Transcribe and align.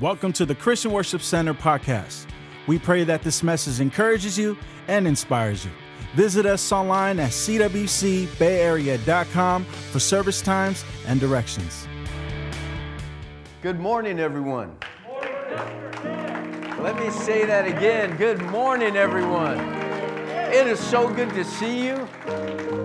Welcome 0.00 0.32
to 0.34 0.46
the 0.46 0.54
Christian 0.54 0.92
Worship 0.92 1.20
Center 1.20 1.52
podcast. 1.52 2.24
We 2.66 2.78
pray 2.78 3.04
that 3.04 3.20
this 3.20 3.42
message 3.42 3.82
encourages 3.82 4.38
you 4.38 4.56
and 4.88 5.06
inspires 5.06 5.62
you. 5.62 5.70
Visit 6.14 6.46
us 6.46 6.72
online 6.72 7.20
at 7.20 7.32
cwcbayarea.com 7.32 9.64
for 9.64 10.00
service 10.00 10.40
times 10.40 10.86
and 11.06 11.20
directions. 11.20 11.86
Good 13.60 13.78
morning, 13.78 14.20
everyone. 14.20 14.74
Let 16.78 16.98
me 16.98 17.10
say 17.10 17.44
that 17.44 17.66
again. 17.66 18.16
Good 18.16 18.40
morning, 18.44 18.96
everyone. 18.96 19.58
It 19.58 20.66
is 20.66 20.80
so 20.80 21.12
good 21.12 21.28
to 21.34 21.44
see 21.44 21.86
you. 21.86 22.08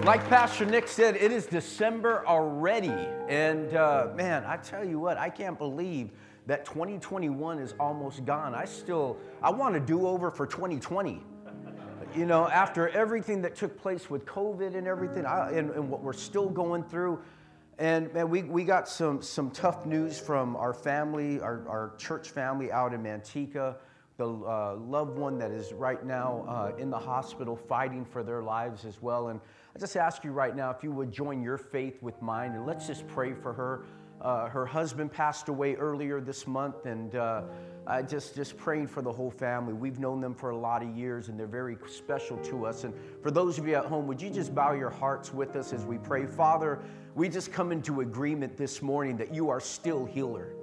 Like 0.03 0.27
Pastor 0.27 0.65
Nick 0.65 0.89
said, 0.89 1.15
it 1.15 1.31
is 1.31 1.45
December 1.45 2.27
already. 2.27 3.07
And 3.29 3.73
uh, 3.73 4.09
man, 4.15 4.43
I 4.45 4.57
tell 4.57 4.83
you 4.83 4.99
what, 4.99 5.17
I 5.17 5.29
can't 5.29 5.57
believe 5.57 6.09
that 6.47 6.65
2021 6.65 7.59
is 7.59 7.73
almost 7.79 8.25
gone. 8.25 8.53
I 8.53 8.65
still, 8.65 9.17
I 9.41 9.49
want 9.49 9.75
a 9.75 9.79
do 9.79 10.07
over 10.07 10.29
for 10.29 10.45
2020. 10.45 11.21
You 12.15 12.25
know, 12.25 12.47
after 12.47 12.87
everything 12.89 13.41
that 13.41 13.55
took 13.55 13.77
place 13.77 14.09
with 14.09 14.25
COVID 14.25 14.75
and 14.75 14.87
everything, 14.87 15.25
I, 15.25 15.51
and, 15.51 15.71
and 15.71 15.89
what 15.89 16.01
we're 16.01 16.13
still 16.13 16.49
going 16.49 16.83
through, 16.83 17.19
and 17.77 18.13
man, 18.13 18.29
we, 18.29 18.43
we 18.43 18.63
got 18.63 18.87
some, 18.87 19.21
some 19.21 19.51
tough 19.51 19.85
news 19.85 20.17
from 20.17 20.55
our 20.55 20.73
family, 20.73 21.41
our, 21.41 21.67
our 21.67 21.93
church 21.97 22.29
family 22.29 22.71
out 22.71 22.93
in 22.93 23.03
Manteca. 23.03 23.75
The 24.17 24.29
uh, 24.29 24.77
loved 24.77 25.17
one 25.17 25.37
that 25.39 25.51
is 25.51 25.73
right 25.73 26.05
now 26.05 26.45
uh, 26.47 26.77
in 26.77 26.89
the 26.89 26.97
hospital 26.97 27.57
fighting 27.57 28.05
for 28.05 28.23
their 28.23 28.41
lives 28.41 28.85
as 28.85 29.01
well. 29.01 29.27
And 29.27 29.41
I 29.75 29.79
just 29.79 29.97
ask 29.97 30.23
you 30.23 30.31
right 30.31 30.55
now 30.55 30.69
if 30.69 30.83
you 30.83 30.91
would 30.91 31.11
join 31.11 31.43
your 31.43 31.57
faith 31.57 32.01
with 32.01 32.21
mine 32.21 32.53
and 32.53 32.65
let's 32.65 32.87
just 32.87 33.05
pray 33.07 33.33
for 33.33 33.51
her. 33.51 33.83
Uh, 34.25 34.49
her 34.49 34.65
husband 34.65 35.11
passed 35.11 35.49
away 35.49 35.75
earlier 35.75 36.19
this 36.19 36.47
month, 36.47 36.87
and 36.87 37.13
uh, 37.15 37.43
I 37.85 38.01
just 38.01 38.35
just 38.35 38.57
praying 38.57 38.87
for 38.87 39.03
the 39.03 39.11
whole 39.11 39.29
family. 39.29 39.71
We've 39.71 39.99
known 39.99 40.19
them 40.19 40.33
for 40.33 40.49
a 40.49 40.57
lot 40.57 40.81
of 40.81 40.97
years, 40.97 41.29
and 41.29 41.39
they're 41.39 41.45
very 41.45 41.77
special 41.87 42.37
to 42.37 42.65
us. 42.65 42.85
And 42.85 42.93
for 43.21 43.29
those 43.29 43.59
of 43.59 43.67
you 43.67 43.75
at 43.75 43.85
home, 43.85 44.07
would 44.07 44.19
you 44.19 44.31
just 44.31 44.55
bow 44.55 44.73
your 44.73 44.89
hearts 44.89 45.31
with 45.31 45.55
us 45.55 45.73
as 45.73 45.85
we 45.85 45.99
pray, 45.99 46.25
Father? 46.25 46.79
We 47.13 47.29
just 47.29 47.51
come 47.51 47.71
into 47.71 48.01
agreement 48.01 48.57
this 48.57 48.81
morning 48.81 49.15
that 49.17 49.31
you 49.31 49.51
are 49.51 49.59
still 49.59 50.05
healer. 50.05 50.55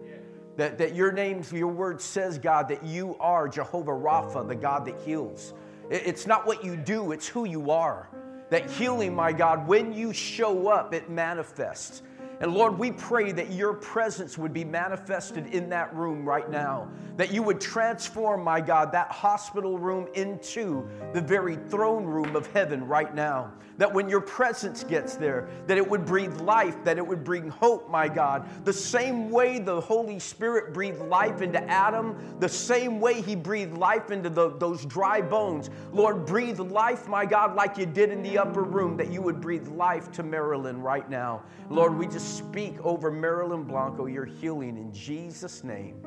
That, 0.56 0.76
that 0.78 0.96
your 0.96 1.12
name, 1.12 1.44
your 1.52 1.68
word 1.68 2.00
says, 2.00 2.38
God, 2.38 2.66
that 2.66 2.84
you 2.84 3.16
are 3.20 3.48
Jehovah 3.48 3.92
Rapha, 3.92 4.46
the 4.48 4.56
God 4.56 4.86
that 4.86 5.00
heals. 5.02 5.54
It, 5.88 6.02
it's 6.04 6.26
not 6.26 6.48
what 6.48 6.64
you 6.64 6.74
do, 6.74 7.12
it's 7.12 7.28
who 7.28 7.44
you 7.44 7.70
are. 7.70 8.08
That 8.50 8.68
healing, 8.72 9.14
my 9.14 9.32
God, 9.32 9.68
when 9.68 9.92
you 9.92 10.12
show 10.12 10.66
up, 10.66 10.92
it 10.92 11.08
manifests. 11.08 12.02
And 12.42 12.52
Lord, 12.52 12.76
we 12.76 12.90
pray 12.90 13.30
that 13.30 13.52
your 13.52 13.72
presence 13.72 14.36
would 14.36 14.52
be 14.52 14.64
manifested 14.64 15.46
in 15.54 15.68
that 15.70 15.94
room 15.94 16.28
right 16.28 16.50
now. 16.50 16.90
That 17.16 17.32
you 17.32 17.40
would 17.44 17.60
transform, 17.60 18.42
my 18.42 18.60
God, 18.60 18.90
that 18.90 19.12
hospital 19.12 19.78
room 19.78 20.08
into 20.14 20.88
the 21.12 21.20
very 21.20 21.54
throne 21.54 22.04
room 22.04 22.34
of 22.34 22.48
heaven 22.48 22.84
right 22.88 23.14
now. 23.14 23.52
That 23.78 23.92
when 23.92 24.08
your 24.08 24.20
presence 24.20 24.82
gets 24.84 25.14
there, 25.14 25.48
that 25.66 25.78
it 25.78 25.88
would 25.88 26.04
breathe 26.04 26.40
life, 26.40 26.82
that 26.84 26.98
it 26.98 27.06
would 27.06 27.24
bring 27.24 27.48
hope, 27.48 27.88
my 27.88 28.08
God. 28.08 28.46
The 28.64 28.72
same 28.72 29.30
way 29.30 29.58
the 29.60 29.80
Holy 29.80 30.18
Spirit 30.18 30.74
breathed 30.74 31.00
life 31.00 31.42
into 31.42 31.62
Adam, 31.70 32.16
the 32.38 32.48
same 32.48 33.00
way 33.00 33.22
he 33.22 33.34
breathed 33.34 33.78
life 33.78 34.10
into 34.10 34.28
the, 34.28 34.50
those 34.58 34.84
dry 34.84 35.20
bones. 35.20 35.70
Lord, 35.92 36.26
breathe 36.26 36.58
life, 36.60 37.08
my 37.08 37.24
God, 37.24 37.54
like 37.54 37.78
you 37.78 37.86
did 37.86 38.10
in 38.10 38.22
the 38.22 38.36
upper 38.36 38.62
room, 38.62 38.96
that 38.96 39.10
you 39.10 39.22
would 39.22 39.40
breathe 39.40 39.68
life 39.68 40.10
to 40.12 40.22
Marilyn 40.22 40.82
right 40.82 41.08
now. 41.08 41.42
Lord, 41.70 41.96
we 41.96 42.06
just 42.06 42.31
speak 42.32 42.80
over 42.84 43.10
Marilyn 43.10 43.64
Blanco 43.64 44.06
your 44.06 44.24
healing 44.24 44.76
in 44.76 44.92
Jesus' 44.92 45.62
name. 45.62 46.04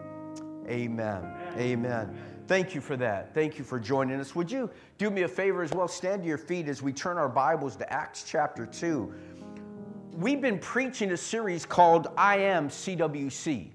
Amen. 0.68 1.24
Amen. 1.54 1.58
Amen. 1.58 2.18
Thank 2.48 2.76
you 2.76 2.82
for 2.82 2.98
that. 2.98 3.34
Thank 3.34 3.58
you 3.58 3.64
for 3.64 3.80
joining 3.80 4.20
us. 4.20 4.36
Would 4.36 4.52
you 4.52 4.70
do 4.98 5.10
me 5.10 5.24
a 5.24 5.28
favor 5.28 5.64
as 5.64 5.72
well? 5.72 5.88
Stand 5.88 6.24
to 6.24 6.28
your 6.28 6.38
feet 6.38 6.68
as 6.68 6.82
we 6.82 6.94
turn 6.94 7.18
our 7.18 7.30
Bibles 7.30 7.76
to 7.78 7.92
Acts 7.92 8.24
chapter 8.28 8.66
2. 8.66 9.14
We've 10.14 10.42
been 10.42 10.60
preaching 10.60 11.12
a 11.12 11.18
series 11.18 11.66
called 11.66 12.08
I 12.18 12.38
Am 12.38 12.70
CWC. 12.70 13.72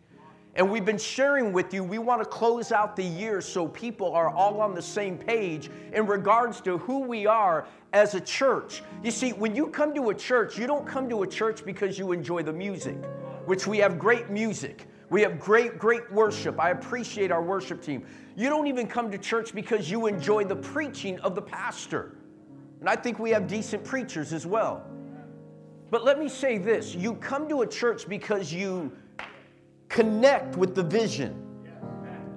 And 0.60 0.71
we've 0.71 0.84
been 0.84 0.98
sharing 0.98 1.54
with 1.54 1.72
you, 1.72 1.82
we 1.82 1.97
want 1.97 2.21
to 2.21 2.28
close 2.28 2.71
out 2.71 2.94
the 2.94 3.03
year 3.03 3.41
so 3.41 3.66
people 3.66 4.12
are 4.12 4.28
all 4.28 4.60
on 4.60 4.75
the 4.75 4.82
same 4.82 5.16
page 5.16 5.71
in 5.94 6.04
regards 6.04 6.60
to 6.60 6.76
who 6.76 6.98
we 6.98 7.26
are 7.26 7.66
as 7.94 8.15
a 8.15 8.21
church. 8.21 8.82
You 9.03 9.10
see, 9.10 9.32
when 9.32 9.56
you 9.56 9.69
come 9.69 9.94
to 9.94 10.10
a 10.10 10.15
church, 10.15 10.59
you 10.59 10.66
don't 10.66 10.87
come 10.87 11.09
to 11.09 11.22
a 11.22 11.26
church 11.26 11.65
because 11.65 11.98
you 11.98 12.12
enjoy 12.12 12.43
the 12.43 12.53
music, 12.53 13.03
which 13.47 13.66
we 13.66 13.78
have 13.78 13.98
great 13.98 14.28
music. 14.28 14.87
We 15.09 15.22
have 15.22 15.41
great, 15.41 15.78
great 15.78 16.12
worship. 16.12 16.60
I 16.60 16.72
appreciate 16.72 17.32
our 17.32 17.42
worship 17.42 17.81
team. 17.81 18.04
You 18.37 18.50
don't 18.50 18.66
even 18.66 18.87
come 18.87 19.10
to 19.12 19.16
church 19.16 19.54
because 19.54 19.91
you 19.91 20.09
enjoy 20.09 20.44
the 20.44 20.56
preaching 20.56 21.19
of 21.21 21.34
the 21.34 21.41
pastor. 21.41 22.16
And 22.81 22.88
I 22.91 22.97
think 22.97 23.19
we 23.19 23.31
have 23.31 23.47
decent 23.47 23.82
preachers 23.82 24.34
as 24.34 24.44
well. 24.44 24.84
But 25.91 26.04
let 26.04 26.19
me 26.19 26.28
say 26.28 26.59
this 26.59 26.94
you 26.94 27.15
come 27.15 27.48
to 27.48 27.62
a 27.62 27.66
church 27.66 28.06
because 28.06 28.53
you 28.53 28.92
connect 29.91 30.56
with 30.56 30.75
the 30.75 30.83
vision. 30.83 31.37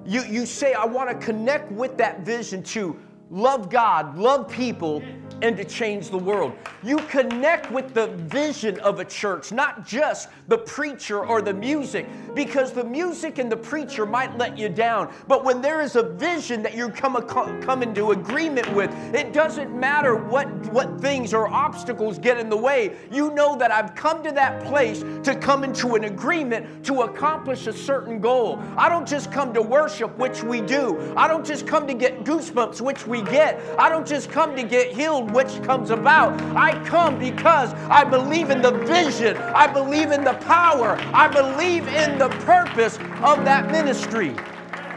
You, 0.06 0.24
you 0.24 0.46
say, 0.46 0.74
I 0.74 0.84
want 0.84 1.10
to 1.10 1.26
connect 1.26 1.72
with 1.72 1.96
that 1.98 2.26
vision 2.26 2.62
to 2.64 3.00
love 3.30 3.70
God, 3.70 4.18
love 4.18 4.50
people, 4.50 5.02
and 5.44 5.58
to 5.58 5.66
change 5.66 6.10
the 6.10 6.18
world. 6.18 6.54
You 6.82 6.98
connect 6.98 7.70
with 7.70 7.94
the 7.94 8.08
vision 8.08 8.80
of 8.80 9.00
a 9.00 9.06
church, 9.06 9.52
not 9.52 9.86
just 9.86 10.30
the 10.48 10.58
preacher 10.58 11.24
or 11.26 11.42
the 11.42 11.54
music, 11.54 12.08
because 12.34 12.72
the 12.72 12.84
music 12.84 13.40
and 13.40 13.52
the 13.52 13.58
preacher 13.58 14.06
might 14.06 14.36
let 14.38 14.58
you 14.58 14.70
down. 14.70 15.14
But 15.28 15.44
when 15.44 15.62
there 15.62 15.82
is 15.82 15.98
a 15.98 16.04
vision 16.04 16.64
that 16.64 16.76
you 16.76 16.90
come, 16.90 17.22
come 17.28 17.84
into 17.84 18.12
agreement 18.12 18.74
with, 18.74 18.90
it 19.14 19.34
doesn't 19.34 19.78
matter 19.78 20.16
what, 20.16 20.48
what 20.72 21.00
things 21.02 21.34
or 21.34 21.50
obstacles 21.50 22.18
get 22.18 22.38
in 22.38 22.50
the 22.50 22.58
way. 22.58 22.96
You 23.12 23.32
know 23.32 23.58
that 23.58 23.70
I've 23.70 23.94
come 23.96 24.24
to 24.24 24.32
that 24.32 24.64
place 24.64 25.04
to 25.24 25.36
come 25.36 25.66
into 25.66 25.96
an 25.96 26.06
agreement 26.06 26.86
to 26.86 27.02
accomplish 27.02 27.68
a 27.68 27.74
certain 27.74 28.20
goal. 28.20 28.64
I 28.78 28.88
don't 28.88 29.08
just 29.08 29.30
come 29.30 29.54
to 29.54 29.62
worship, 29.62 30.18
which 30.18 30.42
we 30.42 30.62
do. 30.62 31.14
I 31.18 31.28
don't 31.28 31.46
just 31.46 31.68
come 31.68 31.86
to 31.88 31.94
get 31.94 32.24
goosebumps, 32.24 32.80
which 32.80 33.06
we 33.06 33.22
get. 33.24 33.60
I 33.78 33.90
don't 33.90 34.08
just 34.08 34.32
come 34.32 34.56
to 34.56 34.64
get 34.64 34.94
healed, 34.94 35.33
which 35.34 35.62
comes 35.64 35.90
about. 35.90 36.40
I 36.56 36.84
come 36.86 37.18
because 37.20 37.74
I 37.90 38.04
believe 38.04 38.50
in 38.50 38.62
the 38.62 38.72
vision, 38.72 39.36
I 39.38 39.68
believe 39.68 40.12
in 40.12 40.24
the 40.24 40.34
power, 40.34 40.98
I 41.14 41.28
believe 41.28 41.88
in 41.88 42.18
the 42.18 42.30
purpose 42.46 42.98
of 43.24 43.44
that 43.46 43.72
ministry. 43.72 44.36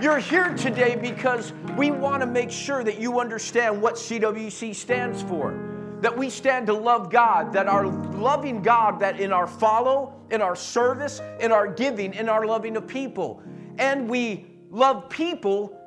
You're 0.00 0.18
here 0.18 0.54
today 0.54 0.94
because 0.94 1.54
we 1.76 1.90
want 1.90 2.20
to 2.20 2.26
make 2.26 2.50
sure 2.50 2.84
that 2.84 3.00
you 3.00 3.18
understand 3.18 3.80
what 3.80 3.94
CWC 3.94 4.74
stands 4.74 5.22
for. 5.22 5.58
That 6.02 6.16
we 6.16 6.28
stand 6.28 6.66
to 6.66 6.74
love 6.74 7.10
God, 7.10 7.54
that 7.54 7.66
our 7.66 7.86
loving 7.86 8.60
God, 8.60 9.00
that 9.00 9.18
in 9.18 9.32
our 9.32 9.46
follow, 9.46 10.14
in 10.30 10.42
our 10.42 10.54
service, 10.54 11.22
in 11.40 11.50
our 11.50 11.66
giving, 11.66 12.12
in 12.12 12.28
our 12.28 12.44
loving 12.44 12.76
of 12.76 12.86
people. 12.86 13.42
And 13.78 14.06
we 14.08 14.44
love 14.70 15.08
people 15.08 15.80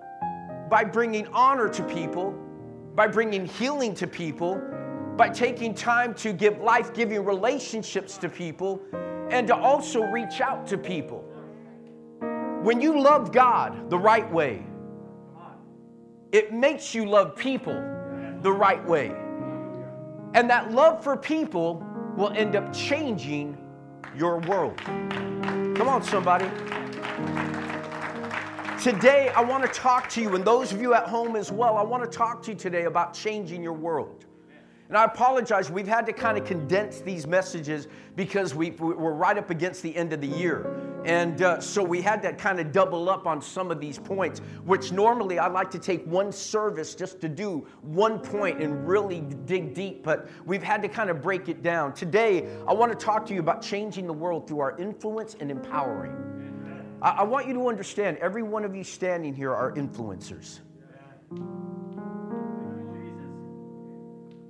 by 0.69 0.83
bringing 0.83 1.27
honor 1.27 1.69
to 1.69 1.83
people 1.83 2.33
by 2.99 3.07
bringing 3.07 3.45
healing 3.45 3.93
to 3.93 4.05
people, 4.05 4.61
by 5.15 5.29
taking 5.29 5.73
time 5.73 6.13
to 6.13 6.33
give 6.33 6.59
life 6.59 6.93
giving 6.93 7.23
relationships 7.23 8.17
to 8.17 8.27
people, 8.27 8.81
and 9.29 9.47
to 9.47 9.55
also 9.55 10.01
reach 10.01 10.41
out 10.41 10.67
to 10.67 10.77
people. 10.77 11.23
When 12.61 12.81
you 12.81 12.99
love 12.99 13.31
God 13.31 13.89
the 13.89 13.97
right 13.97 14.29
way, 14.29 14.65
it 16.33 16.51
makes 16.51 16.93
you 16.93 17.05
love 17.05 17.37
people 17.37 17.81
the 18.41 18.51
right 18.51 18.85
way. 18.85 19.15
And 20.33 20.49
that 20.49 20.73
love 20.73 21.01
for 21.01 21.15
people 21.15 21.81
will 22.17 22.31
end 22.31 22.57
up 22.57 22.73
changing 22.73 23.57
your 24.13 24.39
world. 24.39 24.77
Come 24.83 25.87
on, 25.87 26.03
somebody. 26.03 26.49
Today, 28.81 29.27
I 29.35 29.41
want 29.41 29.65
to 29.65 29.69
talk 29.69 30.07
to 30.11 30.21
you, 30.21 30.35
and 30.35 30.45
those 30.45 30.71
of 30.71 30.81
you 30.81 30.93
at 30.93 31.03
home 31.03 31.35
as 31.35 31.51
well, 31.51 31.75
I 31.75 31.83
want 31.83 32.09
to 32.09 32.09
talk 32.09 32.41
to 32.43 32.51
you 32.51 32.57
today 32.57 32.85
about 32.85 33.13
changing 33.13 33.61
your 33.61 33.73
world. 33.73 34.25
And 34.87 34.97
I 34.97 35.03
apologize, 35.03 35.69
we've 35.69 35.85
had 35.85 36.05
to 36.05 36.13
kind 36.13 36.37
of 36.37 36.45
condense 36.45 37.01
these 37.01 37.27
messages 37.27 37.89
because 38.15 38.55
we, 38.55 38.71
we're 38.71 39.11
right 39.11 39.37
up 39.37 39.49
against 39.49 39.83
the 39.83 39.93
end 39.93 40.13
of 40.13 40.21
the 40.21 40.27
year. 40.27 40.79
And 41.03 41.41
uh, 41.41 41.59
so 41.59 41.83
we 41.83 41.99
had 41.99 42.21
to 42.21 42.31
kind 42.31 42.57
of 42.57 42.71
double 42.71 43.09
up 43.09 43.27
on 43.27 43.41
some 43.41 43.69
of 43.69 43.81
these 43.81 43.99
points, 43.99 44.39
which 44.63 44.93
normally 44.93 45.39
I 45.39 45.47
like 45.47 45.69
to 45.71 45.79
take 45.79 46.05
one 46.05 46.31
service 46.31 46.95
just 46.95 47.19
to 47.19 47.27
do 47.27 47.67
one 47.81 48.19
point 48.19 48.61
and 48.61 48.87
really 48.87 49.19
dig 49.45 49.73
deep, 49.73 50.03
but 50.03 50.29
we've 50.45 50.63
had 50.63 50.81
to 50.83 50.87
kind 50.87 51.09
of 51.09 51.21
break 51.21 51.49
it 51.49 51.61
down. 51.61 51.93
Today, 51.93 52.47
I 52.65 52.71
want 52.71 52.97
to 52.97 52.97
talk 52.97 53.25
to 53.25 53.33
you 53.33 53.41
about 53.41 53.61
changing 53.61 54.07
the 54.07 54.13
world 54.13 54.47
through 54.47 54.61
our 54.61 54.79
influence 54.79 55.35
and 55.41 55.51
empowering. 55.51 56.38
I, 57.01 57.09
I 57.09 57.23
want 57.23 57.47
you 57.47 57.53
to 57.53 57.67
understand 57.67 58.17
every 58.17 58.43
one 58.43 58.65
of 58.65 58.75
you 58.75 58.83
standing 58.83 59.33
here 59.33 59.53
are 59.53 59.71
influencers. 59.73 60.59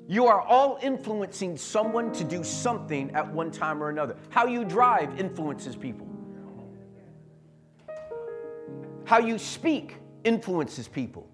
You 0.08 0.26
are 0.26 0.42
all 0.42 0.80
influencing 0.82 1.56
someone 1.56 2.12
to 2.14 2.24
do 2.24 2.44
something 2.44 3.12
at 3.12 3.32
one 3.32 3.52
time 3.52 3.84
or 3.84 3.90
another. 3.90 4.16
How 4.30 4.48
you 4.48 4.66
drive 4.66 5.20
influences 5.20 5.76
people. 5.76 6.08
How 9.06 9.20
you 9.20 9.38
speak 9.38 9.98
influences 10.24 10.88
people. 10.88 11.30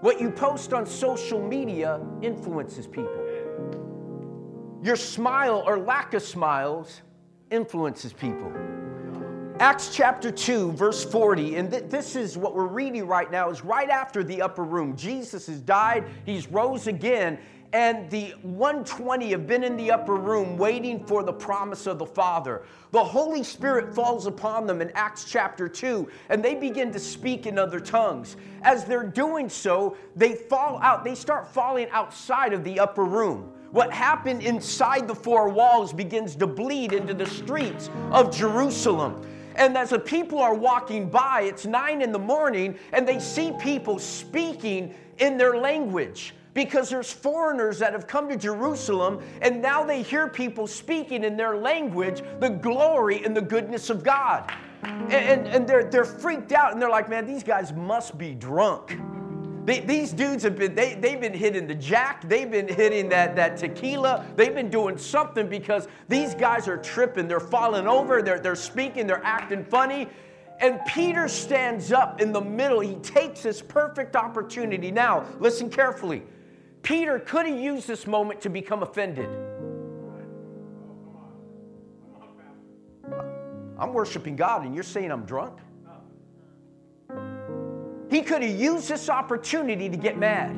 What 0.00 0.20
you 0.20 0.30
post 0.30 0.74
on 0.74 0.84
social 0.84 1.40
media 1.40 2.00
influences 2.20 2.86
people. 2.86 3.24
Your 4.82 4.96
smile 4.96 5.62
or 5.66 5.78
lack 5.78 6.12
of 6.12 6.22
smiles 6.22 7.00
influences 7.50 8.12
people. 8.12 8.52
Acts 9.62 9.94
chapter 9.94 10.32
2, 10.32 10.72
verse 10.72 11.04
40, 11.04 11.54
and 11.54 11.70
th- 11.70 11.84
this 11.84 12.16
is 12.16 12.36
what 12.36 12.56
we're 12.56 12.66
reading 12.66 13.06
right 13.06 13.30
now, 13.30 13.48
is 13.48 13.62
right 13.62 13.90
after 13.90 14.24
the 14.24 14.42
upper 14.42 14.64
room. 14.64 14.96
Jesus 14.96 15.46
has 15.46 15.60
died, 15.60 16.04
he's 16.26 16.48
rose 16.48 16.88
again, 16.88 17.38
and 17.72 18.10
the 18.10 18.34
120 18.42 19.30
have 19.30 19.46
been 19.46 19.62
in 19.62 19.76
the 19.76 19.92
upper 19.92 20.16
room 20.16 20.58
waiting 20.58 21.06
for 21.06 21.22
the 21.22 21.32
promise 21.32 21.86
of 21.86 22.00
the 22.00 22.04
Father. 22.04 22.62
The 22.90 23.04
Holy 23.04 23.44
Spirit 23.44 23.94
falls 23.94 24.26
upon 24.26 24.66
them 24.66 24.82
in 24.82 24.90
Acts 24.96 25.26
chapter 25.26 25.68
2, 25.68 26.08
and 26.28 26.44
they 26.44 26.56
begin 26.56 26.90
to 26.90 26.98
speak 26.98 27.46
in 27.46 27.56
other 27.56 27.78
tongues. 27.78 28.36
As 28.62 28.84
they're 28.84 29.06
doing 29.06 29.48
so, 29.48 29.96
they 30.16 30.34
fall 30.34 30.80
out, 30.82 31.04
they 31.04 31.14
start 31.14 31.46
falling 31.46 31.88
outside 31.90 32.52
of 32.52 32.64
the 32.64 32.80
upper 32.80 33.04
room. 33.04 33.52
What 33.70 33.92
happened 33.92 34.42
inside 34.42 35.06
the 35.06 35.14
four 35.14 35.48
walls 35.48 35.92
begins 35.92 36.34
to 36.36 36.48
bleed 36.48 36.92
into 36.92 37.14
the 37.14 37.26
streets 37.26 37.90
of 38.10 38.36
Jerusalem. 38.36 39.24
And 39.56 39.76
as 39.76 39.90
the 39.90 39.98
people 39.98 40.38
are 40.38 40.54
walking 40.54 41.08
by, 41.08 41.42
it's 41.42 41.66
nine 41.66 42.02
in 42.02 42.12
the 42.12 42.18
morning, 42.18 42.78
and 42.92 43.06
they 43.06 43.18
see 43.18 43.52
people 43.60 43.98
speaking 43.98 44.94
in 45.18 45.36
their 45.36 45.56
language 45.56 46.34
because 46.54 46.90
there's 46.90 47.12
foreigners 47.12 47.78
that 47.78 47.92
have 47.92 48.06
come 48.06 48.28
to 48.28 48.36
Jerusalem 48.36 49.22
and 49.40 49.62
now 49.62 49.84
they 49.84 50.02
hear 50.02 50.28
people 50.28 50.66
speaking 50.66 51.24
in 51.24 51.36
their 51.36 51.56
language 51.56 52.22
the 52.40 52.50
glory 52.50 53.24
and 53.24 53.36
the 53.36 53.40
goodness 53.40 53.88
of 53.88 54.04
God. 54.04 54.52
And, 54.82 55.12
and, 55.12 55.46
and 55.48 55.66
they're, 55.66 55.84
they're 55.84 56.04
freaked 56.04 56.52
out 56.52 56.72
and 56.72 56.82
they're 56.82 56.90
like, 56.90 57.08
man, 57.08 57.26
these 57.26 57.42
guys 57.42 57.72
must 57.72 58.18
be 58.18 58.34
drunk. 58.34 58.98
They, 59.64 59.78
these 59.80 60.12
dudes 60.12 60.42
have 60.42 60.56
been, 60.56 60.74
they, 60.74 60.94
they've 60.94 61.20
been 61.20 61.34
hitting 61.34 61.68
the 61.68 61.74
jack, 61.74 62.28
they've 62.28 62.50
been 62.50 62.66
hitting 62.66 63.08
that, 63.10 63.36
that 63.36 63.56
tequila, 63.56 64.26
they've 64.34 64.54
been 64.54 64.70
doing 64.70 64.98
something 64.98 65.48
because 65.48 65.86
these 66.08 66.34
guys 66.34 66.66
are 66.66 66.78
tripping. 66.78 67.28
They're 67.28 67.38
falling 67.38 67.86
over, 67.86 68.22
they're, 68.22 68.40
they're 68.40 68.56
speaking, 68.56 69.06
they're 69.06 69.24
acting 69.24 69.64
funny. 69.64 70.08
And 70.60 70.80
Peter 70.86 71.28
stands 71.28 71.92
up 71.92 72.20
in 72.20 72.32
the 72.32 72.40
middle. 72.40 72.80
He 72.80 72.94
takes 72.96 73.42
this 73.42 73.62
perfect 73.62 74.16
opportunity. 74.16 74.90
Now, 74.90 75.26
listen 75.38 75.70
carefully. 75.70 76.22
Peter 76.82 77.20
could 77.20 77.46
have 77.46 77.58
used 77.58 77.86
this 77.86 78.06
moment 78.06 78.40
to 78.42 78.48
become 78.48 78.82
offended. 78.82 79.28
I'm 83.78 83.92
worshiping 83.92 84.36
God, 84.36 84.64
and 84.64 84.74
you're 84.74 84.84
saying 84.84 85.10
I'm 85.10 85.24
drunk? 85.24 85.58
He 88.12 88.20
could 88.20 88.42
have 88.42 88.60
used 88.60 88.90
this 88.90 89.08
opportunity 89.08 89.88
to 89.88 89.96
get 89.96 90.18
mad. 90.18 90.54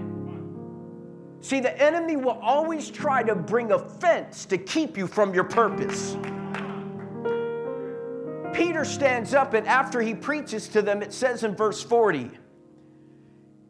See, 1.41 1.61
the 1.61 1.81
enemy 1.81 2.17
will 2.17 2.41
always 2.43 2.91
try 2.91 3.23
to 3.23 3.37
bring 3.37 3.71
offense 3.71 4.45
to 4.47 4.59
keep 4.59 4.99
you 4.99 5.07
from 5.07 5.33
your 5.33 5.45
purpose. 5.45 6.17
Peter 8.53 8.85
stands 8.85 9.35
up, 9.35 9.55
and 9.55 9.69
after 9.69 10.01
he 10.01 10.15
preaches 10.15 10.67
to 10.69 10.83
them, 10.83 11.01
it 11.01 11.13
says 11.13 11.45
in 11.45 11.55
verse 11.55 11.81
40, 11.81 12.31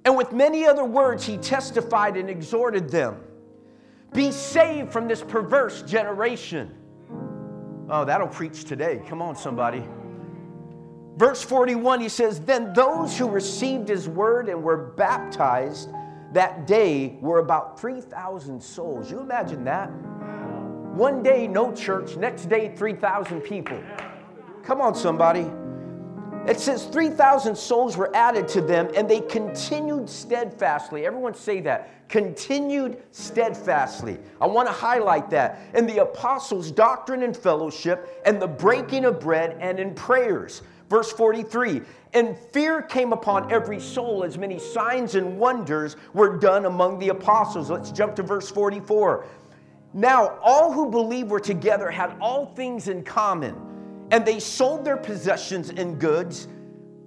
and 0.06 0.16
with 0.16 0.32
many 0.32 0.64
other 0.66 0.84
words, 0.84 1.26
he 1.26 1.36
testified 1.36 2.16
and 2.16 2.30
exhorted 2.30 2.88
them 2.88 3.20
be 4.14 4.30
saved 4.30 4.92
from 4.92 5.08
this 5.08 5.20
perverse 5.20 5.82
generation. 5.82 6.72
Oh, 7.90 8.04
that'll 8.04 8.28
preach 8.28 8.64
today. 8.64 9.02
Come 9.08 9.20
on, 9.20 9.36
somebody. 9.36 9.84
Verse 11.16 11.42
41, 11.42 12.00
he 12.00 12.08
says, 12.08 12.40
Then 12.40 12.72
those 12.72 13.16
who 13.16 13.28
received 13.28 13.88
his 13.88 14.08
word 14.08 14.48
and 14.48 14.62
were 14.62 14.76
baptized 14.76 15.90
that 16.32 16.66
day 16.66 17.16
were 17.20 17.38
about 17.38 17.78
3,000 17.80 18.60
souls. 18.60 19.10
You 19.10 19.20
imagine 19.20 19.62
that? 19.64 19.86
One 20.94 21.22
day, 21.22 21.46
no 21.46 21.72
church. 21.72 22.16
Next 22.16 22.46
day, 22.46 22.74
3,000 22.74 23.40
people. 23.40 23.80
Come 24.64 24.80
on, 24.80 24.94
somebody. 24.94 25.50
It 26.46 26.60
says 26.60 26.84
3,000 26.86 27.56
souls 27.56 27.96
were 27.96 28.14
added 28.14 28.48
to 28.48 28.60
them 28.60 28.90
and 28.94 29.08
they 29.08 29.20
continued 29.20 30.10
steadfastly. 30.10 31.06
Everyone 31.06 31.34
say 31.34 31.60
that. 31.60 32.08
Continued 32.08 33.02
steadfastly. 33.12 34.18
I 34.40 34.46
want 34.46 34.68
to 34.68 34.72
highlight 34.72 35.30
that. 35.30 35.60
In 35.74 35.86
the 35.86 36.02
apostles' 36.02 36.70
doctrine 36.70 37.22
and 37.22 37.34
fellowship, 37.34 38.22
and 38.26 38.42
the 38.42 38.46
breaking 38.46 39.06
of 39.06 39.20
bread, 39.20 39.56
and 39.58 39.80
in 39.80 39.94
prayers. 39.94 40.60
Verse 40.88 41.10
43 41.12 41.82
And 42.12 42.36
fear 42.52 42.82
came 42.82 43.12
upon 43.12 43.50
every 43.50 43.80
soul 43.80 44.24
as 44.24 44.38
many 44.38 44.58
signs 44.58 45.14
and 45.14 45.38
wonders 45.38 45.96
were 46.12 46.36
done 46.38 46.66
among 46.66 46.98
the 46.98 47.08
apostles. 47.08 47.70
Let's 47.70 47.90
jump 47.90 48.16
to 48.16 48.22
verse 48.22 48.50
44. 48.50 49.26
Now, 49.92 50.38
all 50.42 50.72
who 50.72 50.90
believed 50.90 51.30
were 51.30 51.40
together, 51.40 51.90
had 51.90 52.16
all 52.20 52.46
things 52.46 52.88
in 52.88 53.04
common 53.04 53.54
and 54.10 54.24
they 54.24 54.38
sold 54.38 54.84
their 54.84 54.96
possessions 54.96 55.70
and 55.70 55.98
goods 55.98 56.48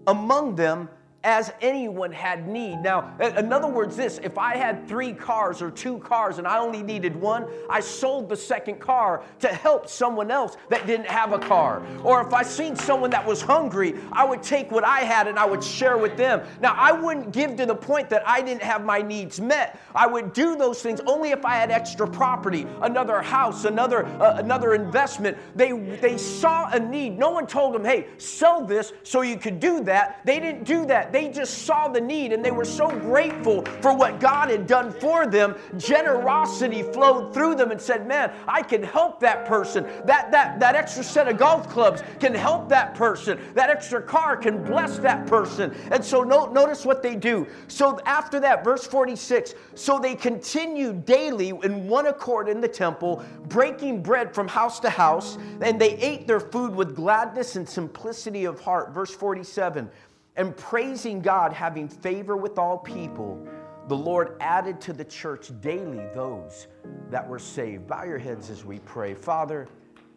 among 0.07 0.55
them 0.55 0.89
as 1.27 1.51
anyone 1.59 2.09
had 2.09 2.47
need. 2.47 2.79
Now, 2.79 3.13
in 3.19 3.51
other 3.51 3.67
words, 3.67 3.97
this 3.97 4.17
if 4.23 4.37
I 4.37 4.55
had 4.55 4.87
three 4.87 5.11
cars 5.11 5.61
or 5.61 5.69
two 5.69 5.99
cars 5.99 6.37
and 6.37 6.47
I 6.47 6.57
only 6.57 6.81
needed 6.81 7.17
one, 7.17 7.45
I 7.69 7.81
sold 7.81 8.29
the 8.29 8.37
second 8.37 8.79
car 8.79 9.21
to 9.39 9.49
help 9.49 9.89
someone 9.89 10.31
else 10.31 10.55
that 10.69 10.87
didn't 10.87 11.07
have 11.07 11.33
a 11.33 11.39
car. 11.39 11.85
Or 12.01 12.25
if 12.25 12.33
I 12.33 12.43
seen 12.43 12.77
someone 12.77 13.09
that 13.09 13.27
was 13.27 13.41
hungry, 13.41 13.95
I 14.13 14.23
would 14.23 14.41
take 14.41 14.71
what 14.71 14.85
I 14.85 15.01
had 15.01 15.27
and 15.27 15.37
I 15.37 15.43
would 15.43 15.61
share 15.61 15.97
with 15.97 16.15
them. 16.15 16.47
Now, 16.61 16.73
I 16.77 16.93
wouldn't 16.93 17.33
give 17.33 17.57
to 17.57 17.65
the 17.65 17.75
point 17.75 18.09
that 18.09 18.25
I 18.25 18.41
didn't 18.41 18.63
have 18.63 18.85
my 18.85 19.01
needs 19.01 19.41
met. 19.41 19.77
I 19.93 20.07
would 20.07 20.31
do 20.31 20.55
those 20.55 20.81
things 20.81 21.01
only 21.07 21.31
if 21.31 21.43
I 21.43 21.55
had 21.55 21.71
extra 21.71 22.07
property, 22.07 22.65
another 22.81 23.21
house, 23.21 23.65
another 23.65 24.05
uh, 24.05 24.37
another 24.37 24.75
investment. 24.75 25.37
They 25.55 25.73
they 25.73 26.17
saw 26.17 26.69
a 26.69 26.79
need. 26.79 27.19
No 27.19 27.31
one 27.31 27.47
told 27.47 27.75
them, 27.75 27.83
"Hey, 27.83 28.07
sell 28.17 28.63
this 28.63 28.93
so 29.03 29.23
you 29.23 29.35
could 29.35 29.59
do 29.59 29.83
that." 29.83 30.21
They 30.23 30.39
didn't 30.39 30.63
do 30.63 30.85
that. 30.85 31.11
They 31.16 31.16
just 31.25 31.65
saw 31.65 31.87
the 31.87 32.01
need 32.01 32.33
and 32.33 32.43
they 32.45 32.51
were 32.51 32.65
so 32.65 32.87
grateful 32.87 33.63
for 33.81 33.93
what 33.93 34.19
God 34.19 34.49
had 34.49 34.67
done 34.67 34.91
for 34.91 35.25
them. 35.25 35.55
Generosity 35.77 36.83
flowed 36.83 37.33
through 37.33 37.55
them 37.55 37.71
and 37.71 37.81
said, 37.81 38.07
Man, 38.07 38.31
I 38.47 38.61
can 38.61 38.83
help 38.83 39.19
that 39.21 39.45
person. 39.45 39.83
That, 40.05 40.31
that, 40.31 40.59
that 40.59 40.75
extra 40.75 41.03
set 41.03 41.27
of 41.27 41.37
golf 41.37 41.69
clubs 41.69 42.03
can 42.19 42.33
help 42.33 42.69
that 42.69 42.93
person. 42.93 43.39
That 43.55 43.69
extra 43.69 44.01
car 44.01 44.37
can 44.37 44.63
bless 44.63 44.97
that 44.99 45.25
person. 45.27 45.73
And 45.91 46.03
so 46.03 46.23
no, 46.23 46.45
notice 46.45 46.85
what 46.85 47.01
they 47.01 47.15
do. 47.15 47.47
So 47.67 47.99
after 48.05 48.39
that, 48.41 48.63
verse 48.63 48.85
46 48.85 49.55
so 49.75 49.99
they 49.99 50.15
continued 50.15 51.05
daily 51.05 51.49
in 51.49 51.87
one 51.87 52.07
accord 52.07 52.49
in 52.49 52.61
the 52.61 52.67
temple, 52.67 53.23
breaking 53.47 54.01
bread 54.01 54.33
from 54.33 54.47
house 54.47 54.79
to 54.81 54.89
house, 54.89 55.37
and 55.61 55.79
they 55.79 55.95
ate 55.97 56.27
their 56.27 56.39
food 56.39 56.75
with 56.75 56.95
gladness 56.95 57.55
and 57.55 57.67
simplicity 57.67 58.45
of 58.45 58.59
heart. 58.59 58.93
Verse 58.93 59.13
47 59.13 59.89
and 60.37 60.55
praising 60.55 61.19
God, 61.19 61.51
having 61.51 61.89
favor 61.89 62.37
with 62.37 62.57
all 62.57 62.77
people, 62.77 63.45
the 63.87 63.97
Lord 63.97 64.37
added 64.39 64.79
to 64.81 64.93
the 64.93 65.03
church 65.03 65.51
daily 65.61 66.05
those 66.13 66.67
that 67.09 67.27
were 67.27 67.39
saved. 67.39 67.87
Bow 67.87 68.03
your 68.03 68.19
heads 68.19 68.49
as 68.49 68.63
we 68.63 68.79
pray. 68.79 69.13
Father, 69.13 69.67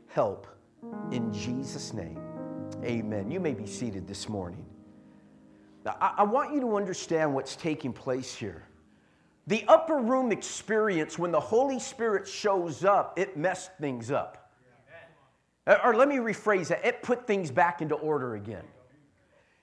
help 0.09 0.47
in 1.11 1.33
Jesus' 1.33 1.93
name. 1.95 2.21
Amen. 2.85 3.31
You 3.31 3.41
may 3.41 3.55
be 3.55 3.67
seated 3.67 4.07
this 4.07 4.29
morning. 4.29 4.65
Now, 5.85 5.97
I, 6.01 6.15
I 6.19 6.23
want 6.25 6.55
you 6.55 6.61
to 6.61 6.77
understand 6.77 7.35
what's 7.35 7.57
taking 7.57 7.93
place 7.93 8.35
here. 8.35 8.65
The 9.47 9.65
upper 9.69 9.97
room 9.97 10.33
experience, 10.33 11.19
when 11.19 11.33
the 11.33 11.41
Holy 11.41 11.79
Spirit 11.79 12.29
shows 12.29 12.85
up, 12.85 13.19
it 13.19 13.37
messed 13.37 13.77
things 13.79 14.11
up. 14.11 14.53
Or 15.85 15.95
let 15.95 16.09
me 16.09 16.17
rephrase 16.17 16.69
that 16.69 16.85
it 16.85 17.03
put 17.03 17.27
things 17.27 17.51
back 17.51 17.81
into 17.81 17.95
order 17.95 18.35
again. 18.35 18.65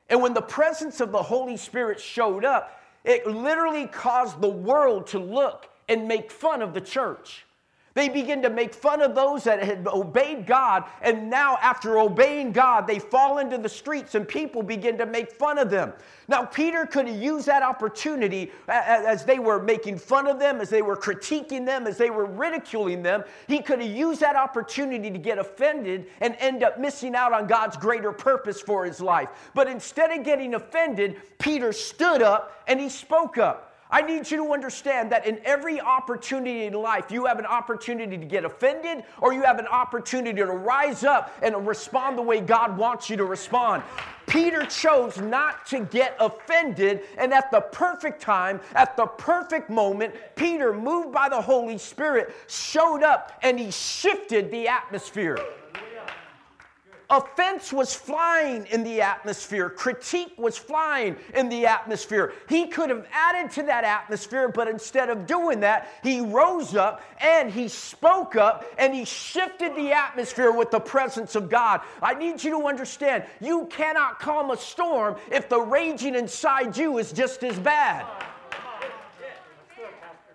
And 0.10 0.22
when 0.22 0.34
the 0.34 0.42
presence 0.42 1.02
of 1.02 1.12
the 1.12 1.22
Holy 1.22 1.58
Spirit 1.58 2.00
showed 2.00 2.46
up, 2.46 2.82
it 3.04 3.26
literally 3.26 3.88
caused 3.88 4.42
the 4.42 4.50
world 4.50 5.08
to 5.08 5.20
look 5.20 5.70
and 5.90 6.08
make 6.08 6.32
fun 6.32 6.62
of 6.62 6.74
the 6.74 6.82
church. 6.82 7.47
They 7.98 8.10
begin 8.10 8.44
to 8.44 8.52
make 8.52 8.76
fun 8.76 9.02
of 9.02 9.16
those 9.16 9.46
that 9.46 9.64
had 9.64 9.88
obeyed 9.88 10.46
God, 10.46 10.84
and 11.02 11.32
now, 11.32 11.58
after 11.64 11.98
obeying 11.98 12.52
God, 12.52 12.86
they 12.86 13.00
fall 13.00 13.40
into 13.40 13.58
the 13.58 13.68
streets 13.68 14.14
and 14.14 14.28
people 14.28 14.62
begin 14.62 15.00
to 15.00 15.08
make 15.08 15.32
fun 15.32 15.58
of 15.58 15.72
them. 15.72 15.94
Now, 16.28 16.46
Peter 16.46 16.86
could 16.86 17.08
have 17.08 17.20
used 17.20 17.48
that 17.48 17.64
opportunity 17.64 18.52
as 18.68 19.26
they 19.26 19.40
were 19.40 19.60
making 19.60 19.98
fun 19.98 20.28
of 20.28 20.38
them, 20.38 20.62
as 20.62 20.70
they 20.70 20.84
were 20.84 20.96
critiquing 20.96 21.66
them, 21.66 21.88
as 21.88 21.98
they 21.98 22.12
were 22.12 22.28
ridiculing 22.28 23.02
them. 23.02 23.24
He 23.48 23.64
could 23.64 23.82
have 23.82 23.90
used 23.90 24.22
that 24.22 24.36
opportunity 24.36 25.10
to 25.10 25.18
get 25.18 25.40
offended 25.40 26.06
and 26.22 26.36
end 26.38 26.62
up 26.62 26.80
missing 26.80 27.16
out 27.16 27.34
on 27.34 27.48
God's 27.48 27.78
greater 27.78 28.12
purpose 28.12 28.62
for 28.62 28.86
his 28.86 29.02
life. 29.02 29.30
But 29.56 29.68
instead 29.68 30.12
of 30.12 30.24
getting 30.24 30.54
offended, 30.54 31.16
Peter 31.40 31.74
stood 31.74 32.22
up 32.22 32.62
and 32.68 32.80
he 32.80 32.90
spoke 32.90 33.40
up. 33.40 33.67
I 33.90 34.02
need 34.02 34.30
you 34.30 34.38
to 34.38 34.54
understand 34.54 35.12
that 35.12 35.26
in 35.26 35.40
every 35.46 35.80
opportunity 35.80 36.66
in 36.66 36.74
life, 36.74 37.10
you 37.10 37.26
have 37.26 37.40
an 37.40 37.46
opportunity 37.46 38.18
to 38.18 38.26
get 38.26 38.44
offended 38.44 39.04
or 39.22 39.34
you 39.34 39.44
have 39.44 39.60
an 39.60 39.68
opportunity 39.68 40.38
to 40.38 40.46
rise 40.46 41.04
up 41.04 41.34
and 41.42 41.66
respond 41.66 42.18
the 42.18 42.22
way 42.22 42.42
God 42.42 42.78
wants 42.78 43.10
you 43.10 43.16
to 43.18 43.26
respond. 43.26 43.84
Peter 44.28 44.66
chose 44.66 45.18
not 45.18 45.66
to 45.68 45.86
get 45.86 46.18
offended, 46.20 47.04
and 47.18 47.34
at 47.34 47.50
the 47.50 47.62
perfect 47.62 48.22
time, 48.22 48.60
at 48.76 48.98
the 48.98 49.06
perfect 49.06 49.70
moment, 49.70 50.14
Peter, 50.36 50.74
moved 50.74 51.14
by 51.14 51.30
the 51.30 51.42
Holy 51.42 51.78
Spirit, 51.78 52.36
showed 52.48 53.04
up 53.04 53.40
and 53.42 53.58
he 53.58 53.72
shifted 53.72 54.52
the 54.52 54.68
atmosphere. 54.68 55.40
Offense 57.10 57.72
was 57.72 57.94
flying 57.94 58.66
in 58.66 58.84
the 58.84 59.02
atmosphere. 59.02 59.70
Critique 59.70 60.34
was 60.38 60.58
flying 60.58 61.16
in 61.34 61.48
the 61.48 61.66
atmosphere. 61.66 62.34
He 62.50 62.68
could 62.68 62.90
have 62.90 63.08
added 63.14 63.50
to 63.52 63.64
that 63.64 63.86
atmosphere, 63.86 64.50
but 64.50 64.68
instead 64.68 65.10
of 65.10 65.26
doing 65.26 65.62
that, 65.62 65.90
he 66.04 66.20
rose 66.20 66.76
up 66.76 67.02
and 67.22 67.50
he 67.50 67.70
spoke 67.70 68.36
up 68.36 68.66
and 68.78 68.94
he 68.94 69.06
shifted 69.06 69.74
the 69.76 69.94
atmosphere 69.94 70.52
with 70.52 70.70
the 70.70 70.82
presence 70.82 71.36
of 71.36 71.50
God. 71.50 71.80
I 72.02 72.14
need 72.14 72.44
you 72.44 72.52
to 72.52 72.68
understand 72.68 73.24
you 73.40 73.68
cannot 73.68 74.20
calm 74.20 74.52
a 74.52 74.58
storm 74.58 75.16
if 75.32 75.48
the 75.48 75.62
raging 75.62 76.14
inside 76.14 76.76
you 76.76 76.98
is 76.98 77.14
just 77.14 77.42
as 77.44 77.58
bad. 77.58 78.06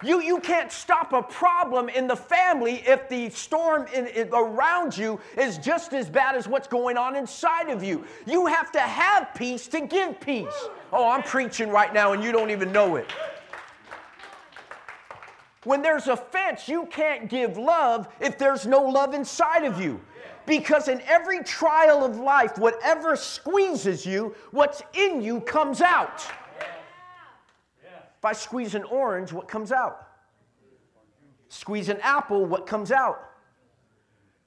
You, 0.03 0.21
you 0.21 0.41
can't 0.41 0.73
stop 0.73 1.13
a 1.13 1.23
problem 1.23 1.89
in 1.89 2.07
the 2.07 2.17
family 2.17 2.83
if 2.87 3.09
the 3.09 3.31
storm 3.31 3.87
in, 3.95 4.09
in, 4.09 4.29
around 4.33 4.97
you 4.97 5.21
is 5.37 5.59
just 5.59 5.93
as 5.93 6.11
bad 6.11 6.35
as 6.35 6.49
what's 6.49 6.67
going 6.67 6.97
on 6.97 7.15
inside 7.15 7.69
of 7.69 7.85
you. 7.85 8.05
You 8.27 8.47
have 8.47 8.73
to 8.73 8.81
have 8.81 9.29
peace 9.35 9.69
to 9.69 9.81
give 9.81 10.21
peace. 10.21 10.69
Oh, 10.93 11.09
I'm 11.09 11.23
preaching 11.23 11.69
right 11.69 11.95
now 11.95 12.13
and 12.13 12.23
you 12.23 12.33
don't 12.33 12.51
even 12.51 12.73
know 12.73 12.97
it. 12.97 13.11
When 15.65 15.81
there's 15.81 16.09
offense, 16.09 16.69
you 16.69 16.87
can't 16.87 17.29
give 17.29 17.57
love 17.57 18.09
if 18.21 18.37
there's 18.37 18.67
no 18.67 18.83
love 18.83 19.15
inside 19.15 19.65
of 19.65 19.81
you. 19.81 20.01
Because 20.45 20.89
in 20.89 21.01
every 21.03 21.45
trial 21.45 22.05
of 22.05 22.17
life, 22.17 22.59
whatever 22.59 23.15
squeezes 23.15 24.05
you, 24.05 24.35
what's 24.51 24.83
in 24.93 25.23
you 25.23 25.41
comes 25.41 25.81
out. 25.81 26.27
If 28.23 28.27
I 28.27 28.35
squeeze 28.35 28.77
an 28.77 28.85
orange, 28.85 29.33
what 29.33 29.49
comes 29.49 29.73
out? 29.73 30.07
Squeeze 31.49 31.89
an 31.89 31.99
apple, 32.03 32.47
what 32.47 32.69
comes 32.69 32.93
out? 32.93 33.21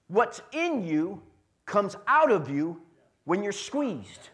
What's 0.08 0.42
in 0.54 0.88
you 0.88 1.22
comes 1.66 1.98
out 2.08 2.32
of 2.32 2.50
you 2.50 2.82
when 3.26 3.44
you're 3.44 3.52
squeezed. 3.52 4.30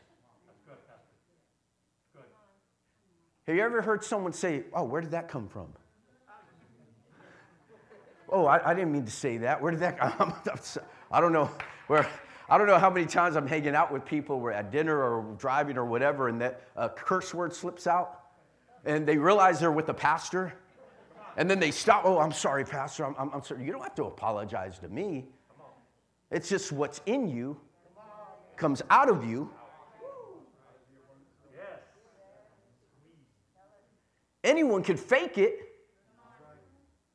Have 3.47 3.55
you 3.55 3.63
ever 3.63 3.81
heard 3.81 4.03
someone 4.03 4.31
say, 4.31 4.65
Oh, 4.75 4.83
where 4.83 5.01
did 5.01 5.09
that 5.09 5.27
come 5.27 5.47
from? 5.47 5.69
Oh, 8.29 8.45
I, 8.45 8.69
I 8.69 8.75
didn't 8.75 8.91
mean 8.91 9.05
to 9.05 9.11
say 9.11 9.37
that. 9.39 9.59
Where 9.59 9.71
did 9.71 9.79
that 9.79 9.97
come 9.97 10.35
I 11.11 11.19
don't 11.19 11.33
know 11.33 11.49
where. 11.87 12.07
I 12.47 12.59
don't 12.59 12.67
know 12.67 12.77
how 12.77 12.91
many 12.91 13.07
times 13.07 13.35
I'm 13.35 13.47
hanging 13.47 13.73
out 13.73 13.91
with 13.91 14.05
people, 14.05 14.39
we're 14.39 14.51
at 14.51 14.71
dinner 14.71 15.01
or 15.01 15.33
driving 15.39 15.77
or 15.77 15.85
whatever, 15.85 16.27
and 16.27 16.39
that 16.41 16.61
a 16.75 16.89
curse 16.89 17.33
word 17.33 17.53
slips 17.53 17.87
out 17.87 18.20
and 18.85 19.07
they 19.07 19.17
realize 19.17 19.59
they're 19.59 19.71
with 19.71 19.87
the 19.87 19.93
pastor. 19.93 20.53
And 21.37 21.49
then 21.49 21.59
they 21.59 21.71
stop. 21.71 22.03
Oh, 22.05 22.19
I'm 22.19 22.33
sorry, 22.33 22.65
Pastor. 22.65 23.05
I'm, 23.05 23.15
I'm, 23.17 23.29
I'm 23.33 23.43
sorry. 23.43 23.63
You 23.63 23.71
don't 23.71 23.83
have 23.83 23.95
to 23.95 24.03
apologize 24.03 24.79
to 24.79 24.89
me. 24.89 25.25
It's 26.29 26.49
just 26.49 26.71
what's 26.71 27.01
in 27.05 27.27
you 27.29 27.57
comes 28.57 28.81
out 28.89 29.09
of 29.09 29.25
you. 29.25 29.49
Anyone 34.43 34.83
could 34.83 34.99
fake 34.99 35.37
it 35.37 35.59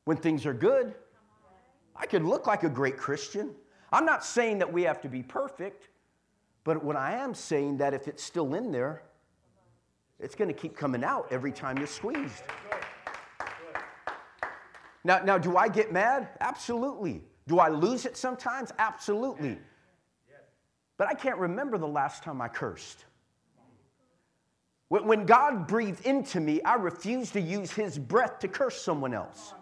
when 0.05 0.17
things 0.17 0.45
are 0.45 0.53
good. 0.53 0.93
I 1.95 2.05
could 2.05 2.23
look 2.23 2.47
like 2.47 2.63
a 2.63 2.69
great 2.69 2.97
Christian. 2.97 3.51
I'm 3.91 4.05
not 4.05 4.23
saying 4.23 4.59
that 4.59 4.71
we 4.71 4.83
have 4.83 5.01
to 5.01 5.09
be 5.09 5.23
perfect, 5.23 5.89
but 6.63 6.83
what 6.83 6.95
I 6.95 7.13
am 7.13 7.33
saying 7.33 7.77
that 7.77 7.93
if 7.93 8.07
it's 8.07 8.23
still 8.23 8.53
in 8.53 8.71
there, 8.71 9.03
it's 10.19 10.35
going 10.35 10.47
to 10.47 10.53
keep 10.53 10.75
coming 10.75 11.03
out 11.03 11.27
every 11.31 11.51
time 11.51 11.77
you're 11.77 11.87
squeezed. 11.87 12.43
Now, 15.03 15.19
now, 15.19 15.37
do 15.37 15.55
I 15.55 15.69
get 15.69 15.91
mad? 15.91 16.29
Absolutely. 16.41 17.23
Do 17.47 17.59
I 17.59 17.69
lose 17.69 18.05
it 18.05 18.17
sometimes? 18.17 18.71
Absolutely. 18.77 19.57
But 20.97 21.07
I 21.07 21.13
can't 21.13 21.37
remember 21.37 21.77
the 21.77 21.87
last 21.87 22.23
time 22.23 22.41
I 22.41 22.47
cursed. 22.47 23.05
When 24.89 25.25
God 25.25 25.67
breathed 25.67 26.05
into 26.05 26.39
me, 26.39 26.61
I 26.63 26.75
refused 26.75 27.33
to 27.33 27.41
use 27.41 27.71
his 27.71 27.99
breath 27.99 28.39
to 28.39 28.47
curse 28.47 28.81
someone 28.81 29.13
else. 29.13 29.53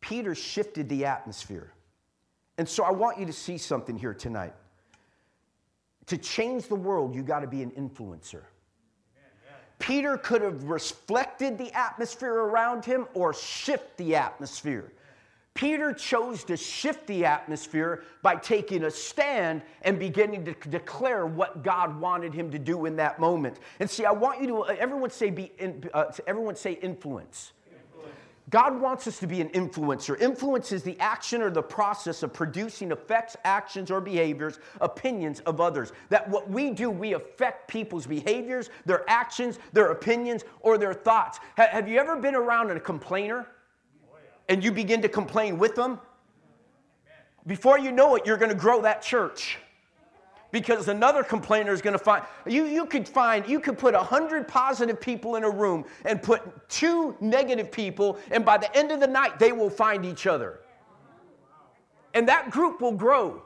Peter 0.00 0.34
shifted 0.34 0.88
the 0.88 1.06
atmosphere. 1.06 1.72
And 2.58 2.68
so 2.68 2.84
I 2.84 2.90
want 2.90 3.18
you 3.18 3.26
to 3.26 3.32
see 3.32 3.56
something 3.56 3.96
here 3.96 4.12
tonight 4.12 4.54
to 6.06 6.18
change 6.18 6.66
the 6.66 6.74
world, 6.74 7.14
you 7.14 7.22
got 7.22 7.40
to 7.40 7.46
be 7.46 7.62
an 7.62 7.70
influencer. 7.72 8.42
Peter 9.78 10.16
could 10.16 10.42
have 10.42 10.64
reflected 10.64 11.58
the 11.58 11.72
atmosphere 11.72 12.34
around 12.34 12.84
him 12.84 13.06
or 13.14 13.34
shift 13.34 13.96
the 13.96 14.14
atmosphere. 14.14 14.92
Peter 15.54 15.92
chose 15.92 16.44
to 16.44 16.56
shift 16.56 17.06
the 17.06 17.24
atmosphere 17.24 18.04
by 18.22 18.36
taking 18.36 18.84
a 18.84 18.90
stand 18.90 19.60
and 19.82 19.98
beginning 19.98 20.44
to 20.44 20.54
declare 20.68 21.26
what 21.26 21.62
God 21.62 22.00
wanted 22.00 22.32
him 22.32 22.50
to 22.52 22.58
do 22.58 22.86
in 22.86 22.96
that 22.96 23.18
moment. 23.18 23.58
And 23.78 23.90
see, 23.90 24.04
I 24.04 24.12
want 24.12 24.40
you 24.40 24.46
to 24.46 24.80
everyone 24.80 25.10
say 25.10 25.30
be 25.30 25.52
uh, 25.92 26.04
everyone 26.26 26.56
say 26.56 26.72
influence. 26.74 27.52
God 28.52 28.78
wants 28.78 29.06
us 29.08 29.18
to 29.20 29.26
be 29.26 29.40
an 29.40 29.48
influencer. 29.48 30.20
Influence 30.20 30.72
is 30.72 30.82
the 30.82 31.00
action 31.00 31.40
or 31.40 31.48
the 31.48 31.62
process 31.62 32.22
of 32.22 32.34
producing 32.34 32.92
effects, 32.92 33.34
actions, 33.44 33.90
or 33.90 33.98
behaviors, 33.98 34.58
opinions 34.82 35.40
of 35.40 35.58
others. 35.58 35.92
That 36.10 36.28
what 36.28 36.50
we 36.50 36.70
do, 36.70 36.90
we 36.90 37.14
affect 37.14 37.66
people's 37.66 38.06
behaviors, 38.06 38.68
their 38.84 39.08
actions, 39.08 39.58
their 39.72 39.86
opinions, 39.86 40.44
or 40.60 40.76
their 40.76 40.92
thoughts. 40.92 41.40
Have 41.56 41.88
you 41.88 41.98
ever 41.98 42.16
been 42.16 42.34
around 42.34 42.70
a 42.70 42.78
complainer 42.78 43.46
and 44.50 44.62
you 44.62 44.70
begin 44.70 45.00
to 45.00 45.08
complain 45.08 45.58
with 45.58 45.74
them? 45.74 45.98
Before 47.46 47.78
you 47.78 47.90
know 47.90 48.16
it, 48.16 48.26
you're 48.26 48.36
going 48.36 48.52
to 48.52 48.54
grow 48.54 48.82
that 48.82 49.00
church 49.00 49.56
because 50.52 50.86
another 50.88 51.22
complainer 51.24 51.72
is 51.72 51.82
going 51.82 51.98
to 51.98 51.98
find 51.98 52.22
you, 52.46 52.66
you 52.66 52.86
could 52.86 53.08
find 53.08 53.48
you 53.48 53.58
could 53.58 53.76
put 53.76 53.94
100 53.94 54.46
positive 54.46 55.00
people 55.00 55.36
in 55.36 55.44
a 55.44 55.50
room 55.50 55.84
and 56.04 56.22
put 56.22 56.68
two 56.68 57.16
negative 57.20 57.72
people 57.72 58.18
and 58.30 58.44
by 58.44 58.56
the 58.58 58.74
end 58.76 58.92
of 58.92 59.00
the 59.00 59.06
night 59.06 59.38
they 59.38 59.50
will 59.50 59.70
find 59.70 60.04
each 60.06 60.26
other. 60.26 60.60
And 62.14 62.28
that 62.28 62.50
group 62.50 62.80
will 62.80 62.92
grow 62.92 63.42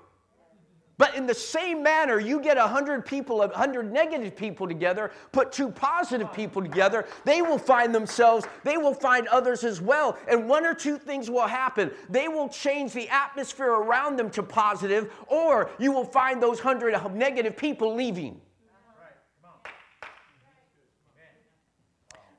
but 0.98 1.14
in 1.14 1.26
the 1.26 1.34
same 1.34 1.82
manner, 1.82 2.18
you 2.18 2.40
get 2.40 2.56
100 2.56 3.04
people, 3.04 3.38
100 3.38 3.92
negative 3.92 4.34
people 4.34 4.66
together, 4.66 5.12
put 5.30 5.52
two 5.52 5.70
positive 5.70 6.32
people 6.32 6.62
together, 6.62 7.06
they 7.24 7.42
will 7.42 7.58
find 7.58 7.94
themselves, 7.94 8.46
they 8.64 8.78
will 8.78 8.94
find 8.94 9.28
others 9.28 9.62
as 9.62 9.80
well. 9.80 10.16
And 10.26 10.48
one 10.48 10.64
or 10.64 10.72
two 10.72 10.96
things 10.96 11.28
will 11.28 11.46
happen. 11.46 11.90
They 12.08 12.28
will 12.28 12.48
change 12.48 12.94
the 12.94 13.08
atmosphere 13.10 13.72
around 13.72 14.16
them 14.16 14.30
to 14.30 14.42
positive, 14.42 15.12
or 15.26 15.70
you 15.78 15.92
will 15.92 16.04
find 16.04 16.42
those 16.42 16.64
100 16.64 17.14
negative 17.14 17.56
people 17.56 17.94
leaving. 17.94 18.40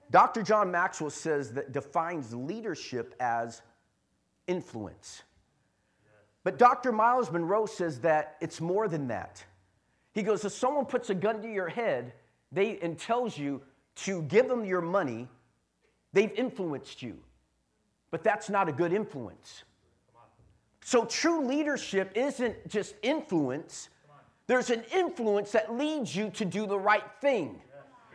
Dr. 0.10 0.42
John 0.42 0.72
Maxwell 0.72 1.10
says 1.10 1.52
that 1.54 1.74
defines 1.74 2.34
leadership 2.34 3.14
as 3.20 3.62
influence. 4.48 5.24
But 6.48 6.58
Dr. 6.58 6.94
Miles 6.94 7.30
Munroe 7.30 7.66
says 7.66 8.00
that 8.00 8.38
it's 8.40 8.62
more 8.62 8.88
than 8.88 9.10
that. 9.10 9.44
He 10.14 10.24
goes, 10.24 10.46
if 10.46 10.54
someone 10.54 10.86
puts 10.86 11.10
a 11.10 11.14
gun 11.14 11.42
to 11.42 11.52
your 11.52 11.68
head 11.68 12.14
they, 12.54 12.80
and 12.80 12.98
tells 12.98 13.38
you 13.38 13.62
to 14.06 14.22
give 14.22 14.48
them 14.48 14.64
your 14.64 14.80
money, 14.80 15.28
they've 16.14 16.32
influenced 16.32 17.02
you. 17.02 17.18
But 18.12 18.24
that's 18.24 18.50
not 18.50 18.70
a 18.70 18.72
good 18.72 18.94
influence. 18.94 19.66
So 20.86 21.04
true 21.04 21.46
leadership 21.46 22.14
isn't 22.16 22.70
just 22.70 22.96
influence, 23.02 23.90
there's 24.48 24.70
an 24.70 24.86
influence 24.96 25.52
that 25.52 25.76
leads 25.76 26.16
you 26.16 26.30
to 26.30 26.46
do 26.46 26.66
the 26.66 26.80
right 26.80 27.12
thing. 27.20 27.60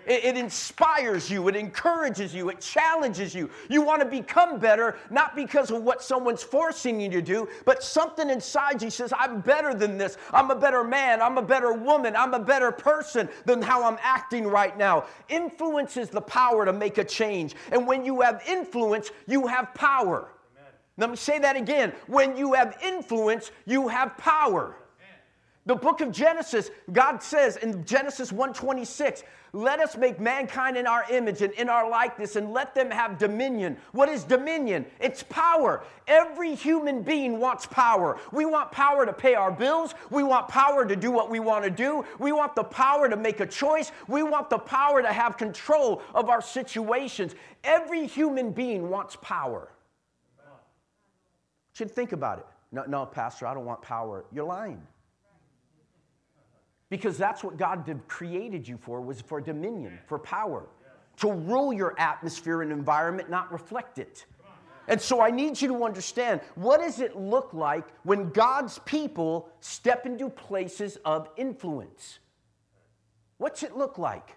It, 0.07 0.25
it, 0.25 0.37
inspires 0.37 1.31
you, 1.31 1.49
it 1.49 1.57
encourages 1.57 2.35
you, 2.35 2.49
it 2.49 2.61
challenges 2.61 3.35
you. 3.35 3.51
You 3.69 3.83
want 3.83 4.03
to 4.03 4.09
become 4.09 4.59
better, 4.59 4.97
not 5.11 5.37
because 5.37 5.71
of 5.71 5.83
what 5.83 6.03
someone's 6.03 6.43
forcing 6.43 7.01
you 7.01 7.09
to 7.11 7.23
do, 7.23 7.49
but 7.65 7.83
something 7.83 8.29
inside 8.31 8.83
you 8.83 8.91
says, 8.91 9.13
I'm 9.17 9.41
better 9.41 9.75
than 9.75 9.99
this. 9.99 10.17
I'm 10.33 10.51
a 10.51 10.57
better 10.57 10.85
man. 10.85 11.23
I'm 11.23 11.39
a 11.39 11.43
better 11.43 11.73
woman. 11.73 12.17
I'm 12.17 12.35
a 12.35 12.41
better 12.41 12.73
person 12.73 13.29
than 13.45 13.63
how 13.63 13.85
I'm 13.85 13.99
acting 14.03 14.47
right 14.47 14.77
now. 14.77 15.05
Influence 15.29 15.97
is 15.97 16.09
the 16.09 16.21
power 16.21 16.65
to 16.65 16.73
make 16.73 16.99
a 16.99 17.05
change. 17.05 17.55
And 17.71 17.87
when 17.87 18.05
you 18.05 18.21
have 18.21 18.43
influence, 18.49 19.11
you 19.27 19.47
have 19.47 19.73
power. 19.75 20.33
Amen. 20.57 20.73
Let 20.99 21.11
me 21.11 21.17
say 21.17 21.39
that 21.39 21.57
again. 21.57 21.93
When 22.07 22.37
you 22.37 22.55
have 22.55 22.79
influence, 22.83 23.51
you 23.67 23.89
have 23.89 24.17
power. 24.19 24.77
The 25.65 25.77
book 25.77 26.01
of 26.01 26.11
Genesis, 26.11 26.71
God 26.93 27.23
says 27.23 27.57
in 27.57 27.85
Genesis 27.85 28.33
1:26, 28.33 29.23
"Let 29.53 29.79
us 29.79 29.97
make 29.97 30.19
mankind 30.19 30.77
in 30.77 30.89
our 30.89 31.05
image 31.09 31.41
and 31.41 31.53
in 31.53 31.69
our 31.69 31.89
likeness 31.89 32.35
and 32.35 32.53
let 32.53 32.75
them 32.75 32.91
have 32.91 33.17
dominion." 33.17 33.81
What 33.93 34.09
is 34.09 34.25
dominion? 34.25 34.91
It's 34.99 35.23
power. 35.23 35.85
Every 36.09 36.57
human 36.57 37.03
being 37.03 37.39
wants 37.39 37.67
power. 37.67 38.19
We 38.33 38.45
want 38.45 38.73
power 38.73 39.07
to 39.07 39.13
pay 39.13 39.37
our 39.37 39.53
bills, 39.53 39.95
we 40.11 40.25
want 40.25 40.49
power 40.49 40.85
to 40.85 40.97
do 40.97 41.13
what 41.13 41.31
we 41.31 41.39
want 41.39 41.63
to 41.65 41.71
do, 41.71 42.05
we 42.19 42.33
want 42.33 42.57
the 42.57 42.65
power 42.65 43.09
to 43.09 43.17
make 43.17 43.39
a 43.39 43.47
choice, 43.47 43.93
we 44.09 44.25
want 44.25 44.51
the 44.51 44.59
power 44.59 45.01
to 45.01 45.13
have 45.13 45.37
control 45.37 46.03
of 46.13 46.29
our 46.29 46.41
situations. 46.41 47.37
Every 47.63 48.07
human 48.07 48.51
being 48.51 48.91
wants 48.91 49.15
power. 49.15 49.69
Should 51.75 51.93
think 51.93 52.11
about 52.11 52.41
it. 52.41 52.47
No, 52.73 52.83
no, 52.85 53.07
pastor, 53.07 53.47
I 53.47 53.55
don't 53.55 53.65
want 53.65 53.81
power. 53.81 54.25
You're 54.33 54.45
lying 54.45 54.85
because 56.93 57.17
that's 57.17 57.43
what 57.43 57.57
God 57.57 57.91
created 58.07 58.69
you 58.69 58.77
for 58.77 59.01
was 59.01 59.19
for 59.19 59.41
dominion, 59.41 59.99
for 60.05 60.19
power, 60.19 60.67
to 61.17 61.33
rule 61.33 61.73
your 61.73 61.99
atmosphere 61.99 62.61
and 62.61 62.71
environment, 62.71 63.31
not 63.31 63.51
reflect 63.51 63.99
it. 63.99 64.27
And 64.89 65.01
so 65.01 65.23
I 65.23 65.31
need 65.31 65.59
you 65.59 65.69
to 65.69 65.85
understand 65.85 66.43
what 66.55 66.81
does 66.81 67.01
it 67.01 67.17
look 67.17 67.55
like 67.55 67.87
when 68.03 68.29
God's 68.29 68.79
people 68.81 69.49
step 69.61 70.05
into 70.05 70.29
places 70.29 70.99
of 71.07 71.31
influence? 71.39 72.19
What's 73.39 73.63
it 73.63 73.75
look 73.75 73.97
like? 73.97 74.37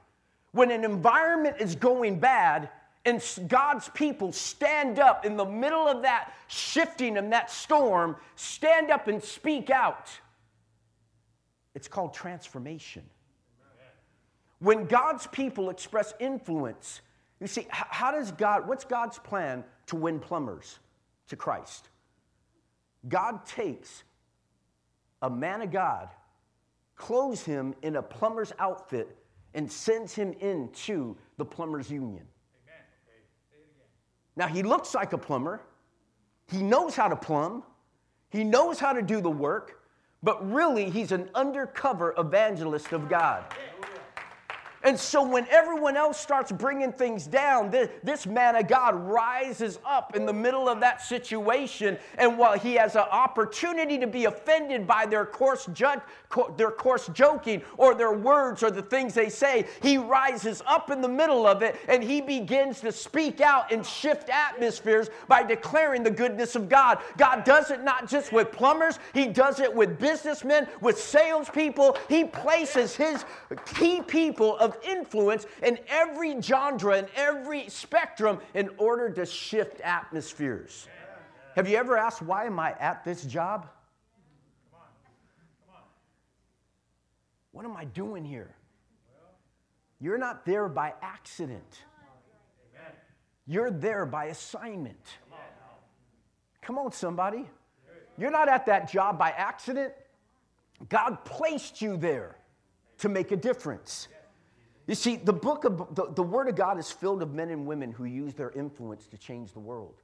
When 0.53 0.71
an 0.71 0.85
environment 0.85 1.57
is 1.59 1.75
going 1.75 2.21
bad 2.21 2.69
and 3.03 3.21
God's 3.50 3.89
people 3.89 4.31
stand 4.31 4.97
up 4.97 5.25
in 5.25 5.35
the 5.35 5.43
middle 5.43 5.89
of 5.89 6.03
that 6.03 6.31
shifting 6.47 7.17
and 7.17 7.33
that 7.33 7.51
storm, 7.51 8.15
stand 8.38 8.91
up 8.91 9.09
and 9.09 9.21
speak 9.21 9.69
out. 9.69 10.09
It's 11.75 11.88
called 11.88 12.13
transformation. 12.13 13.03
When 14.60 14.86
God's 14.86 15.27
people 15.27 15.70
express 15.70 16.13
influence, 16.20 17.01
you 17.39 17.48
see, 17.48 17.67
how 17.70 18.12
does 18.12 18.32
God, 18.32 18.67
what's 18.67 18.86
God's 18.86 19.20
plan 19.20 19.63
to 19.88 19.98
win 19.98 20.20
plumbers 20.20 20.79
to 21.27 21.36
Christ? 21.36 21.89
God 23.08 23.46
takes 23.46 24.03
a 25.22 25.29
man 25.29 25.62
of 25.62 25.72
God, 25.72 26.10
clothes 26.96 27.44
him 27.44 27.75
in 27.82 27.98
a 27.98 28.01
plumber's 28.01 28.53
outfit, 28.58 29.15
and 29.53 29.70
sends 29.70 30.15
him 30.15 30.34
into 30.39 31.15
the 31.38 31.46
plumber's 31.46 31.91
union. 31.91 32.25
Now, 34.38 34.48
he 34.48 34.63
looks 34.63 34.94
like 34.94 35.13
a 35.13 35.17
plumber. 35.17 35.62
He 36.48 36.62
knows 36.62 36.96
how 36.96 37.08
to 37.08 37.15
plumb. 37.15 37.63
He 38.29 38.44
knows 38.44 38.79
how 38.79 38.94
to 38.94 39.01
do 39.01 39.22
the 39.22 39.29
work 39.29 39.85
but 40.25 40.51
really 40.51 40.89
he's 40.89 41.12
an 41.13 41.29
undercover 41.36 42.13
evangelist 42.17 42.91
of 42.91 43.08
God. 43.08 43.46
And 44.86 45.00
so 45.00 45.27
when 45.27 45.48
everyone 45.50 45.98
else 45.98 46.20
starts 46.20 46.51
bringing 46.51 46.94
things 46.94 47.25
down, 47.25 47.72
this, 47.72 47.89
this, 48.04 48.27
man 48.27 48.56
of 48.56 48.68
God 48.68 48.96
rises 48.96 49.80
up 49.84 50.15
in 50.15 50.27
the 50.27 50.34
middle 50.34 50.70
of 50.70 50.80
that 50.82 51.01
situation. 51.01 51.98
And 52.20 52.38
while 52.38 52.58
he 52.58 52.75
has 52.75 52.96
an 52.96 53.06
opportunity 53.12 53.98
to 53.98 54.06
be 54.06 54.25
offended 54.25 54.86
by 54.86 55.08
their 55.08 55.25
coarse, 55.25 55.65
ju- 55.74 56.01
their 56.56 56.70
coarse 56.70 57.08
joking 57.13 57.63
or 57.77 57.96
their 57.96 58.13
words 58.13 58.62
or 58.62 58.70
the 58.70 58.82
things 58.84 59.15
they 59.15 59.30
say, 59.30 59.65
he 59.82 59.98
rises 59.98 60.62
up 60.68 60.92
in 60.92 61.01
the 61.01 61.08
middle 61.08 61.48
of 61.48 61.63
it 61.63 61.77
and 61.88 62.04
he 62.04 62.22
begins 62.22 62.80
to 62.82 62.92
speak 62.92 63.42
out 63.42 63.72
and 63.72 63.84
shift 63.84 64.30
atmospheres 64.30 65.10
by 65.27 65.42
declaring 65.42 66.04
the 66.04 66.12
goodness 66.12 66.56
of 66.56 66.70
God. 66.70 67.00
God 67.18 67.44
does 67.44 67.72
it 67.72 67.84
not 67.84 68.08
just 68.08 68.32
with 68.32 68.51
plumbers, 68.51 69.00
he 69.13 69.25
does 69.27 69.60
it 69.60 69.74
with 69.74 69.98
businessmen, 69.98 70.68
with 70.80 71.00
salespeople. 71.00 71.98
He 72.08 72.25
places 72.25 72.96
his 72.96 73.25
key 73.65 74.01
people 74.01 74.58
of 74.58 74.75
influence 74.84 75.46
in 75.63 75.79
every 75.88 76.41
genre 76.41 76.98
and 76.98 77.08
every 77.15 77.70
spectrum 77.70 78.39
in 78.53 78.70
order 78.77 79.10
to 79.10 79.25
shift 79.25 79.82
atmospheres. 79.82 80.88
Have 81.55 81.70
you 81.70 81.77
ever 81.77 81.98
asked, 81.98 82.22
why 82.22 82.46
am 82.46 82.60
I 82.60 82.75
at 82.79 83.03
this 83.03 83.24
job? 83.24 83.67
What 87.51 87.63
am 87.63 87.77
I 87.77 87.86
doing 87.86 88.25
here? 88.25 88.53
You're 90.01 90.17
not 90.17 90.46
there 90.46 90.68
by 90.68 90.94
accident. 91.01 91.83
You're 93.48 93.72
there 93.72 94.05
by 94.05 94.25
assignment. 94.25 95.00
Come 96.61 96.77
on, 96.77 96.92
somebody. 96.92 97.48
You're 98.18 98.31
not 98.31 98.50
at 98.50 98.66
that 98.66 98.92
job 98.92 99.18
by 99.18 99.29
accident. 99.29 99.94
God 100.90 101.24
placed 101.24 101.81
you 101.81 101.96
there 101.96 102.38
to 102.98 103.07
make 103.07 103.31
a 103.31 103.35
difference. 103.38 104.07
You 104.87 104.95
see, 104.95 105.15
the 105.15 105.33
book 105.33 105.65
of 105.65 105.95
the, 105.95 106.11
the 106.13 106.24
Word 106.24 106.48
of 106.48 106.55
God 106.55 106.77
is 106.77 106.91
filled 106.91 107.21
of 107.21 107.33
men 107.33 107.50
and 107.50 107.65
women 107.65 107.91
who 107.91 108.05
use 108.05 108.33
their 108.35 108.51
influence 108.51 109.07
to 109.07 109.17
change 109.17 109.51
the 109.53 109.59
world. 109.59 109.95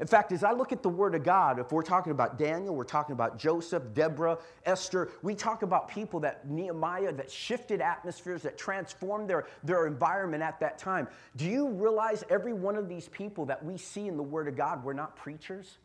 In 0.00 0.06
fact, 0.06 0.32
as 0.32 0.42
I 0.42 0.52
look 0.52 0.72
at 0.72 0.82
the 0.82 0.88
Word 0.88 1.14
of 1.14 1.22
God, 1.22 1.60
if 1.60 1.70
we're 1.70 1.82
talking 1.82 2.10
about 2.10 2.38
Daniel, 2.38 2.74
we're 2.74 2.82
talking 2.82 3.12
about 3.12 3.38
Joseph, 3.38 3.82
Deborah, 3.94 4.38
Esther, 4.64 5.10
we 5.22 5.34
talk 5.34 5.62
about 5.62 5.88
people 5.88 6.18
that 6.20 6.48
Nehemiah 6.48 7.12
that 7.12 7.30
shifted 7.30 7.80
atmospheres, 7.80 8.42
that 8.42 8.58
transformed 8.58 9.30
their, 9.30 9.46
their 9.62 9.86
environment 9.86 10.42
at 10.42 10.58
that 10.60 10.78
time. 10.78 11.06
Do 11.36 11.44
you 11.44 11.68
realize 11.68 12.24
every 12.30 12.52
one 12.52 12.76
of 12.76 12.88
these 12.88 13.08
people 13.08 13.46
that 13.46 13.64
we 13.64 13.76
see 13.76 14.08
in 14.08 14.16
the 14.16 14.22
Word 14.24 14.48
of 14.48 14.56
God 14.56 14.82
were 14.82 14.94
not 14.94 15.14
preachers? 15.14 15.78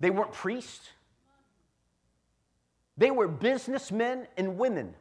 They 0.00 0.10
weren't 0.10 0.32
priests. 0.32 0.90
They 2.96 3.10
were 3.10 3.28
businessmen 3.28 4.26
and 4.36 4.56
women 4.56 4.94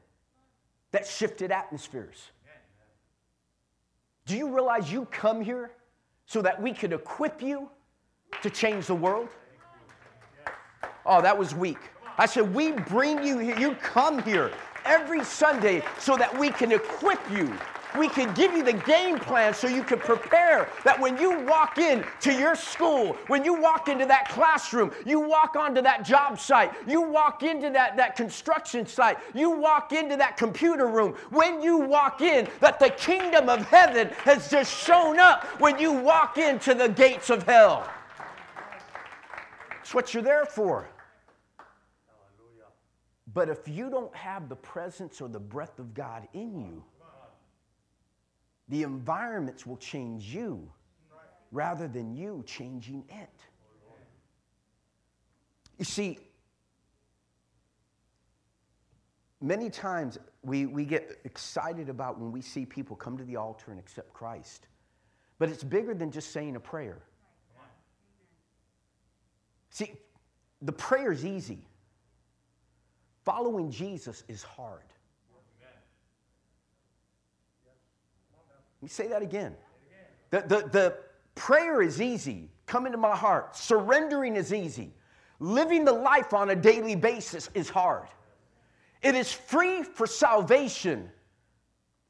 that 0.92 1.06
shifted 1.06 1.52
atmospheres. 1.52 2.32
Do 4.26 4.38
you 4.38 4.54
realize 4.54 4.92
you 4.92 5.06
come 5.06 5.42
here 5.42 5.72
so 6.26 6.42
that 6.42 6.62
we 6.62 6.74
could 6.74 6.94
equip 6.94 7.42
you 7.42 7.70
to 8.42 8.50
change 8.50 8.88
the 8.88 8.96
world? 8.96 9.30
Oh, 11.06 11.22
that 11.22 11.38
was 11.38 11.54
weak. 11.54 11.80
I 12.18 12.26
said, 12.26 12.54
We 12.54 12.72
bring 12.72 13.24
you 13.24 13.38
here. 13.40 13.60
You 13.60 13.76
come 13.76 14.22
here 14.24 14.52
every 14.86 15.24
Sunday 15.24 15.84
so 16.00 16.16
that 16.18 16.38
we 16.38 16.50
can 16.50 16.72
equip 16.72 17.20
you 17.32 17.54
we 17.98 18.10
can 18.10 18.34
give 18.34 18.54
you 18.54 18.64
the 18.64 18.74
game 18.74 19.20
plan 19.20 19.54
so 19.54 19.68
you 19.68 19.84
can 19.84 20.00
prepare 20.00 20.70
that 20.84 21.00
when 21.00 21.18
you 21.18 21.40
walk 21.42 21.78
in 21.78 22.04
to 22.22 22.34
your 22.34 22.56
school, 22.56 23.14
when 23.28 23.44
you 23.44 23.60
walk 23.60 23.88
into 23.88 24.06
that 24.06 24.30
classroom, 24.30 24.92
you 25.06 25.20
walk 25.20 25.56
onto 25.56 25.82
that 25.82 26.04
job 26.04 26.40
site, 26.40 26.72
you 26.88 27.02
walk 27.02 27.44
into 27.44 27.70
that, 27.70 27.96
that 27.98 28.16
construction 28.16 28.86
site, 28.86 29.18
you 29.34 29.50
walk 29.50 29.94
into 29.94 30.16
that 30.18 30.38
computer 30.38 30.88
room, 30.88 31.14
when 31.30 31.62
you 31.62 31.78
walk 31.78 32.22
in, 32.22 32.48
that 32.60 32.80
the 32.80 32.90
kingdom 32.90 33.50
of 33.50 33.66
heaven 33.68 34.10
has 34.24 34.50
just 34.50 34.74
shown 34.86 35.20
up 35.20 35.44
when 35.60 35.78
you 35.80 35.92
walk 35.92 36.38
into 36.38 36.74
the 36.74 36.90
gates 36.90 37.30
of 37.30 37.44
hell. 37.44 37.90
That's 39.70 39.94
what 39.94 40.14
you're 40.14 40.24
there 40.24 40.46
for. 40.46 40.88
But 43.34 43.50
if 43.50 43.68
you 43.68 43.90
don't 43.90 44.16
have 44.16 44.48
the 44.48 44.56
presence 44.56 45.20
or 45.20 45.28
the 45.28 45.40
breath 45.40 45.80
of 45.80 45.94
God 45.94 46.28
in 46.34 46.60
you, 46.60 46.84
the 48.70 48.84
environments 48.84 49.66
will 49.66 49.78
change 49.78 50.34
you 50.34 50.72
rather 51.52 51.88
than 51.88 52.16
you 52.16 52.44
changing 52.48 53.04
it. 53.10 53.30
You 55.78 55.86
see, 55.86 56.20
many 59.42 59.70
times 59.70 60.18
we, 60.44 60.66
we 60.66 60.86
get 60.86 61.20
excited 61.26 61.90
about 61.90 62.20
when 62.20 62.32
we 62.32 62.42
see 62.42 62.66
people 62.66 62.96
come 62.96 63.18
to 63.18 63.24
the 63.24 63.36
altar 63.36 63.72
and 63.72 63.80
accept 63.80 64.14
Christ, 64.14 64.68
but 65.40 65.50
it's 65.50 65.64
bigger 65.64 65.94
than 65.94 66.12
just 66.12 66.32
saying 66.32 66.56
a 66.56 66.60
prayer. 66.60 67.02
See, 69.70 69.92
the 70.62 70.72
prayer 70.72 71.12
is 71.12 71.26
easy, 71.26 71.66
following 73.26 73.72
Jesus 73.72 74.24
is 74.28 74.44
hard. 74.44 74.93
Me 78.84 78.90
say 78.90 79.08
that 79.08 79.22
again. 79.22 79.56
The, 80.30 80.42
the, 80.42 80.70
the 80.70 80.98
prayer 81.36 81.82
is 81.82 82.02
easy. 82.02 82.50
Come 82.66 82.86
into 82.86 82.98
my 82.98 83.16
heart. 83.16 83.56
Surrendering 83.56 84.36
is 84.36 84.54
easy. 84.54 84.92
Living 85.40 85.86
the 85.86 85.94
life 85.94 86.34
on 86.34 86.50
a 86.50 86.56
daily 86.56 86.96
basis 86.96 87.50
is 87.54 87.70
hard. 87.70 88.08
It 89.02 89.16
is 89.16 89.32
free 89.32 89.84
for 89.84 90.08
salvation, 90.08 91.10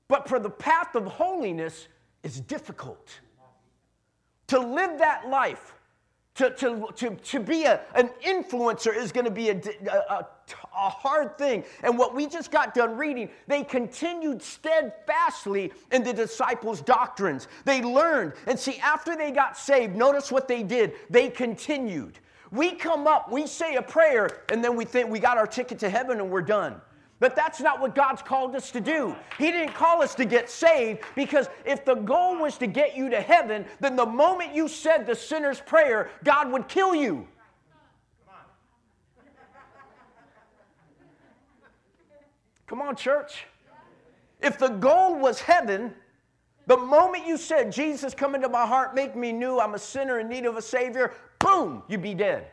but 0.08 0.28
for 0.30 0.40
the 0.40 0.50
path 0.50 0.96
of 0.96 1.06
holiness 1.06 1.88
is 2.24 2.40
difficult. 2.40 3.20
To 4.48 4.60
live 4.60 5.00
that 5.00 5.28
life 5.30 5.74
to, 6.36 6.50
to, 6.52 6.88
to, 6.96 7.15
to 7.15 7.39
be 7.39 7.65
a, 7.65 7.82
an 7.93 8.10
influencer 8.26 8.96
is 8.96 9.12
going 9.12 9.26
to 9.26 9.32
be 9.32 9.50
a, 9.50 9.62
a, 9.88 10.26
a, 10.76 10.89
hard 10.89 11.38
thing. 11.38 11.63
And 11.84 11.98
what 11.98 12.15
we 12.15 12.26
just 12.26 12.50
got 12.50 12.74
done 12.74 12.98
reading, 12.98 13.30
they 13.48 13.63
continued 13.63 14.41
steadfastly 14.41 15.72
in 15.91 16.04
the 16.04 16.13
disciples' 16.13 16.82
doctrines. 16.82 17.48
They 17.65 17.84
learned. 17.84 18.34
And 18.48 18.58
see, 18.58 18.80
after 18.80 19.15
they 19.15 19.32
got 19.32 19.58
saved, 19.58 19.96
notice 19.96 20.32
what 20.32 20.48
they 20.48 20.63
did. 20.63 20.93
They 21.10 21.30
continued. 21.30 22.17
We 22.52 22.74
come 22.74 23.08
up, 23.08 23.32
we 23.32 23.48
say 23.48 23.76
a 23.76 23.82
prayer, 23.82 24.30
and 24.52 24.63
then 24.63 24.76
we 24.76 24.86
think 24.86 25.10
we 25.10 25.19
got 25.19 25.38
our 25.38 25.48
ticket 25.48 25.80
to 25.80 25.89
heaven 25.89 26.19
and 26.19 26.30
we're 26.30 26.41
done. 26.41 26.82
But 27.24 27.38
that's 27.38 27.62
not 27.62 27.80
what 27.80 27.96
God's 27.96 28.22
called 28.22 28.54
us 28.54 28.70
to 28.72 28.82
do. 28.82 29.16
He 29.38 29.50
didn't 29.50 29.74
call 29.74 30.02
us 30.02 30.14
to 30.16 30.26
get 30.26 30.50
saved 30.50 31.04
because 31.16 31.48
if 31.64 31.86
the 31.86 31.96
goal 31.96 32.38
was 32.38 32.58
to 32.58 32.68
get 32.68 32.98
you 32.98 33.10
to 33.12 33.22
heaven, 33.22 33.64
then 33.80 33.96
the 33.96 34.06
moment 34.06 34.54
you 34.54 34.68
said 34.68 35.06
the 35.06 35.16
sinner's 35.16 35.62
prayer, 35.62 36.10
God 36.26 36.52
would 36.52 36.68
kill 36.68 36.94
you. 36.94 37.26
Come 42.68 42.82
on, 42.82 42.98
church. 42.98 43.46
If 44.42 44.60
the 44.60 44.68
goal 44.68 45.18
was 45.18 45.40
heaven, 45.40 45.94
the 46.68 46.76
moment 46.76 47.26
you 47.26 47.38
said, 47.38 47.72
Jesus, 47.72 48.14
come 48.14 48.36
into 48.36 48.50
my 48.50 48.68
heart, 48.68 48.96
make 48.96 49.16
me 49.16 49.32
new, 49.32 49.62
I'm 49.62 49.76
a 49.76 49.80
sinner 49.80 50.20
in 50.20 50.28
need 50.28 50.46
of 50.46 50.58
a 50.58 50.62
Savior, 50.62 51.14
boom, 51.40 51.84
you'd 51.88 52.02
be 52.02 52.16
dead. 52.16 52.48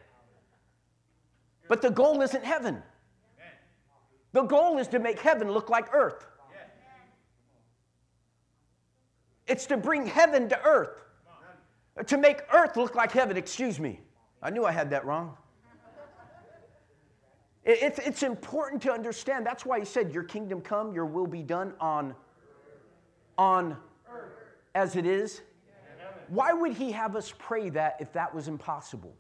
But 1.67 1.83
the 1.83 1.91
goal 1.91 2.23
isn't 2.23 2.45
heaven. 2.45 2.85
The 4.33 4.43
goal 4.43 4.79
is 4.79 4.89
to 4.89 4.99
make 4.99 5.19
heaven 5.19 5.51
look 5.51 5.69
like 5.69 5.93
earth. 5.93 6.27
It's 9.47 9.67
to 9.67 9.77
bring 9.77 10.07
heaven 10.07 10.49
to 10.49 10.63
earth. 10.65 11.03
To 12.07 12.17
make 12.17 12.43
earth 12.53 12.77
look 12.77 12.95
like 12.95 13.11
heaven, 13.11 13.37
excuse 13.37 13.81
me. 13.81 14.01
I 14.43 14.51
knew 14.51 14.65
I 14.65 14.71
had 14.73 14.91
that 14.91 15.05
wrong. 15.05 15.37
It's, 17.65 18.23
important 18.23 18.81
to 18.83 18.93
understand. 18.93 19.45
That's 19.45 19.67
why 19.67 19.81
he 19.81 19.85
said, 19.85 20.13
Your 20.13 20.23
kingdom 20.23 20.61
come, 20.61 20.95
your 20.95 21.05
will 21.05 21.27
be 21.27 21.43
done 21.43 21.75
on, 21.79 22.15
on 23.37 23.77
earth 24.11 24.33
as 24.75 24.97
it 24.97 25.05
is. 25.05 25.43
Why 26.29 26.53
would 26.53 26.73
he 26.73 26.93
have 26.93 27.17
us 27.17 27.35
pray 27.39 27.71
that 27.71 27.97
if 28.01 28.13
that 28.13 28.35
was 28.35 28.49
impossible? 28.49 29.15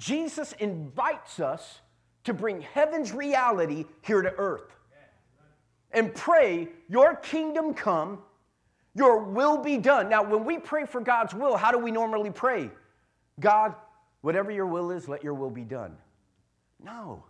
Jesus 0.00 0.52
invites 0.52 1.40
us 1.40 1.80
to 2.24 2.32
bring 2.32 2.62
heaven's 2.62 3.12
reality 3.12 3.84
here 4.00 4.22
to 4.22 4.32
earth 4.38 4.74
and 5.92 6.14
pray, 6.14 6.68
Your 6.88 7.16
kingdom 7.16 7.74
come, 7.74 8.20
your 8.94 9.18
will 9.18 9.58
be 9.58 9.76
done. 9.76 10.08
Now, 10.08 10.22
when 10.22 10.46
we 10.46 10.56
pray 10.58 10.86
for 10.86 11.02
God's 11.02 11.34
will, 11.34 11.54
how 11.54 11.70
do 11.70 11.78
we 11.78 11.90
normally 11.90 12.30
pray? 12.30 12.70
God, 13.40 13.74
whatever 14.22 14.50
your 14.50 14.66
will 14.66 14.90
is, 14.90 15.06
let 15.06 15.22
your 15.22 15.34
will 15.34 15.50
be 15.50 15.64
done. 15.64 15.96
No. 16.82 17.22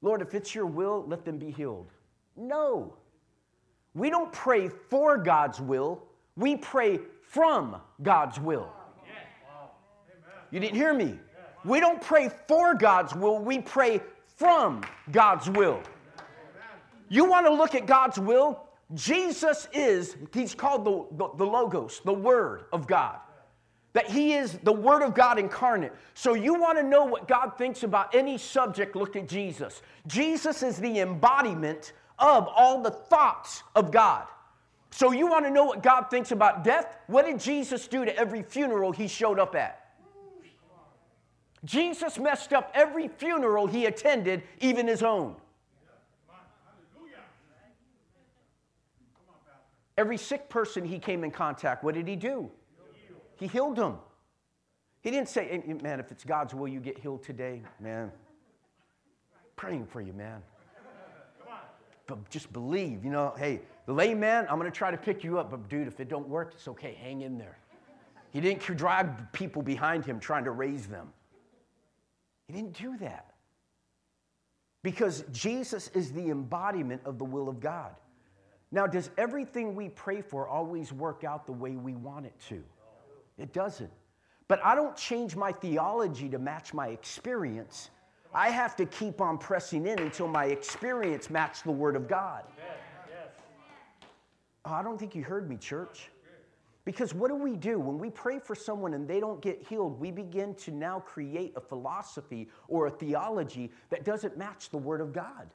Lord, 0.00 0.22
if 0.22 0.32
it's 0.32 0.54
your 0.54 0.66
will, 0.66 1.04
let 1.06 1.22
them 1.22 1.36
be 1.36 1.50
healed. 1.50 1.92
No. 2.34 2.94
We 3.92 4.08
don't 4.08 4.32
pray 4.32 4.70
for 4.88 5.18
God's 5.18 5.60
will, 5.60 6.02
we 6.34 6.56
pray 6.56 7.00
from 7.20 7.76
God's 8.02 8.40
will. 8.40 8.72
You 10.50 10.60
didn't 10.60 10.76
hear 10.76 10.94
me. 10.94 11.18
We 11.64 11.80
don't 11.80 12.00
pray 12.00 12.30
for 12.46 12.74
God's 12.74 13.14
will, 13.14 13.38
we 13.38 13.58
pray 13.58 14.00
from 14.36 14.82
God's 15.10 15.50
will. 15.50 15.82
You 17.08 17.24
want 17.24 17.46
to 17.46 17.52
look 17.52 17.74
at 17.74 17.86
God's 17.86 18.18
will? 18.18 18.64
Jesus 18.94 19.68
is, 19.72 20.16
he's 20.32 20.54
called 20.54 20.84
the, 20.84 21.16
the, 21.16 21.36
the, 21.36 21.44
Logos, 21.44 22.00
the 22.04 22.12
Word 22.12 22.64
of 22.72 22.86
God. 22.86 23.18
That 23.92 24.08
he 24.08 24.34
is 24.34 24.58
the 24.62 24.72
Word 24.72 25.02
of 25.02 25.14
God 25.14 25.38
incarnate. 25.38 25.92
So 26.14 26.34
you 26.34 26.54
want 26.54 26.78
to 26.78 26.84
know 26.84 27.04
what 27.04 27.26
God 27.26 27.52
thinks 27.58 27.82
about 27.82 28.14
any 28.14 28.38
subject, 28.38 28.94
look 28.94 29.16
at 29.16 29.28
Jesus. 29.28 29.82
Jesus 30.06 30.62
is 30.62 30.78
the 30.78 31.00
embodiment 31.00 31.92
of 32.18 32.48
all 32.54 32.82
the 32.82 32.90
thoughts 32.90 33.62
of 33.74 33.90
God. 33.90 34.26
So 34.90 35.12
you 35.12 35.26
want 35.26 35.44
to 35.44 35.50
know 35.50 35.64
what 35.64 35.82
God 35.82 36.04
thinks 36.10 36.32
about 36.32 36.64
death? 36.64 36.96
What 37.06 37.26
did 37.26 37.40
Jesus 37.40 37.88
do 37.88 38.04
to 38.04 38.16
every 38.16 38.42
funeral 38.42 38.92
he 38.92 39.08
showed 39.08 39.38
up 39.38 39.54
at? 39.54 39.87
Jesus 41.64 42.18
messed 42.18 42.52
up 42.52 42.70
every 42.74 43.08
funeral 43.08 43.66
he 43.66 43.86
attended, 43.86 44.42
even 44.60 44.86
his 44.86 45.02
own. 45.02 45.34
Every 49.96 50.16
sick 50.16 50.48
person 50.48 50.84
he 50.84 51.00
came 51.00 51.24
in 51.24 51.32
contact, 51.32 51.82
what 51.82 51.94
did 51.94 52.06
he 52.06 52.14
do? 52.14 52.48
He 53.36 53.48
healed 53.48 53.76
them. 53.76 53.98
He 55.00 55.10
didn't 55.10 55.28
say, 55.28 55.62
man, 55.82 55.98
if 55.98 56.12
it's 56.12 56.24
God's 56.24 56.54
will 56.54 56.68
you 56.68 56.80
get 56.80 56.98
healed 56.98 57.22
today, 57.22 57.62
man. 57.80 58.12
Praying 59.56 59.86
for 59.86 60.00
you, 60.00 60.12
man. 60.12 60.40
But 62.06 62.30
just 62.30 62.52
believe, 62.52 63.04
you 63.04 63.10
know, 63.10 63.34
hey, 63.36 63.60
the 63.86 63.92
layman, 63.92 64.46
I'm 64.48 64.58
going 64.58 64.70
to 64.70 64.76
try 64.76 64.90
to 64.90 64.96
pick 64.96 65.24
you 65.24 65.38
up, 65.38 65.50
but 65.50 65.68
dude, 65.68 65.88
if 65.88 65.98
it 65.98 66.08
don't 66.08 66.28
work, 66.28 66.52
it's 66.54 66.68
okay, 66.68 66.96
hang 67.00 67.22
in 67.22 67.36
there. 67.36 67.58
He 68.30 68.40
didn't 68.40 68.60
drag 68.76 69.32
people 69.32 69.62
behind 69.62 70.04
him 70.04 70.20
trying 70.20 70.44
to 70.44 70.52
raise 70.52 70.86
them. 70.86 71.08
He 72.48 72.54
didn't 72.54 72.76
do 72.78 72.96
that. 72.98 73.34
Because 74.82 75.24
Jesus 75.32 75.88
is 75.88 76.12
the 76.12 76.30
embodiment 76.30 77.02
of 77.04 77.18
the 77.18 77.24
will 77.24 77.48
of 77.48 77.60
God. 77.60 77.94
Now, 78.72 78.86
does 78.86 79.10
everything 79.16 79.74
we 79.74 79.88
pray 79.90 80.20
for 80.22 80.48
always 80.48 80.92
work 80.92 81.24
out 81.24 81.46
the 81.46 81.52
way 81.52 81.76
we 81.76 81.94
want 81.94 82.26
it 82.26 82.34
to? 82.48 82.62
It 83.38 83.52
doesn't. 83.52 83.90
But 84.46 84.64
I 84.64 84.74
don't 84.74 84.96
change 84.96 85.36
my 85.36 85.52
theology 85.52 86.28
to 86.30 86.38
match 86.38 86.72
my 86.72 86.88
experience. 86.88 87.90
I 88.34 88.50
have 88.50 88.76
to 88.76 88.86
keep 88.86 89.20
on 89.20 89.38
pressing 89.38 89.86
in 89.86 89.98
until 89.98 90.28
my 90.28 90.46
experience 90.46 91.30
matches 91.30 91.62
the 91.62 91.70
Word 91.70 91.96
of 91.96 92.08
God. 92.08 92.44
Oh, 94.64 94.72
I 94.72 94.82
don't 94.82 94.98
think 94.98 95.14
you 95.14 95.22
heard 95.22 95.48
me, 95.48 95.56
church. 95.56 96.10
Because 96.88 97.12
what 97.12 97.28
do 97.28 97.34
we 97.34 97.54
do? 97.54 97.78
When 97.78 97.98
we 97.98 98.08
pray 98.08 98.38
for 98.38 98.54
someone 98.54 98.94
and 98.94 99.06
they 99.06 99.20
don't 99.20 99.42
get 99.42 99.60
healed, 99.60 100.00
we 100.00 100.10
begin 100.10 100.54
to 100.54 100.70
now 100.70 101.00
create 101.00 101.52
a 101.54 101.60
philosophy 101.60 102.48
or 102.66 102.86
a 102.86 102.90
theology 102.90 103.70
that 103.90 104.06
doesn't 104.06 104.38
match 104.38 104.70
the 104.70 104.78
Word 104.78 105.02
of 105.02 105.12
God. 105.12 105.50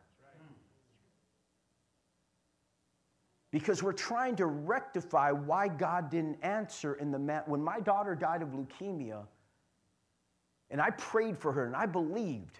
Because 3.49 3.81
we're 3.81 3.93
trying 3.93 4.35
to 4.35 4.45
rectify 4.45 5.31
why 5.31 5.69
God 5.69 6.11
didn't 6.11 6.37
answer 6.43 6.93
in 6.93 7.09
the 7.09 7.17
man. 7.17 7.41
When 7.47 7.63
my 7.63 7.79
daughter 7.79 8.13
died 8.13 8.43
of 8.43 8.49
leukemia, 8.49 9.23
and 10.69 10.79
I 10.79 10.91
prayed 10.91 11.35
for 11.35 11.51
her 11.51 11.65
and 11.65 11.75
I 11.75 11.87
believed, 11.87 12.59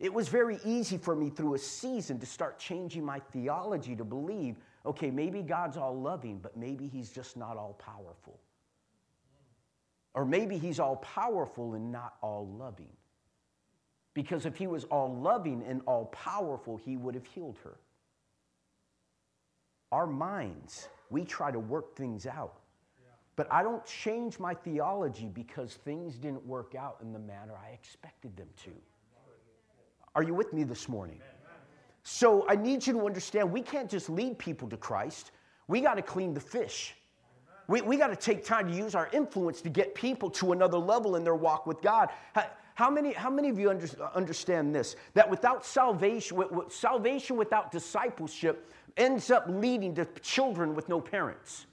it 0.00 0.12
was 0.12 0.26
very 0.26 0.58
easy 0.64 0.98
for 0.98 1.14
me 1.14 1.30
through 1.30 1.54
a 1.54 1.58
season 1.58 2.18
to 2.18 2.26
start 2.26 2.58
changing 2.58 3.04
my 3.04 3.20
theology 3.30 3.94
to 3.94 4.04
believe 4.04 4.56
okay, 4.86 5.10
maybe 5.10 5.42
God's 5.42 5.76
all 5.76 5.98
loving, 5.98 6.38
but 6.38 6.56
maybe 6.56 6.86
he's 6.86 7.10
just 7.10 7.36
not 7.36 7.56
all 7.56 7.74
powerful. 7.74 8.38
Or 10.14 10.24
maybe 10.24 10.56
he's 10.56 10.80
all 10.80 10.96
powerful 10.96 11.74
and 11.74 11.92
not 11.92 12.14
all 12.22 12.48
loving. 12.58 12.92
Because 14.14 14.46
if 14.46 14.56
he 14.56 14.66
was 14.66 14.84
all 14.84 15.14
loving 15.14 15.62
and 15.68 15.82
all 15.86 16.06
powerful, 16.06 16.78
he 16.78 16.96
would 16.96 17.14
have 17.14 17.26
healed 17.26 17.58
her. 17.64 17.76
Our 19.92 20.06
minds, 20.06 20.88
we 21.10 21.24
try 21.24 21.50
to 21.50 21.58
work 21.58 21.94
things 21.96 22.26
out. 22.26 22.60
But 23.36 23.52
I 23.52 23.62
don't 23.62 23.84
change 23.84 24.38
my 24.38 24.54
theology 24.54 25.28
because 25.32 25.74
things 25.74 26.16
didn't 26.16 26.44
work 26.46 26.74
out 26.74 26.96
in 27.02 27.12
the 27.12 27.18
manner 27.18 27.52
I 27.62 27.72
expected 27.72 28.34
them 28.36 28.48
to. 28.64 28.70
Are 30.14 30.22
you 30.22 30.32
with 30.32 30.54
me 30.54 30.64
this 30.64 30.88
morning? 30.88 31.20
So 32.08 32.46
I 32.48 32.54
need 32.54 32.86
you 32.86 32.92
to 32.92 33.04
understand 33.04 33.50
we 33.50 33.60
can't 33.60 33.90
just 33.90 34.08
lead 34.08 34.38
people 34.38 34.68
to 34.68 34.76
Christ, 34.76 35.32
we 35.66 35.80
got 35.80 35.94
to 35.94 36.02
clean 36.02 36.34
the 36.34 36.40
fish. 36.40 36.94
We, 37.66 37.80
we 37.80 37.96
got 37.96 38.06
to 38.06 38.16
take 38.16 38.44
time 38.44 38.70
to 38.70 38.72
use 38.72 38.94
our 38.94 39.08
influence 39.12 39.60
to 39.62 39.68
get 39.68 39.92
people 39.92 40.30
to 40.30 40.52
another 40.52 40.78
level 40.78 41.16
in 41.16 41.24
their 41.24 41.34
walk 41.34 41.66
with 41.66 41.82
God. 41.82 42.10
How, 42.76 42.88
many, 42.88 43.12
how 43.12 43.28
many 43.28 43.48
of 43.48 43.58
you 43.58 43.70
under, 43.70 43.88
understand 44.14 44.72
this? 44.72 44.94
That 45.14 45.28
without 45.28 45.66
salvation, 45.66 46.40
salvation 46.68 47.36
without 47.36 47.72
discipleship 47.72 48.72
ends 48.96 49.32
up 49.32 49.46
leading 49.48 49.92
to 49.96 50.04
children 50.22 50.76
with 50.76 50.88
no 50.88 51.00
parents. 51.00 51.66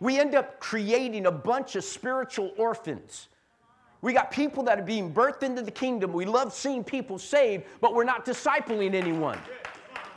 We 0.00 0.18
end 0.18 0.34
up 0.34 0.58
creating 0.58 1.26
a 1.26 1.32
bunch 1.32 1.76
of 1.76 1.84
spiritual 1.84 2.52
orphans 2.56 3.28
we 4.00 4.12
got 4.12 4.30
people 4.30 4.62
that 4.64 4.78
are 4.78 4.84
being 4.84 5.12
birthed 5.12 5.42
into 5.42 5.62
the 5.62 5.70
kingdom. 5.70 6.12
We 6.12 6.24
love 6.24 6.52
seeing 6.52 6.84
people 6.84 7.18
saved, 7.18 7.64
but 7.80 7.94
we're 7.94 8.04
not 8.04 8.24
discipling 8.24 8.94
anyone. 8.94 9.38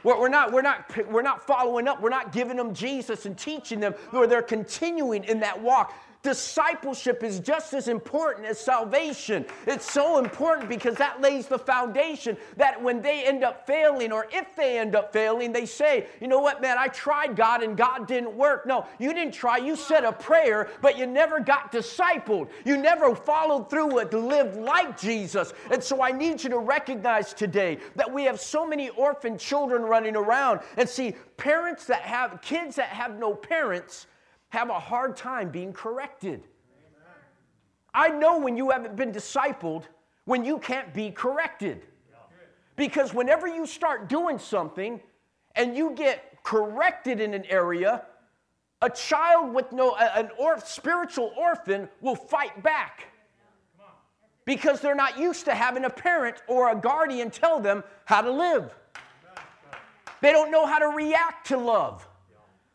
We're 0.03 0.29
not, 0.29 0.51
we're, 0.51 0.61
not, 0.61 1.07
we're 1.11 1.21
not 1.21 1.45
following 1.45 1.87
up. 1.87 2.01
We're 2.01 2.09
not 2.09 2.31
giving 2.31 2.57
them 2.57 2.73
Jesus 2.73 3.25
and 3.25 3.37
teaching 3.37 3.79
them, 3.79 3.93
or 4.11 4.25
they're 4.25 4.41
continuing 4.41 5.23
in 5.25 5.39
that 5.41 5.59
walk. 5.61 5.93
Discipleship 6.23 7.23
is 7.23 7.39
just 7.39 7.73
as 7.73 7.87
important 7.87 8.45
as 8.45 8.59
salvation. 8.59 9.43
It's 9.65 9.91
so 9.91 10.19
important 10.19 10.69
because 10.69 10.95
that 10.97 11.19
lays 11.19 11.47
the 11.47 11.57
foundation 11.57 12.37
that 12.57 12.79
when 12.79 13.01
they 13.01 13.23
end 13.23 13.43
up 13.43 13.65
failing, 13.65 14.11
or 14.11 14.27
if 14.31 14.55
they 14.55 14.77
end 14.77 14.95
up 14.95 15.11
failing, 15.11 15.51
they 15.51 15.65
say, 15.65 16.05
You 16.19 16.27
know 16.27 16.39
what, 16.39 16.61
man, 16.61 16.77
I 16.77 16.89
tried 16.89 17.35
God 17.35 17.63
and 17.63 17.75
God 17.75 18.07
didn't 18.07 18.35
work. 18.35 18.67
No, 18.67 18.85
you 18.99 19.13
didn't 19.13 19.33
try. 19.33 19.57
You 19.57 19.75
said 19.75 20.03
a 20.03 20.11
prayer, 20.11 20.69
but 20.79 20.95
you 20.95 21.07
never 21.07 21.39
got 21.39 21.71
discipled. 21.71 22.49
You 22.65 22.77
never 22.77 23.15
followed 23.15 23.71
through 23.71 23.97
it 23.99 24.11
to 24.11 24.19
live 24.19 24.57
like 24.57 24.99
Jesus. 24.99 25.53
And 25.71 25.83
so 25.83 26.03
I 26.03 26.11
need 26.11 26.43
you 26.43 26.51
to 26.51 26.59
recognize 26.59 27.33
today 27.33 27.79
that 27.95 28.11
we 28.11 28.25
have 28.25 28.39
so 28.39 28.67
many 28.67 28.89
orphan 28.89 29.39
children 29.39 29.81
running 29.81 30.15
around. 30.15 30.59
And 30.77 30.87
see, 30.87 31.15
parents 31.37 31.85
that 31.85 32.01
have 32.01 32.41
kids 32.43 32.75
that 32.75 32.89
have 32.89 33.17
no 33.17 33.33
parents 33.33 34.05
have 34.51 34.69
a 34.69 34.79
hard 34.79 35.17
time 35.17 35.49
being 35.49 35.73
corrected. 35.73 36.43
I 37.93 38.09
know 38.09 38.39
when 38.39 38.55
you 38.55 38.69
haven't 38.69 38.95
been 38.95 39.11
discipled, 39.11 39.83
when 40.25 40.45
you 40.45 40.59
can't 40.59 40.93
be 40.93 41.09
corrected. 41.11 41.85
Because 42.75 43.13
whenever 43.13 43.47
you 43.47 43.65
start 43.65 44.07
doing 44.07 44.39
something 44.39 45.01
and 45.55 45.75
you 45.75 45.91
get 45.91 46.43
corrected 46.43 47.19
in 47.19 47.33
an 47.33 47.45
area, 47.45 48.03
a 48.81 48.89
child 48.89 49.53
with 49.53 49.71
no, 49.71 49.95
an 49.95 50.29
or, 50.37 50.59
spiritual 50.59 51.33
orphan 51.37 51.87
will 52.01 52.15
fight 52.15 52.61
back 52.61 53.05
because 54.45 54.81
they're 54.81 54.95
not 54.95 55.17
used 55.17 55.45
to 55.45 55.53
having 55.53 55.85
a 55.85 55.89
parent 55.89 56.41
or 56.47 56.71
a 56.71 56.75
guardian 56.75 57.29
tell 57.29 57.59
them 57.59 57.83
how 58.05 58.21
to 58.21 58.31
live. 58.31 58.75
They 60.21 60.31
don't 60.31 60.51
know 60.51 60.65
how 60.65 60.79
to 60.79 60.87
react 60.87 61.47
to 61.47 61.57
love. 61.57 62.07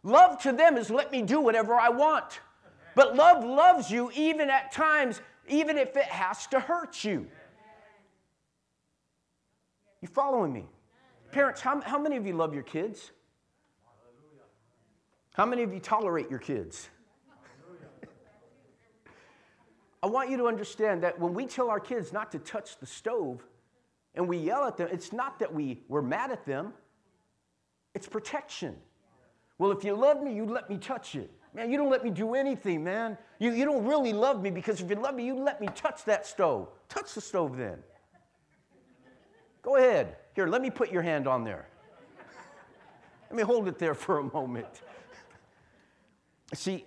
Love 0.07 0.41
to 0.41 0.53
them 0.53 0.77
is 0.77 0.89
let 0.89 1.11
me 1.11 1.21
do 1.21 1.41
whatever 1.41 1.75
I 1.75 1.89
want. 1.89 2.39
But 2.95 3.17
love 3.17 3.45
loves 3.45 3.91
you 3.91 4.13
even 4.15 4.49
at 4.51 4.71
times, 4.71 5.21
even 5.49 5.77
if 5.77 5.97
it 5.97 6.05
has 6.05 6.47
to 6.49 6.61
hurt 6.61 7.03
you. 7.03 7.27
You 10.01 10.07
following 10.07 10.53
me? 10.53 10.67
Parents, 11.33 11.61
how, 11.61 11.81
how 11.81 11.99
many 11.99 12.17
of 12.17 12.25
you 12.25 12.35
love 12.35 12.55
your 12.55 12.63
kids? 12.63 13.11
How 15.35 15.45
many 15.45 15.65
of 15.65 15.75
you 15.75 15.81
tolerate 15.81 16.31
your 16.31 16.39
kids? 16.39 16.89
I 20.05 20.07
want 20.07 20.31
you 20.31 20.37
to 20.37 20.47
understand 20.47 21.03
that 21.03 21.19
when 21.19 21.35
we 21.35 21.47
tell 21.47 21.69
our 21.69 21.81
kids 21.81 22.13
not 22.13 22.31
to 22.31 22.39
touch 22.39 22.79
the 22.79 22.87
stove 22.87 23.45
and 24.15 24.29
we 24.29 24.39
yell 24.39 24.65
at 24.67 24.77
them, 24.77 24.89
it's 24.93 25.13
not 25.13 25.41
that 25.41 25.53
we, 25.53 25.83
we're 25.89 26.01
mad 26.01 26.31
at 26.31 26.47
them, 26.47 26.75
it's 27.93 28.07
protection. 28.07 28.77
Well, 29.59 29.71
if 29.73 29.85
you 29.85 29.95
love 29.95 30.23
me, 30.23 30.35
you 30.35 30.45
let 30.45 30.69
me 30.69 30.77
touch 30.77 31.15
it. 31.15 31.31
Man, 31.55 31.71
you 31.71 31.79
don't 31.79 31.91
let 31.91 32.05
me 32.05 32.11
do 32.11 32.35
anything, 32.35 32.85
man. 32.85 33.17
You, 33.39 33.53
you 33.53 33.65
don't 33.65 33.87
really 33.87 34.13
love 34.13 34.43
me 34.43 34.51
because 34.51 34.81
if 34.81 34.91
you 34.91 34.97
love 34.97 35.15
me, 35.15 35.25
you 35.25 35.35
let 35.35 35.61
me 35.61 35.69
touch 35.75 36.05
that 36.05 36.27
stove. 36.27 36.69
Touch 36.89 37.15
the 37.15 37.21
stove 37.21 37.57
then. 37.57 37.79
Go 39.63 39.77
ahead. 39.77 40.17
Here, 40.35 40.47
let 40.47 40.61
me 40.61 40.69
put 40.69 40.93
your 40.93 41.01
hand 41.01 41.27
on 41.27 41.45
there. 41.45 41.67
let 43.31 43.37
me 43.37 43.43
hold 43.43 43.69
it 43.69 43.79
there 43.79 43.95
for 43.95 44.19
a 44.19 44.23
moment. 44.23 44.67
See, 46.53 46.85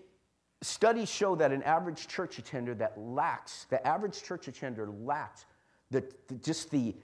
studies 0.62 1.10
show 1.10 1.36
that 1.36 1.52
an 1.52 1.64
average 1.64 2.08
church 2.08 2.38
attender 2.38 2.76
that 2.76 2.98
lacks, 2.98 3.66
the 3.70 3.86
average 3.86 4.22
church 4.22 4.48
attender 4.48 4.88
lacks 4.88 5.46
the, 5.92 6.04
the, 6.28 6.36
just 6.36 6.70
the 6.70 6.96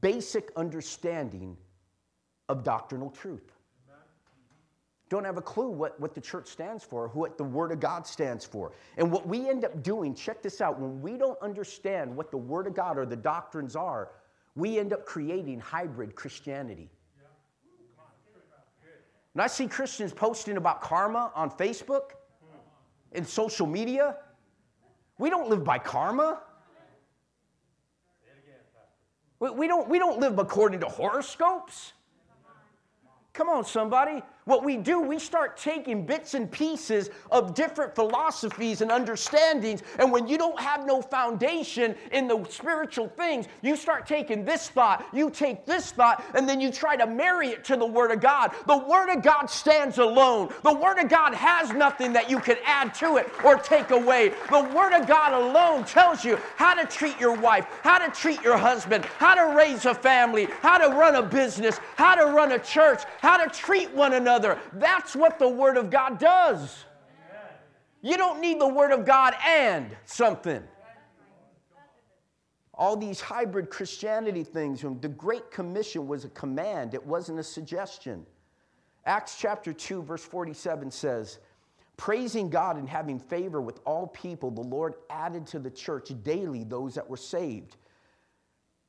basic 0.00 0.50
understanding 0.56 1.56
of 2.48 2.62
doctrinal 2.62 3.10
truth. 3.10 3.52
Don't 5.10 5.24
have 5.24 5.36
a 5.36 5.42
clue 5.42 5.68
what, 5.68 5.98
what 6.00 6.14
the 6.14 6.20
church 6.20 6.46
stands 6.46 6.84
for, 6.84 7.08
what 7.08 7.36
the 7.36 7.44
Word 7.44 7.72
of 7.72 7.80
God 7.80 8.06
stands 8.06 8.44
for. 8.44 8.72
And 8.96 9.10
what 9.10 9.26
we 9.26 9.48
end 9.48 9.64
up 9.64 9.82
doing, 9.82 10.14
check 10.14 10.40
this 10.40 10.60
out, 10.60 10.78
when 10.78 11.02
we 11.02 11.16
don't 11.16 11.38
understand 11.42 12.16
what 12.16 12.30
the 12.30 12.36
Word 12.36 12.68
of 12.68 12.74
God 12.74 12.96
or 12.96 13.04
the 13.04 13.16
doctrines 13.16 13.74
are, 13.74 14.12
we 14.54 14.78
end 14.78 14.92
up 14.92 15.04
creating 15.04 15.58
hybrid 15.58 16.14
Christianity. 16.14 16.88
And 19.34 19.42
I 19.42 19.48
see 19.48 19.66
Christians 19.66 20.12
posting 20.12 20.56
about 20.56 20.80
karma 20.80 21.32
on 21.34 21.50
Facebook 21.50 22.12
and 23.12 23.26
social 23.26 23.66
media. 23.66 24.16
We 25.18 25.28
don't 25.28 25.50
live 25.50 25.64
by 25.64 25.78
karma. 25.78 26.40
We, 29.40 29.66
don't, 29.66 29.88
we 29.88 29.98
don't 29.98 30.20
live 30.20 30.38
according 30.38 30.80
to 30.80 30.86
horoscopes. 30.86 31.94
Come 33.32 33.48
on, 33.48 33.64
somebody. 33.64 34.22
What 34.50 34.64
we 34.64 34.76
do, 34.76 35.00
we 35.00 35.20
start 35.20 35.56
taking 35.56 36.04
bits 36.04 36.34
and 36.34 36.50
pieces 36.50 37.10
of 37.30 37.54
different 37.54 37.94
philosophies 37.94 38.80
and 38.80 38.90
understandings. 38.90 39.84
And 40.00 40.10
when 40.10 40.26
you 40.26 40.36
don't 40.36 40.58
have 40.58 40.84
no 40.84 41.00
foundation 41.00 41.94
in 42.10 42.26
the 42.26 42.44
spiritual 42.50 43.06
things, 43.10 43.46
you 43.62 43.76
start 43.76 44.08
taking 44.08 44.44
this 44.44 44.68
thought, 44.68 45.06
you 45.12 45.30
take 45.30 45.66
this 45.66 45.92
thought, 45.92 46.24
and 46.34 46.48
then 46.48 46.60
you 46.60 46.72
try 46.72 46.96
to 46.96 47.06
marry 47.06 47.50
it 47.50 47.62
to 47.66 47.76
the 47.76 47.86
Word 47.86 48.10
of 48.10 48.20
God. 48.20 48.50
The 48.66 48.76
Word 48.76 49.14
of 49.14 49.22
God 49.22 49.46
stands 49.46 49.98
alone. 49.98 50.52
The 50.64 50.74
Word 50.74 50.98
of 50.98 51.08
God 51.08 51.32
has 51.32 51.70
nothing 51.70 52.12
that 52.14 52.28
you 52.28 52.40
can 52.40 52.56
add 52.64 52.92
to 52.94 53.18
it 53.18 53.30
or 53.44 53.54
take 53.54 53.92
away. 53.92 54.32
The 54.50 54.68
Word 54.74 55.00
of 55.00 55.06
God 55.06 55.32
alone 55.32 55.84
tells 55.84 56.24
you 56.24 56.40
how 56.56 56.74
to 56.74 56.88
treat 56.88 57.20
your 57.20 57.36
wife, 57.36 57.66
how 57.84 58.04
to 58.04 58.10
treat 58.10 58.42
your 58.42 58.58
husband, 58.58 59.04
how 59.04 59.36
to 59.36 59.56
raise 59.56 59.86
a 59.86 59.94
family, 59.94 60.48
how 60.60 60.76
to 60.76 60.88
run 60.88 61.14
a 61.14 61.22
business, 61.22 61.78
how 61.94 62.16
to 62.16 62.32
run 62.32 62.50
a 62.50 62.58
church, 62.58 63.02
how 63.20 63.36
to 63.36 63.48
treat 63.48 63.88
one 63.94 64.14
another. 64.14 64.39
That's 64.72 65.14
what 65.14 65.38
the 65.38 65.48
Word 65.48 65.76
of 65.76 65.90
God 65.90 66.18
does. 66.18 66.84
You 68.02 68.16
don't 68.16 68.40
need 68.40 68.60
the 68.60 68.68
Word 68.68 68.92
of 68.92 69.04
God 69.04 69.34
and 69.46 69.94
something. 70.04 70.62
All 72.72 72.96
these 72.96 73.20
hybrid 73.20 73.68
Christianity 73.68 74.42
things, 74.42 74.80
the 74.80 75.08
Great 75.08 75.50
Commission 75.50 76.08
was 76.08 76.24
a 76.24 76.30
command, 76.30 76.94
it 76.94 77.04
wasn't 77.04 77.38
a 77.38 77.44
suggestion. 77.44 78.24
Acts 79.04 79.36
chapter 79.38 79.72
2, 79.72 80.02
verse 80.02 80.24
47 80.24 80.90
says, 80.90 81.38
Praising 81.96 82.48
God 82.48 82.76
and 82.76 82.88
having 82.88 83.18
favor 83.18 83.60
with 83.60 83.80
all 83.84 84.06
people, 84.06 84.50
the 84.50 84.62
Lord 84.62 84.94
added 85.10 85.46
to 85.48 85.58
the 85.58 85.70
church 85.70 86.10
daily 86.22 86.64
those 86.64 86.94
that 86.94 87.08
were 87.08 87.18
saved. 87.18 87.76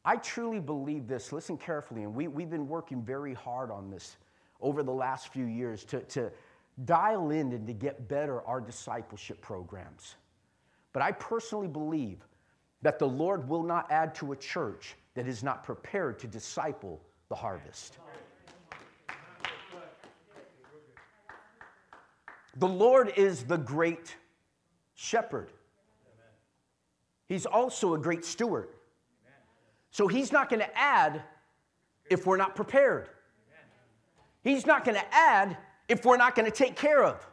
I 0.06 0.16
truly 0.16 0.62
believe 0.62 1.08
this. 1.08 1.34
Listen 1.34 1.58
carefully, 1.58 2.04
and 2.04 2.16
we, 2.16 2.30
we've 2.30 2.50
been 2.50 2.70
working 2.70 3.02
very 3.02 3.34
hard 3.34 3.70
on 3.70 3.90
this 3.90 4.16
over 4.62 4.84
the 4.84 4.91
last 4.91 5.30
few 5.30 5.45
years 5.45 5.84
to, 5.86 6.02
to 6.02 6.32
dial 6.86 7.32
in 7.32 7.52
and 7.52 7.67
to 7.67 7.74
get 7.74 8.08
better 8.08 8.41
our 8.43 8.62
discipleship 8.62 9.41
programs. 9.41 10.15
But 10.93 11.02
I 11.02 11.12
personally 11.12 11.67
believe 11.67 12.26
that 12.82 13.00
the 13.00 13.08
Lord 13.08 13.47
will 13.47 13.63
not 13.63 13.91
add 13.91 14.15
to 14.15 14.32
a 14.32 14.36
church 14.36 14.95
that 15.13 15.28
is 15.28 15.43
not 15.43 15.63
prepared 15.63 16.19
to 16.19 16.28
disciple 16.28 17.02
the 17.30 17.36
harvest. 17.36 17.97
The 22.58 22.67
Lord 22.67 23.13
is 23.15 23.43
the 23.43 23.58
great 23.58 24.15
shepherd. 24.95 25.52
He's 27.28 27.45
also 27.45 27.93
a 27.93 27.97
great 27.97 28.26
steward. 28.26 28.69
So 29.91 30.08
he's 30.08 30.32
not 30.32 30.50
going 30.50 30.60
to 30.60 30.78
add 30.78 31.21
if 32.10 32.26
we're 32.26 32.38
not 32.38 32.56
prepared. 32.56 33.10
He's 34.44 34.66
not 34.66 34.84
going 34.86 34.98
to 34.98 35.14
add 35.14 35.58
if 35.88 36.06
we're 36.06 36.18
not 36.18 36.36
going 36.36 36.50
to 36.50 36.56
take 36.56 36.76
care 36.76 37.04
of. 37.04 37.26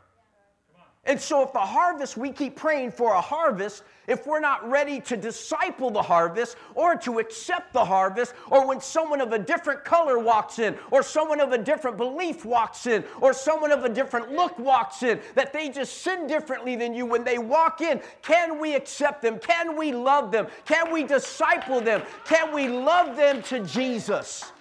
And 1.09 1.19
so, 1.19 1.43
if 1.43 1.55
the 1.55 1.59
harvest, 1.59 2.19
we 2.19 2.31
keep 2.31 2.55
praying 2.55 2.91
for 2.91 3.15
a 3.15 3.21
harvest, 3.21 3.83
if 4.07 4.27
we're 4.27 4.41
not 4.41 4.69
ready 4.69 5.01
to 5.01 5.17
disciple 5.17 5.91
the 5.91 6.03
harvest 6.03 6.59
or 6.75 6.97
to 6.97 7.19
accept 7.19 7.73
the 7.73 7.83
harvest, 7.83 8.35
or 8.51 8.67
when 8.67 8.79
someone 8.79 9.23
of 9.23 9.33
a 9.33 9.39
different 9.39 9.87
color 9.87 10.19
walks 10.19 10.59
in, 10.59 10.77
or 10.91 11.03
someone 11.03 11.41
of 11.41 11.53
a 11.53 11.59
different 11.59 11.97
belief 11.97 12.45
walks 12.45 12.87
in, 12.87 13.03
or 13.23 13.33
someone 13.33 13.73
of 13.73 13.85
a 13.85 13.89
different 13.89 14.33
look 14.33 14.59
walks 14.59 15.03
in, 15.03 15.19
that 15.35 15.51
they 15.55 15.71
just 15.71 16.03
sin 16.03 16.27
differently 16.27 16.77
than 16.77 16.93
you 16.93 17.07
when 17.07 17.25
they 17.25 17.39
walk 17.39 17.81
in, 17.81 18.03
can 18.21 18.61
we 18.61 18.75
accept 18.75 19.23
them? 19.23 19.39
Can 19.39 19.79
we 19.79 19.93
love 19.93 20.31
them? 20.31 20.47
Can 20.67 20.93
we 20.93 21.05
disciple 21.05 21.81
them? 21.81 22.03
Can 22.27 22.53
we 22.53 22.69
love 22.69 23.17
them 23.17 23.43
to 23.45 23.61
Jesus? 23.61 24.53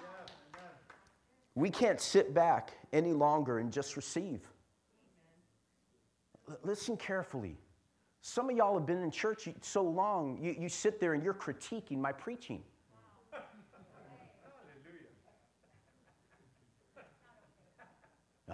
We 1.58 1.70
can't 1.70 2.00
sit 2.00 2.32
back 2.32 2.70
any 2.92 3.12
longer 3.12 3.58
and 3.58 3.72
just 3.72 3.96
receive. 3.96 4.46
L- 6.48 6.56
listen 6.62 6.96
carefully. 6.96 7.56
Some 8.20 8.48
of 8.48 8.56
y'all 8.56 8.78
have 8.78 8.86
been 8.86 9.02
in 9.02 9.10
church 9.10 9.48
so 9.62 9.82
long, 9.82 10.38
you, 10.40 10.54
you 10.56 10.68
sit 10.68 11.00
there 11.00 11.14
and 11.14 11.22
you're 11.24 11.34
critiquing 11.34 11.98
my 11.98 12.12
preaching. 12.12 12.62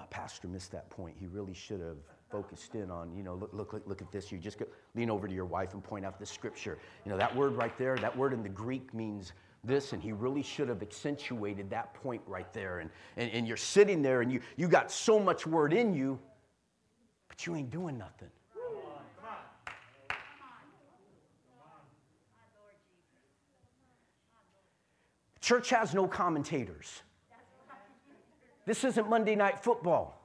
pastor 0.08 0.48
missed 0.48 0.72
that 0.72 0.88
point. 0.88 1.14
He 1.20 1.26
really 1.26 1.52
should 1.52 1.80
have 1.80 1.98
focused 2.30 2.74
in 2.74 2.90
on, 2.90 3.14
you 3.14 3.22
know, 3.22 3.34
look, 3.34 3.52
look, 3.52 3.74
look, 3.74 3.82
look 3.86 4.00
at 4.00 4.10
this. 4.12 4.32
You 4.32 4.38
just 4.38 4.56
go, 4.56 4.64
lean 4.94 5.10
over 5.10 5.28
to 5.28 5.34
your 5.34 5.44
wife 5.44 5.74
and 5.74 5.84
point 5.84 6.06
out 6.06 6.18
the 6.18 6.24
scripture. 6.24 6.78
You 7.04 7.12
know, 7.12 7.18
that 7.18 7.36
word 7.36 7.54
right 7.54 7.76
there, 7.76 7.98
that 7.98 8.16
word 8.16 8.32
in 8.32 8.42
the 8.42 8.48
Greek 8.48 8.94
means 8.94 9.34
this 9.66 9.92
and 9.92 10.02
he 10.02 10.12
really 10.12 10.42
should 10.42 10.68
have 10.68 10.82
accentuated 10.82 11.70
that 11.70 11.94
point 11.94 12.22
right 12.26 12.52
there. 12.52 12.80
And, 12.80 12.90
and, 13.16 13.30
and 13.32 13.48
you're 13.48 13.56
sitting 13.56 14.02
there 14.02 14.20
and 14.20 14.32
you, 14.32 14.40
you 14.56 14.68
got 14.68 14.90
so 14.90 15.18
much 15.18 15.46
word 15.46 15.72
in 15.72 15.94
you 15.94 16.18
but 17.34 17.46
you 17.46 17.56
ain't 17.56 17.70
doing 17.70 17.98
nothing. 17.98 18.28
Church 25.40 25.68
has 25.70 25.92
no 25.92 26.06
commentators. 26.06 27.02
This 28.66 28.84
isn't 28.84 29.10
monday 29.10 29.34
night 29.34 29.62
football. 29.62 30.22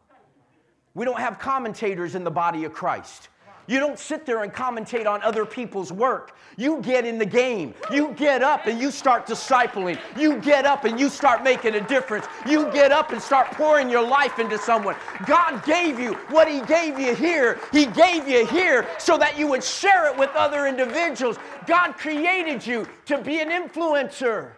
We 0.93 1.03
don't 1.03 1.19
have 1.19 1.39
commentators 1.39 2.13
in 2.13 2.23
the 2.23 2.31
body 2.31 2.63
of 2.63 2.73
christ 2.73 3.29
You 3.69 3.79
don't 3.79 3.99
sit 3.99 4.25
there 4.25 4.41
and 4.41 4.51
commentate 4.51 5.05
on 5.05 5.21
other 5.21 5.45
people's 5.45 5.93
work. 5.93 6.35
You 6.57 6.81
get 6.81 7.05
in 7.05 7.19
the 7.19 7.25
game. 7.25 7.75
You 7.91 8.15
get 8.17 8.41
up 8.41 8.65
and 8.65 8.81
you 8.81 8.89
start 8.89 9.27
discipling. 9.27 9.99
You 10.17 10.37
get 10.37 10.65
up 10.65 10.85
and 10.85 10.99
you 10.99 11.07
start 11.07 11.43
making 11.43 11.75
a 11.75 11.87
difference. 11.87 12.25
You 12.47 12.71
get 12.71 12.91
up 12.91 13.11
and 13.11 13.21
start 13.21 13.51
pouring 13.51 13.87
your 13.87 14.01
life 14.01 14.39
into 14.39 14.57
someone. 14.57 14.95
God 15.27 15.63
gave 15.65 15.99
you 15.99 16.15
what 16.29 16.47
He 16.47 16.61
gave 16.61 16.97
you 16.97 17.13
here. 17.13 17.59
He 17.71 17.85
gave 17.85 18.27
you 18.27 18.43
here 18.47 18.87
so 18.97 19.19
that 19.19 19.37
you 19.37 19.45
would 19.45 19.63
share 19.63 20.11
it 20.11 20.17
with 20.17 20.31
other 20.31 20.65
individuals. 20.65 21.37
God 21.67 21.91
created 21.91 22.65
you 22.65 22.87
to 23.05 23.21
be 23.21 23.39
an 23.39 23.51
influencer. 23.51 24.53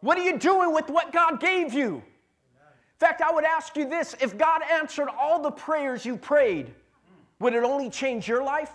What 0.00 0.18
are 0.18 0.22
you 0.22 0.38
doing 0.38 0.74
with 0.74 0.90
what 0.90 1.14
God 1.14 1.40
gave 1.40 1.72
you? 1.72 1.94
In 1.94 2.98
fact, 2.98 3.22
I 3.22 3.32
would 3.32 3.44
ask 3.44 3.74
you 3.74 3.88
this 3.88 4.14
if 4.20 4.36
God 4.36 4.60
answered 4.70 5.08
all 5.18 5.40
the 5.40 5.50
prayers 5.50 6.04
you 6.04 6.18
prayed, 6.18 6.74
would 7.38 7.54
it 7.54 7.62
only 7.62 7.90
change 7.90 8.26
your 8.28 8.42
life? 8.42 8.72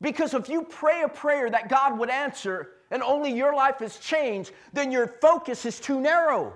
Because 0.00 0.34
if 0.34 0.48
you 0.48 0.62
pray 0.62 1.02
a 1.02 1.08
prayer 1.08 1.48
that 1.48 1.68
God 1.68 1.98
would 1.98 2.10
answer 2.10 2.72
and 2.90 3.02
only 3.02 3.32
your 3.32 3.54
life 3.54 3.80
is 3.80 3.98
changed, 3.98 4.52
then 4.72 4.92
your 4.92 5.06
focus 5.06 5.64
is 5.64 5.80
too 5.80 6.00
narrow. 6.00 6.52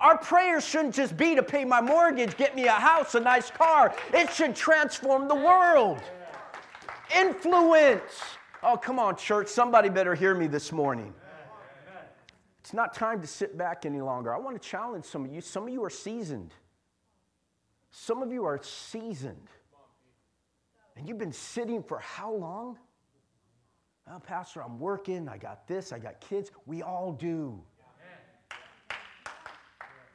Our 0.00 0.18
prayers 0.18 0.66
shouldn't 0.66 0.96
just 0.96 1.16
be 1.16 1.36
to 1.36 1.44
pay 1.44 1.64
my 1.64 1.80
mortgage, 1.80 2.36
get 2.36 2.56
me 2.56 2.66
a 2.66 2.72
house, 2.72 3.14
a 3.14 3.20
nice 3.20 3.52
car. 3.52 3.94
It 4.12 4.32
should 4.32 4.56
transform 4.56 5.28
the 5.28 5.34
world. 5.36 6.00
Influence. 7.16 8.20
Oh, 8.64 8.76
come 8.76 8.98
on, 8.98 9.14
church. 9.14 9.46
Somebody 9.46 9.88
better 9.90 10.16
hear 10.16 10.34
me 10.34 10.48
this 10.48 10.72
morning. 10.72 11.14
It's 12.72 12.76
not 12.78 12.94
time 12.94 13.20
to 13.20 13.26
sit 13.26 13.58
back 13.58 13.84
any 13.84 14.00
longer. 14.00 14.34
I 14.34 14.38
want 14.38 14.60
to 14.60 14.66
challenge 14.66 15.04
some 15.04 15.26
of 15.26 15.30
you. 15.30 15.42
Some 15.42 15.64
of 15.64 15.68
you 15.74 15.84
are 15.84 15.90
seasoned. 15.90 16.54
Some 17.90 18.22
of 18.22 18.32
you 18.32 18.46
are 18.46 18.58
seasoned. 18.62 19.50
And 20.96 21.06
you've 21.06 21.18
been 21.18 21.34
sitting 21.34 21.82
for 21.82 21.98
how 21.98 22.32
long? 22.32 22.78
Well, 24.06 24.20
Pastor, 24.20 24.62
I'm 24.62 24.78
working. 24.78 25.28
I 25.28 25.36
got 25.36 25.68
this. 25.68 25.92
I 25.92 25.98
got 25.98 26.18
kids. 26.22 26.50
We 26.64 26.80
all 26.80 27.12
do. 27.12 27.60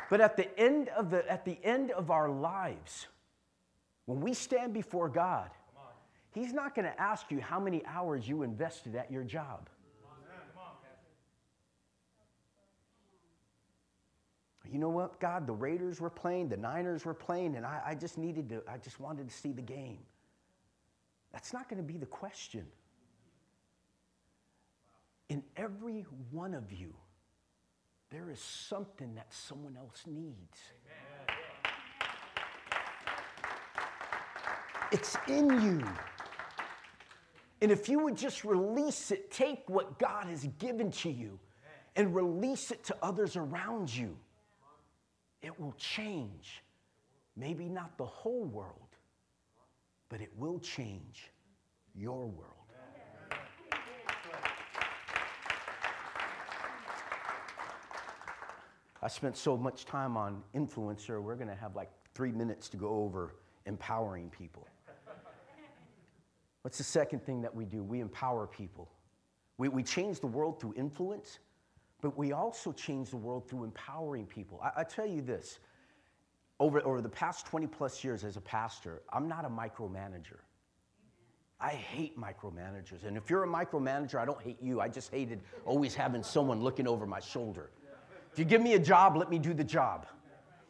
But 0.09 0.19
at 0.19 0.35
the 0.35 0.59
end 0.59 0.89
of 0.89 1.11
the 1.11 1.31
at 1.31 1.45
the 1.45 1.59
end 1.63 1.91
of 1.91 2.09
our 2.09 2.27
lives, 2.27 3.05
when 4.07 4.19
we 4.19 4.33
stand 4.33 4.73
before 4.73 5.09
God, 5.09 5.51
He's 6.31 6.53
not 6.53 6.73
going 6.73 6.85
to 6.85 6.99
ask 6.99 7.29
you 7.29 7.39
how 7.39 7.59
many 7.59 7.85
hours 7.85 8.27
you 8.27 8.41
invested 8.41 8.95
at 8.95 9.11
your 9.11 9.23
job. 9.23 9.69
You 14.71 14.79
know 14.79 14.89
what, 14.89 15.19
God, 15.19 15.47
the 15.47 15.53
Raiders 15.53 16.01
were 16.01 16.09
playing, 16.09 16.49
the 16.49 16.57
Niners 16.57 17.05
were 17.05 17.13
playing, 17.13 17.55
and 17.55 17.65
I, 17.65 17.81
I 17.85 17.95
just 17.95 18.17
needed 18.17 18.49
to, 18.49 18.63
I 18.67 18.77
just 18.77 18.99
wanted 18.99 19.29
to 19.29 19.35
see 19.35 19.51
the 19.51 19.61
game. 19.61 19.99
That's 21.31 21.53
not 21.53 21.69
going 21.69 21.81
to 21.81 21.87
be 21.87 21.97
the 21.97 22.05
question. 22.05 22.65
In 25.29 25.43
every 25.55 26.05
one 26.31 26.53
of 26.53 26.71
you, 26.71 26.93
there 28.09 28.29
is 28.31 28.39
something 28.39 29.15
that 29.15 29.33
someone 29.33 29.75
else 29.77 30.03
needs. 30.07 30.57
It's 34.91 35.17
in 35.27 35.49
you. 35.61 35.83
And 37.61 37.71
if 37.71 37.89
you 37.89 37.99
would 37.99 38.15
just 38.15 38.45
release 38.45 39.11
it, 39.11 39.31
take 39.31 39.69
what 39.69 39.99
God 39.99 40.27
has 40.27 40.47
given 40.59 40.91
to 40.91 41.09
you 41.09 41.39
and 41.95 42.15
release 42.15 42.71
it 42.71 42.83
to 42.85 42.95
others 43.01 43.35
around 43.35 43.93
you, 43.93 44.15
it 45.41 45.59
will 45.59 45.73
change. 45.77 46.63
Maybe 47.35 47.69
not 47.69 47.97
the 47.97 48.05
whole 48.05 48.45
world, 48.45 48.95
but 50.09 50.21
it 50.21 50.31
will 50.37 50.59
change 50.59 51.31
your 51.95 52.25
world. 52.27 52.53
I 59.01 59.07
spent 59.07 59.37
so 59.37 59.55
much 59.55 59.85
time 59.85 60.17
on 60.17 60.41
influencer, 60.55 61.21
we're 61.21 61.35
going 61.35 61.49
to 61.49 61.55
have 61.55 61.75
like 61.75 61.91
three 62.15 62.31
minutes 62.31 62.67
to 62.69 62.77
go 62.77 62.89
over 62.89 63.35
empowering 63.65 64.29
people. 64.29 64.67
What's 66.63 66.79
the 66.79 66.83
second 66.83 67.23
thing 67.23 67.41
that 67.43 67.53
we 67.53 67.63
do? 67.63 67.83
We 67.83 67.99
empower 67.99 68.47
people. 68.47 68.89
We, 69.57 69.69
we 69.69 69.83
change 69.83 70.19
the 70.19 70.27
world 70.27 70.59
through 70.59 70.73
influence, 70.75 71.39
but 72.01 72.17
we 72.17 72.31
also 72.31 72.71
change 72.71 73.09
the 73.09 73.17
world 73.17 73.49
through 73.49 73.63
empowering 73.63 74.25
people. 74.25 74.59
I, 74.63 74.81
I 74.81 74.83
tell 74.83 75.05
you 75.05 75.21
this 75.21 75.59
over, 76.59 76.85
over 76.85 77.01
the 77.01 77.09
past 77.09 77.45
20 77.47 77.67
plus 77.67 78.03
years 78.03 78.23
as 78.23 78.37
a 78.37 78.41
pastor, 78.41 79.01
I'm 79.11 79.27
not 79.27 79.45
a 79.45 79.49
micromanager. 79.49 80.39
I 81.59 81.71
hate 81.71 82.19
micromanagers. 82.19 83.03
And 83.05 83.17
if 83.17 83.29
you're 83.29 83.43
a 83.43 83.47
micromanager, 83.47 84.15
I 84.15 84.25
don't 84.25 84.41
hate 84.41 84.61
you. 84.61 84.79
I 84.79 84.87
just 84.87 85.11
hated 85.11 85.41
always 85.65 85.95
having 85.95 86.21
someone 86.21 86.61
looking 86.61 86.87
over 86.87 87.07
my 87.07 87.19
shoulder. 87.19 87.71
If 88.31 88.37
you 88.37 88.45
give 88.45 88.61
me 88.61 88.73
a 88.73 88.79
job, 88.79 89.15
let 89.17 89.29
me 89.29 89.39
do 89.39 89.53
the 89.53 89.63
job. 89.63 90.05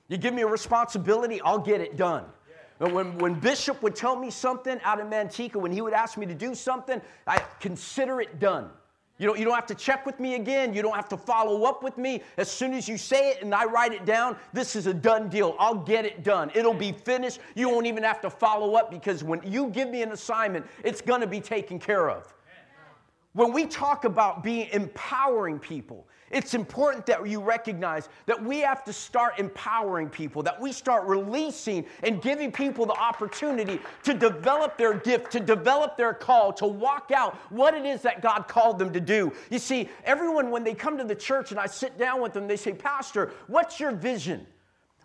You 0.07 0.17
give 0.17 0.33
me 0.33 0.43
a 0.43 0.47
responsibility, 0.47 1.41
I'll 1.41 1.59
get 1.59 1.81
it 1.81 1.97
done. 1.97 2.25
When, 2.77 3.17
when 3.17 3.33
Bishop 3.33 3.81
would 3.81 3.95
tell 3.95 4.15
me 4.15 4.29
something 4.29 4.79
out 4.83 5.01
of 5.01 5.07
Manteca, 5.07 5.55
when 5.55 5.71
he 5.71 5.81
would 5.81 5.93
ask 5.93 6.17
me 6.17 6.25
to 6.27 6.35
do 6.35 6.55
something, 6.55 7.01
I 7.25 7.43
consider 7.59 8.21
it 8.21 8.39
done. 8.39 8.69
You 9.19 9.25
don't, 9.25 9.39
you 9.39 9.45
don't 9.45 9.55
have 9.55 9.65
to 9.67 9.75
check 9.75 10.05
with 10.05 10.19
me 10.19 10.35
again. 10.35 10.73
You 10.73 10.83
don't 10.83 10.95
have 10.95 11.09
to 11.09 11.17
follow 11.17 11.63
up 11.63 11.81
with 11.81 11.97
me. 11.97 12.21
As 12.37 12.51
soon 12.51 12.73
as 12.73 12.87
you 12.87 12.97
say 12.97 13.31
it 13.31 13.41
and 13.41 13.53
I 13.53 13.65
write 13.65 13.93
it 13.93 14.05
down, 14.05 14.37
this 14.53 14.75
is 14.75 14.85
a 14.85 14.93
done 14.93 15.27
deal. 15.27 15.55
I'll 15.57 15.75
get 15.75 16.05
it 16.05 16.23
done. 16.23 16.51
It'll 16.53 16.73
be 16.73 16.91
finished. 16.91 17.39
You 17.55 17.69
won't 17.69 17.87
even 17.87 18.03
have 18.03 18.21
to 18.21 18.29
follow 18.29 18.75
up 18.75 18.91
because 18.91 19.23
when 19.23 19.41
you 19.43 19.69
give 19.69 19.89
me 19.89 20.03
an 20.03 20.11
assignment, 20.11 20.67
it's 20.83 21.01
going 21.01 21.21
to 21.21 21.27
be 21.27 21.41
taken 21.41 21.79
care 21.79 22.09
of. 22.09 22.31
When 23.33 23.53
we 23.53 23.65
talk 23.65 24.03
about 24.03 24.43
being 24.43 24.69
empowering 24.71 25.59
people, 25.59 26.07
it's 26.29 26.53
important 26.53 27.05
that 27.05 27.27
you 27.27 27.41
recognize 27.41 28.09
that 28.25 28.41
we 28.41 28.59
have 28.59 28.83
to 28.83 28.93
start 28.93 29.39
empowering 29.39 30.09
people, 30.09 30.43
that 30.43 30.59
we 30.59 30.71
start 30.71 31.05
releasing 31.05 31.85
and 32.03 32.21
giving 32.21 32.51
people 32.51 32.85
the 32.85 32.93
opportunity 32.93 33.79
to 34.03 34.13
develop 34.13 34.77
their 34.77 34.93
gift, 34.93 35.31
to 35.31 35.39
develop 35.39 35.97
their 35.97 36.13
call, 36.13 36.51
to 36.53 36.67
walk 36.67 37.11
out 37.15 37.35
what 37.49 37.73
it 37.73 37.85
is 37.85 38.01
that 38.01 38.21
God 38.21 38.47
called 38.47 38.77
them 38.79 38.91
to 38.93 38.99
do. 38.99 39.31
You 39.49 39.59
see, 39.59 39.89
everyone, 40.03 40.51
when 40.51 40.63
they 40.63 40.73
come 40.73 40.97
to 40.97 41.03
the 41.03 41.15
church 41.15 41.51
and 41.51 41.59
I 41.59 41.67
sit 41.67 41.97
down 41.97 42.21
with 42.21 42.33
them, 42.33 42.47
they 42.47 42.57
say, 42.57 42.73
Pastor, 42.73 43.31
what's 43.47 43.79
your 43.79 43.91
vision? 43.91 44.45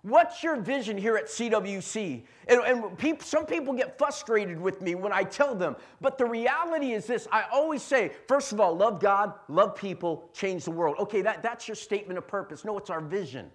What's 0.02 0.42
your 0.42 0.56
vision 0.60 0.98
here 0.98 1.16
at 1.16 1.26
CWC? 1.26 2.24
And, 2.48 2.60
and 2.62 2.98
people, 2.98 3.24
some 3.24 3.46
people 3.46 3.72
get 3.72 3.96
frustrated 3.96 4.60
with 4.60 4.82
me 4.82 4.96
when 4.96 5.12
I 5.12 5.22
tell 5.22 5.54
them, 5.54 5.76
but 6.00 6.18
the 6.18 6.24
reality 6.24 6.92
is 6.92 7.06
this 7.06 7.28
I 7.30 7.44
always 7.52 7.82
say, 7.82 8.10
first 8.26 8.52
of 8.52 8.60
all, 8.60 8.76
love 8.76 9.00
God, 9.00 9.34
love 9.48 9.76
people, 9.76 10.28
change 10.32 10.64
the 10.64 10.72
world. 10.72 10.96
Okay, 10.98 11.22
that, 11.22 11.40
that's 11.40 11.68
your 11.68 11.76
statement 11.76 12.18
of 12.18 12.26
purpose. 12.26 12.64
No, 12.64 12.76
it's 12.78 12.90
our 12.90 13.00
vision. 13.00 13.48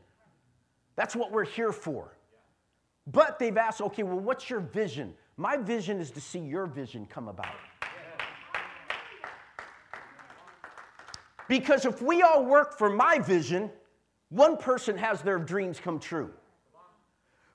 That's 0.95 1.17
what 1.17 1.33
we're 1.33 1.45
here 1.45 1.73
for. 1.73 2.17
But 3.05 3.39
they've 3.39 3.55
asked, 3.57 3.81
okay, 3.81 4.03
well, 4.03 4.19
what's 4.19 4.49
your 4.49 4.61
vision? 4.61 5.13
My 5.35 5.57
vision 5.57 5.99
is 5.99 6.11
to 6.11 6.21
see 6.21 6.39
your 6.39 6.65
vision 6.65 7.05
come 7.05 7.27
about. 7.27 7.55
Because 11.49 11.85
if 11.85 12.01
we 12.01 12.21
all 12.21 12.45
work 12.45 12.77
for 12.77 12.89
my 12.89 13.19
vision, 13.19 13.69
one 14.29 14.57
person 14.57 14.97
has 14.97 15.21
their 15.21 15.39
dreams 15.39 15.79
come 15.79 15.99
true. 15.99 16.31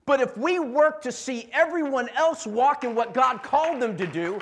But 0.05 0.21
if 0.21 0.37
we 0.37 0.59
work 0.59 1.03
to 1.03 1.13
see 1.13 1.49
everyone 1.53 2.09
else 2.11 2.47
walk 2.47 2.83
in 2.85 2.95
what 2.95 3.15
God 3.15 3.43
called 3.43 3.81
them 3.81 3.97
to 3.97 4.07
do, 4.07 4.41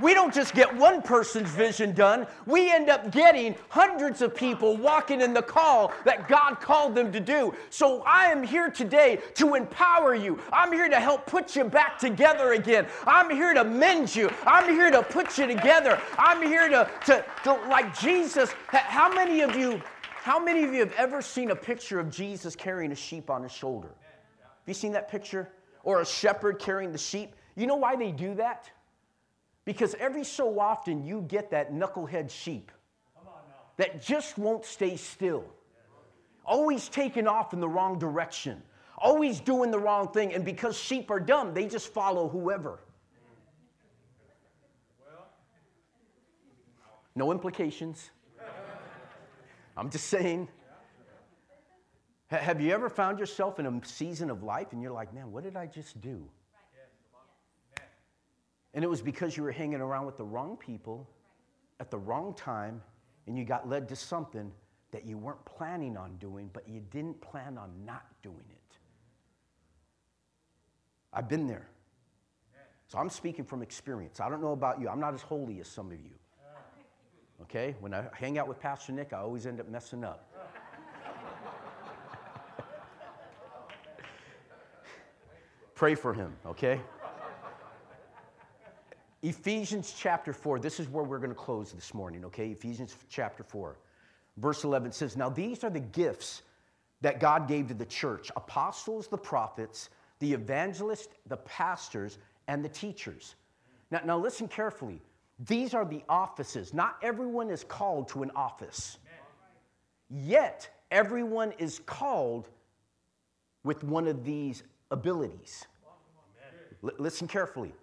we 0.00 0.12
don't 0.12 0.34
just 0.34 0.54
get 0.54 0.74
one 0.74 1.02
person's 1.02 1.50
vision 1.50 1.92
done, 1.92 2.26
we 2.46 2.72
end 2.72 2.90
up 2.90 3.12
getting 3.12 3.54
hundreds 3.68 4.22
of 4.22 4.34
people 4.34 4.76
walking 4.76 5.20
in 5.20 5.32
the 5.32 5.42
call 5.42 5.92
that 6.04 6.28
God 6.28 6.60
called 6.60 6.94
them 6.94 7.12
to 7.12 7.20
do. 7.20 7.54
So 7.70 8.02
I 8.02 8.26
am 8.26 8.42
here 8.42 8.70
today 8.70 9.20
to 9.34 9.54
empower 9.54 10.14
you. 10.14 10.40
I'm 10.52 10.72
here 10.72 10.88
to 10.88 10.98
help 10.98 11.26
put 11.26 11.54
you 11.54 11.64
back 11.64 11.98
together 11.98 12.54
again. 12.54 12.86
I'm 13.06 13.30
here 13.30 13.54
to 13.54 13.62
mend 13.62 14.14
you. 14.14 14.30
I'm 14.46 14.68
here 14.72 14.90
to 14.90 15.02
put 15.02 15.38
you 15.38 15.46
together. 15.46 16.00
I'm 16.18 16.42
here 16.42 16.68
to, 16.68 16.90
to, 17.06 17.24
to 17.44 17.52
like 17.68 17.96
Jesus. 17.98 18.52
How 18.68 19.12
many 19.12 19.42
of 19.42 19.54
you 19.54 19.80
how 20.24 20.42
many 20.42 20.64
of 20.64 20.72
you 20.72 20.80
have 20.80 20.94
ever 20.96 21.20
seen 21.20 21.50
a 21.50 21.54
picture 21.54 22.00
of 22.00 22.08
Jesus 22.08 22.56
carrying 22.56 22.92
a 22.92 22.94
sheep 22.94 23.28
on 23.28 23.42
his 23.42 23.52
shoulder? 23.52 23.90
Have 23.98 24.66
you 24.66 24.72
seen 24.72 24.92
that 24.92 25.10
picture? 25.10 25.50
Or 25.82 26.00
a 26.00 26.06
shepherd 26.06 26.58
carrying 26.58 26.92
the 26.92 26.98
sheep? 26.98 27.34
You 27.56 27.66
know 27.66 27.76
why 27.76 27.94
they 27.96 28.10
do 28.10 28.34
that? 28.36 28.70
Because 29.66 29.94
every 30.00 30.24
so 30.24 30.58
often 30.58 31.04
you 31.04 31.20
get 31.28 31.50
that 31.50 31.74
knucklehead 31.74 32.30
sheep 32.30 32.72
that 33.76 34.02
just 34.02 34.38
won't 34.38 34.64
stay 34.64 34.96
still, 34.96 35.44
always 36.46 36.88
taking 36.88 37.28
off 37.28 37.52
in 37.52 37.60
the 37.60 37.68
wrong 37.68 37.98
direction, 37.98 38.62
always 38.96 39.40
doing 39.40 39.70
the 39.70 39.78
wrong 39.78 40.08
thing. 40.08 40.32
And 40.32 40.42
because 40.42 40.74
sheep 40.74 41.10
are 41.10 41.20
dumb, 41.20 41.52
they 41.52 41.66
just 41.66 41.92
follow 41.92 42.30
whoever. 42.30 42.78
No 47.14 47.30
implications. 47.30 48.08
I'm 49.76 49.90
just 49.90 50.06
saying. 50.06 50.48
Have 52.28 52.60
you 52.60 52.72
ever 52.72 52.88
found 52.88 53.18
yourself 53.18 53.58
in 53.58 53.66
a 53.66 53.80
season 53.84 54.30
of 54.30 54.42
life 54.42 54.72
and 54.72 54.82
you're 54.82 54.92
like, 54.92 55.12
man, 55.14 55.30
what 55.30 55.44
did 55.44 55.56
I 55.56 55.66
just 55.66 56.00
do? 56.00 56.28
And 58.72 58.82
it 58.82 58.88
was 58.88 59.00
because 59.00 59.36
you 59.36 59.44
were 59.44 59.52
hanging 59.52 59.80
around 59.80 60.06
with 60.06 60.16
the 60.16 60.24
wrong 60.24 60.56
people 60.56 61.08
at 61.78 61.90
the 61.90 61.98
wrong 61.98 62.34
time 62.34 62.82
and 63.26 63.38
you 63.38 63.44
got 63.44 63.68
led 63.68 63.88
to 63.90 63.96
something 63.96 64.50
that 64.90 65.06
you 65.06 65.16
weren't 65.16 65.44
planning 65.44 65.96
on 65.96 66.16
doing, 66.16 66.50
but 66.52 66.68
you 66.68 66.80
didn't 66.90 67.20
plan 67.20 67.56
on 67.58 67.70
not 67.84 68.04
doing 68.22 68.44
it. 68.50 68.78
I've 71.12 71.28
been 71.28 71.46
there. 71.46 71.68
So 72.88 72.98
I'm 72.98 73.10
speaking 73.10 73.44
from 73.44 73.62
experience. 73.62 74.20
I 74.20 74.28
don't 74.28 74.40
know 74.40 74.52
about 74.52 74.80
you. 74.80 74.88
I'm 74.88 75.00
not 75.00 75.14
as 75.14 75.22
holy 75.22 75.60
as 75.60 75.68
some 75.68 75.90
of 75.90 75.98
you. 76.00 76.14
Okay? 77.42 77.76
When 77.80 77.94
I 77.94 78.04
hang 78.12 78.38
out 78.38 78.48
with 78.48 78.60
Pastor 78.60 78.92
Nick, 78.92 79.12
I 79.12 79.18
always 79.18 79.46
end 79.46 79.60
up 79.60 79.68
messing 79.68 80.04
up. 80.04 80.28
Pray 85.74 85.94
for 85.94 86.14
him, 86.14 86.32
okay? 86.46 86.80
Ephesians 89.22 89.94
chapter 89.96 90.34
4, 90.34 90.58
this 90.58 90.78
is 90.78 90.88
where 90.88 91.02
we're 91.02 91.18
going 91.18 91.30
to 91.30 91.34
close 91.34 91.72
this 91.72 91.94
morning, 91.94 92.26
okay? 92.26 92.48
Ephesians 92.48 92.94
chapter 93.08 93.42
4, 93.42 93.78
verse 94.36 94.64
11 94.64 94.92
says, 94.92 95.16
Now 95.16 95.30
these 95.30 95.64
are 95.64 95.70
the 95.70 95.80
gifts 95.80 96.42
that 97.00 97.20
God 97.20 97.48
gave 97.48 97.68
to 97.68 97.74
the 97.74 97.86
church 97.86 98.30
apostles, 98.36 99.08
the 99.08 99.16
prophets, 99.16 99.88
the 100.18 100.32
evangelists, 100.32 101.08
the 101.26 101.38
pastors, 101.38 102.18
and 102.48 102.64
the 102.64 102.68
teachers. 102.68 103.34
Now, 103.90 104.02
now 104.04 104.18
listen 104.18 104.46
carefully. 104.46 105.00
These 105.38 105.74
are 105.74 105.84
the 105.84 106.02
offices. 106.08 106.72
Not 106.72 106.96
everyone 107.02 107.50
is 107.50 107.64
called 107.64 108.08
to 108.08 108.22
an 108.22 108.30
office. 108.36 108.98
Yet, 110.10 110.70
everyone 110.90 111.52
is 111.58 111.80
called 111.86 112.48
with 113.64 113.82
one 113.82 114.06
of 114.06 114.24
these 114.24 114.62
abilities. 114.90 115.66
L- 116.84 116.90
listen 116.98 117.26
carefully. 117.26 117.74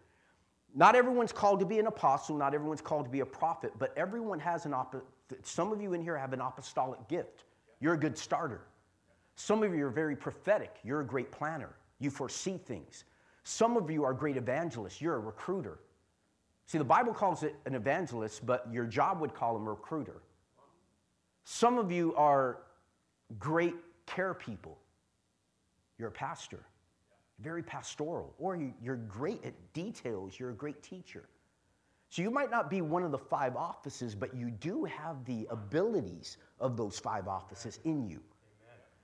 Not 0.74 0.95
everyone's 0.95 1.34
called 1.34 1.60
to 1.60 1.66
be 1.66 1.80
an 1.80 1.88
apostle, 1.88 2.38
not 2.38 2.54
everyone's 2.54 2.82
called 2.82 3.06
to 3.06 3.12
be 3.12 3.20
a 3.20 3.26
prophet, 3.26 3.74
but 3.78 3.93
everyone 3.97 4.39
has 4.39 4.66
an 4.66 4.74
op- 4.74 5.04
some 5.43 5.74
of 5.74 5.82
you 5.82 5.93
in 5.93 6.02
here 6.02 6.18
have 6.18 6.32
an 6.32 6.39
apostolic 6.39 7.06
gift. 7.10 7.43
You're 7.82 7.93
a 7.95 7.99
good 7.99 8.18
starter. 8.18 8.62
Some 9.36 9.64
of 9.64 9.74
you 9.74 9.86
are 9.86 9.89
very 9.91 10.16
prophetic. 10.16 10.78
You're 10.84 11.02
a 11.02 11.06
great 11.06 11.32
planner. 11.32 11.76
You 11.99 12.10
foresee 12.10 12.58
things. 12.58 13.04
Some 13.43 13.76
of 13.76 13.89
you 13.89 14.04
are 14.04 14.14
great 14.14 14.38
evangelists. 14.38 15.02
You're 15.02 15.16
a 15.16 15.20
recruiter. 15.20 15.80
See, 16.72 16.78
the 16.78 16.86
Bible 16.86 17.13
calls 17.13 17.43
it 17.43 17.53
an 17.65 17.76
evangelist, 17.76 18.45
but 18.45 18.65
your 18.72 18.86
job 18.86 19.19
would 19.19 19.34
call 19.34 19.57
him 19.57 19.67
a 19.67 19.72
recruiter. 19.72 20.22
Some 21.43 21.78
of 21.78 21.91
you 21.91 22.15
are 22.15 22.59
great 23.38 23.76
care 24.05 24.34
people. 24.34 24.78
You're 25.97 26.07
a 26.07 26.13
pastor, 26.13 26.63
very 27.41 27.61
pastoral, 27.61 28.34
or 28.39 28.57
you're 28.82 28.95
great 28.95 29.43
at 29.43 29.53
details. 29.74 30.39
You're 30.39 30.51
a 30.51 30.55
great 30.55 30.82
teacher. 30.82 31.28
So 32.07 32.22
you 32.22 32.32
might 32.32 32.49
not 32.49 32.69
be 32.69 32.82
one 32.82 33.03
of 33.03 33.11
the 33.11 33.17
five 33.17 33.57
offices, 33.57 34.15
but 34.15 34.34
you 34.34 34.49
do 34.49 34.86
have 34.86 35.26
the 35.26 35.45
abilities 35.49 36.38
of 36.61 36.78
those 36.78 36.97
five 36.97 37.28
offices 37.28 37.82
in 37.84 38.07
you. 38.07 38.22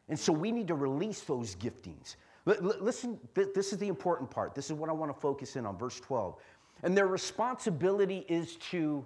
And 0.08 0.18
so 0.18 0.32
we 0.32 0.54
need 0.54 0.70
to 0.70 0.76
release 0.76 1.20
those 1.20 1.54
giftings. 1.58 2.16
Listen, 2.46 3.20
this 3.34 3.74
is 3.74 3.78
the 3.78 3.90
important 3.90 4.32
part. 4.32 4.56
This 4.56 4.68
is 4.68 4.72
what 4.72 4.90
I 4.90 4.94
want 4.94 5.14
to 5.14 5.20
focus 5.20 5.58
in 5.58 5.66
on, 5.66 5.78
verse 5.78 6.00
12. 6.00 6.38
And 6.84 6.96
their 6.96 7.08
responsibility 7.08 8.26
is 8.28 8.56
to, 8.72 9.04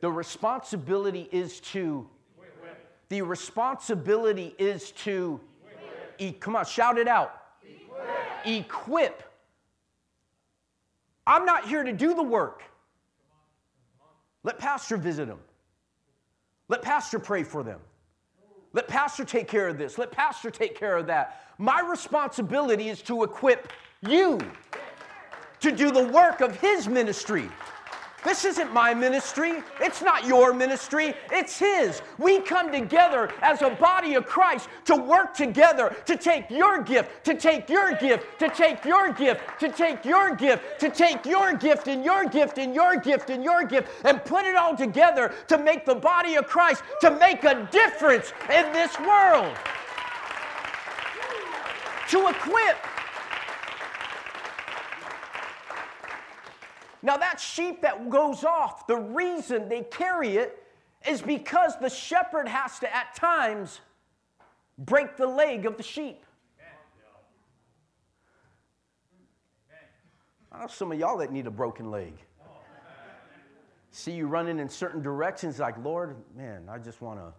the 0.00 0.10
responsibility 0.10 1.28
is 1.30 1.60
to, 1.60 2.08
the 3.08 3.22
responsibility 3.22 4.54
is 4.58 4.90
to, 4.92 5.40
e- 6.18 6.32
come 6.32 6.56
on, 6.56 6.64
shout 6.64 6.98
it 6.98 7.06
out. 7.08 7.40
Equip. 8.44 8.46
Equip. 8.46 9.22
I'm 11.26 11.44
not 11.44 11.68
here 11.68 11.84
to 11.84 11.92
do 11.92 12.14
the 12.14 12.22
work. 12.22 12.62
Let 14.42 14.58
Pastor 14.58 14.96
visit 14.96 15.28
them. 15.28 15.38
Let 16.68 16.82
Pastor 16.82 17.18
pray 17.18 17.44
for 17.44 17.62
them. 17.62 17.78
Let 18.72 18.88
Pastor 18.88 19.24
take 19.24 19.46
care 19.46 19.68
of 19.68 19.78
this. 19.78 19.98
Let 19.98 20.10
Pastor 20.10 20.50
take 20.50 20.76
care 20.76 20.96
of 20.96 21.06
that. 21.06 21.42
My 21.58 21.80
responsibility 21.80 22.88
is 22.88 23.02
to 23.02 23.22
equip 23.22 23.70
you 24.00 24.40
to 25.62 25.72
do 25.72 25.90
the 25.90 26.04
work 26.08 26.40
of 26.40 26.60
His 26.60 26.88
ministry. 26.88 27.48
This 28.24 28.44
isn't 28.44 28.72
my 28.72 28.94
ministry. 28.94 29.62
It's 29.80 30.00
not 30.00 30.26
your 30.26 30.54
ministry. 30.54 31.14
It's 31.32 31.58
His. 31.58 32.02
We 32.18 32.38
come 32.40 32.70
together 32.70 33.32
as 33.42 33.62
a 33.62 33.70
body 33.70 34.14
of 34.14 34.26
Christ 34.26 34.68
to 34.84 34.94
work 34.94 35.34
together 35.34 35.94
to 36.06 36.16
take 36.16 36.48
your 36.48 36.82
gift, 36.82 37.24
to 37.24 37.34
take 37.34 37.68
your 37.68 37.94
gift, 37.96 38.38
to 38.38 38.48
take 38.48 38.84
your 38.84 39.12
gift, 39.12 39.40
to 39.58 39.68
take 39.72 40.04
your 40.04 40.36
gift, 40.36 40.78
to 40.78 40.88
take 40.88 41.26
your 41.26 41.54
gift 41.54 41.88
and 41.88 42.04
your 42.04 42.24
gift 42.26 42.58
and 42.58 42.74
your 42.74 42.96
gift 42.96 43.30
and 43.30 43.42
your 43.42 43.64
gift 43.64 43.88
and 44.04 44.24
put 44.24 44.44
it 44.44 44.54
all 44.54 44.76
together 44.76 45.34
to 45.48 45.58
make 45.58 45.84
the 45.84 45.94
body 45.94 46.36
of 46.36 46.46
Christ, 46.46 46.84
to 47.00 47.10
make 47.18 47.42
a 47.42 47.68
difference 47.72 48.32
in 48.54 48.72
this 48.72 48.96
world. 49.00 49.56
To 52.10 52.28
equip. 52.28 52.91
Now, 57.02 57.16
that 57.16 57.40
sheep 57.40 57.82
that 57.82 58.08
goes 58.08 58.44
off, 58.44 58.86
the 58.86 58.96
reason 58.96 59.68
they 59.68 59.82
carry 59.82 60.36
it 60.36 60.62
is 61.06 61.20
because 61.20 61.78
the 61.80 61.90
shepherd 61.90 62.46
has 62.48 62.78
to, 62.78 62.94
at 62.94 63.14
times, 63.16 63.80
break 64.78 65.16
the 65.16 65.26
leg 65.26 65.66
of 65.66 65.76
the 65.76 65.82
sheep. 65.82 66.24
I 70.52 70.60
know 70.60 70.66
some 70.66 70.92
of 70.92 70.98
y'all 70.98 71.16
that 71.18 71.32
need 71.32 71.46
a 71.46 71.50
broken 71.50 71.90
leg. 71.90 72.12
See 73.90 74.12
you 74.12 74.26
running 74.26 74.58
in 74.58 74.68
certain 74.68 75.02
directions, 75.02 75.58
like, 75.58 75.82
Lord, 75.82 76.16
man, 76.36 76.68
I 76.70 76.78
just 76.78 77.02
want 77.02 77.18
to 77.18 77.32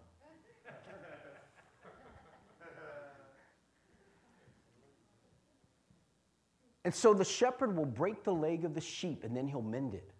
And 6.84 6.94
so 6.94 7.14
the 7.14 7.24
shepherd 7.24 7.76
will 7.76 7.86
break 7.86 8.24
the 8.24 8.34
leg 8.34 8.64
of 8.64 8.74
the 8.74 8.80
sheep 8.80 9.24
and 9.24 9.36
then 9.36 9.46
he'll 9.48 9.62
mend 9.62 9.94
it. 9.94 10.10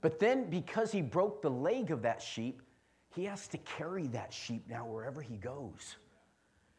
But 0.00 0.18
then, 0.18 0.48
because 0.48 0.92
he 0.92 1.02
broke 1.02 1.42
the 1.42 1.50
leg 1.50 1.90
of 1.90 2.02
that 2.02 2.22
sheep, 2.22 2.62
he 3.14 3.24
has 3.24 3.48
to 3.48 3.58
carry 3.58 4.06
that 4.08 4.32
sheep 4.32 4.64
now 4.68 4.86
wherever 4.86 5.20
he 5.20 5.36
goes. 5.36 5.96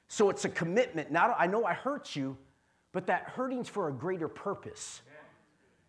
So 0.07 0.29
it's 0.29 0.45
a 0.45 0.49
commitment. 0.49 1.11
Now, 1.11 1.35
I 1.37 1.45
know 1.45 1.65
I 1.65 1.73
hurt 1.73 2.15
you, 2.15 2.37
but 2.93 3.07
that 3.07 3.23
hurting's 3.23 3.67
for 3.67 3.89
a 3.89 3.91
greater 3.91 4.27
purpose. 4.27 5.01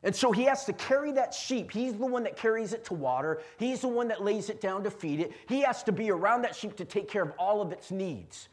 And 0.03 0.17
so 0.17 0.33
he 0.33 0.45
has 0.45 0.65
to 0.65 0.73
carry 0.73 1.13
that 1.13 1.35
sheep. 1.35 1.71
He's 1.71 1.95
the 1.95 2.07
one 2.07 2.23
that 2.25 2.37
carries 2.37 2.73
it 2.73 2.85
to 2.87 2.95
water. 2.95 3.43
He's 3.59 3.83
the 3.83 3.89
one 3.89 4.09
that 4.09 4.25
lays 4.25 4.49
it 4.51 4.61
down 4.61 4.83
to 4.85 4.91
feed 4.91 5.21
it. 5.21 5.33
He 5.47 5.61
has 5.61 5.83
to 5.85 5.93
be 5.93 6.11
around 6.11 6.43
that 6.43 6.57
sheep 6.57 6.77
to 6.77 6.85
take 6.85 7.09
care 7.09 7.23
of 7.23 7.33
all 7.39 7.61
of 7.61 7.71
its 7.71 7.91
needs. 7.91 8.49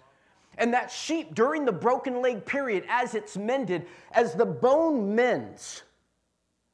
And 0.58 0.74
that 0.74 0.92
sheep, 0.92 1.36
during 1.36 1.66
the 1.66 1.72
broken 1.72 2.22
leg 2.22 2.46
period, 2.46 2.84
as 2.90 3.14
it's 3.14 3.38
mended, 3.38 3.86
as 4.12 4.34
the 4.34 4.46
bone 4.46 5.14
mends, 5.14 5.84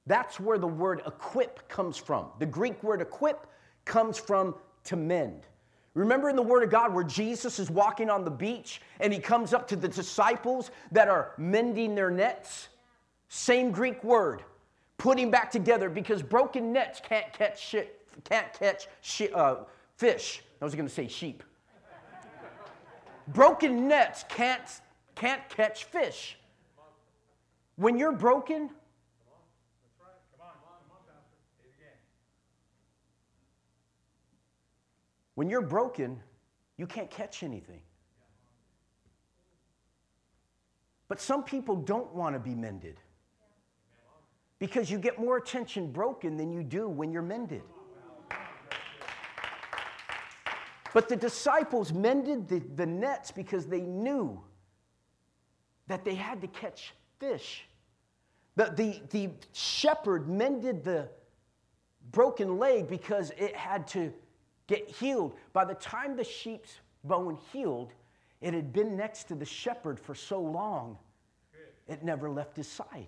that's 0.05 0.39
where 0.39 0.57
the 0.57 0.67
word 0.67 1.01
equip 1.05 1.67
comes 1.67 1.97
from. 1.97 2.27
The 2.39 2.45
Greek 2.45 2.81
word 2.83 3.01
equip 3.01 3.47
comes 3.85 4.17
from 4.17 4.55
to 4.85 4.95
mend. 4.95 5.47
Remember 5.93 6.29
in 6.29 6.35
the 6.35 6.41
Word 6.41 6.63
of 6.63 6.71
God 6.71 6.93
where 6.93 7.03
Jesus 7.03 7.59
is 7.59 7.69
walking 7.69 8.09
on 8.09 8.25
the 8.25 8.31
beach 8.31 8.81
and 8.99 9.13
he 9.13 9.19
comes 9.19 9.53
up 9.53 9.67
to 9.67 9.75
the 9.75 9.87
disciples 9.87 10.71
that 10.91 11.07
are 11.07 11.33
mending 11.37 11.93
their 11.93 12.09
nets? 12.09 12.69
Same 13.29 13.71
Greek 13.71 14.03
word, 14.03 14.43
putting 14.97 15.29
back 15.29 15.51
together 15.51 15.89
because 15.89 16.23
broken 16.23 16.73
nets 16.73 16.99
can't 16.99 17.31
catch 17.31 17.61
shit, 17.61 18.07
can't 18.23 18.51
catch 18.53 18.87
uh, 19.35 19.55
fish. 19.97 20.41
I 20.59 20.65
was 20.65 20.73
going 20.73 20.87
to 20.87 20.93
say 20.93 21.07
sheep 21.07 21.43
broken 23.27 23.87
nets 23.87 24.25
can't, 24.29 24.61
can't 25.15 25.47
catch 25.49 25.85
fish. 25.85 26.37
When 27.75 27.97
you're 27.97 28.11
broken, 28.11 28.69
when 35.35 35.49
you're 35.49 35.61
broken, 35.61 36.19
you 36.77 36.85
can't 36.85 37.09
catch 37.09 37.43
anything. 37.43 37.81
But 41.07 41.19
some 41.19 41.43
people 41.43 41.75
don't 41.75 42.13
want 42.13 42.35
to 42.35 42.39
be 42.39 42.55
mended 42.55 42.99
because 44.59 44.89
you 44.89 44.97
get 44.97 45.19
more 45.19 45.37
attention 45.37 45.91
broken 45.91 46.37
than 46.37 46.51
you 46.51 46.63
do 46.63 46.87
when 46.87 47.11
you're 47.11 47.21
mended. 47.21 47.63
But 50.93 51.09
the 51.09 51.15
disciples 51.15 51.91
mended 51.91 52.47
the, 52.47 52.59
the 52.75 52.85
nets 52.85 53.31
because 53.31 53.65
they 53.65 53.81
knew 53.81 54.41
that 55.87 56.05
they 56.05 56.15
had 56.15 56.41
to 56.41 56.47
catch 56.47 56.93
fish. 57.19 57.65
The, 58.55 58.65
the, 58.65 59.01
the 59.09 59.29
shepherd 59.53 60.29
mended 60.29 60.83
the 60.83 61.09
broken 62.11 62.59
leg 62.59 62.87
because 62.87 63.31
it 63.37 63.55
had 63.55 63.87
to 63.87 64.13
get 64.67 64.87
healed. 64.87 65.35
By 65.51 65.65
the 65.65 65.73
time 65.73 66.15
the 66.15 66.23
sheep's 66.23 66.79
bone 67.03 67.37
healed, 67.51 67.93
It 68.43 68.53
had 68.53 68.73
been 68.73 68.97
next 68.97 69.29
to 69.29 69.35
the 69.35 69.45
shepherd 69.45 69.97
for 69.97 70.13
so 70.13 70.41
long, 70.41 70.97
it 71.87 72.03
never 72.03 72.29
left 72.29 72.57
his 72.57 72.67
side. 72.67 73.07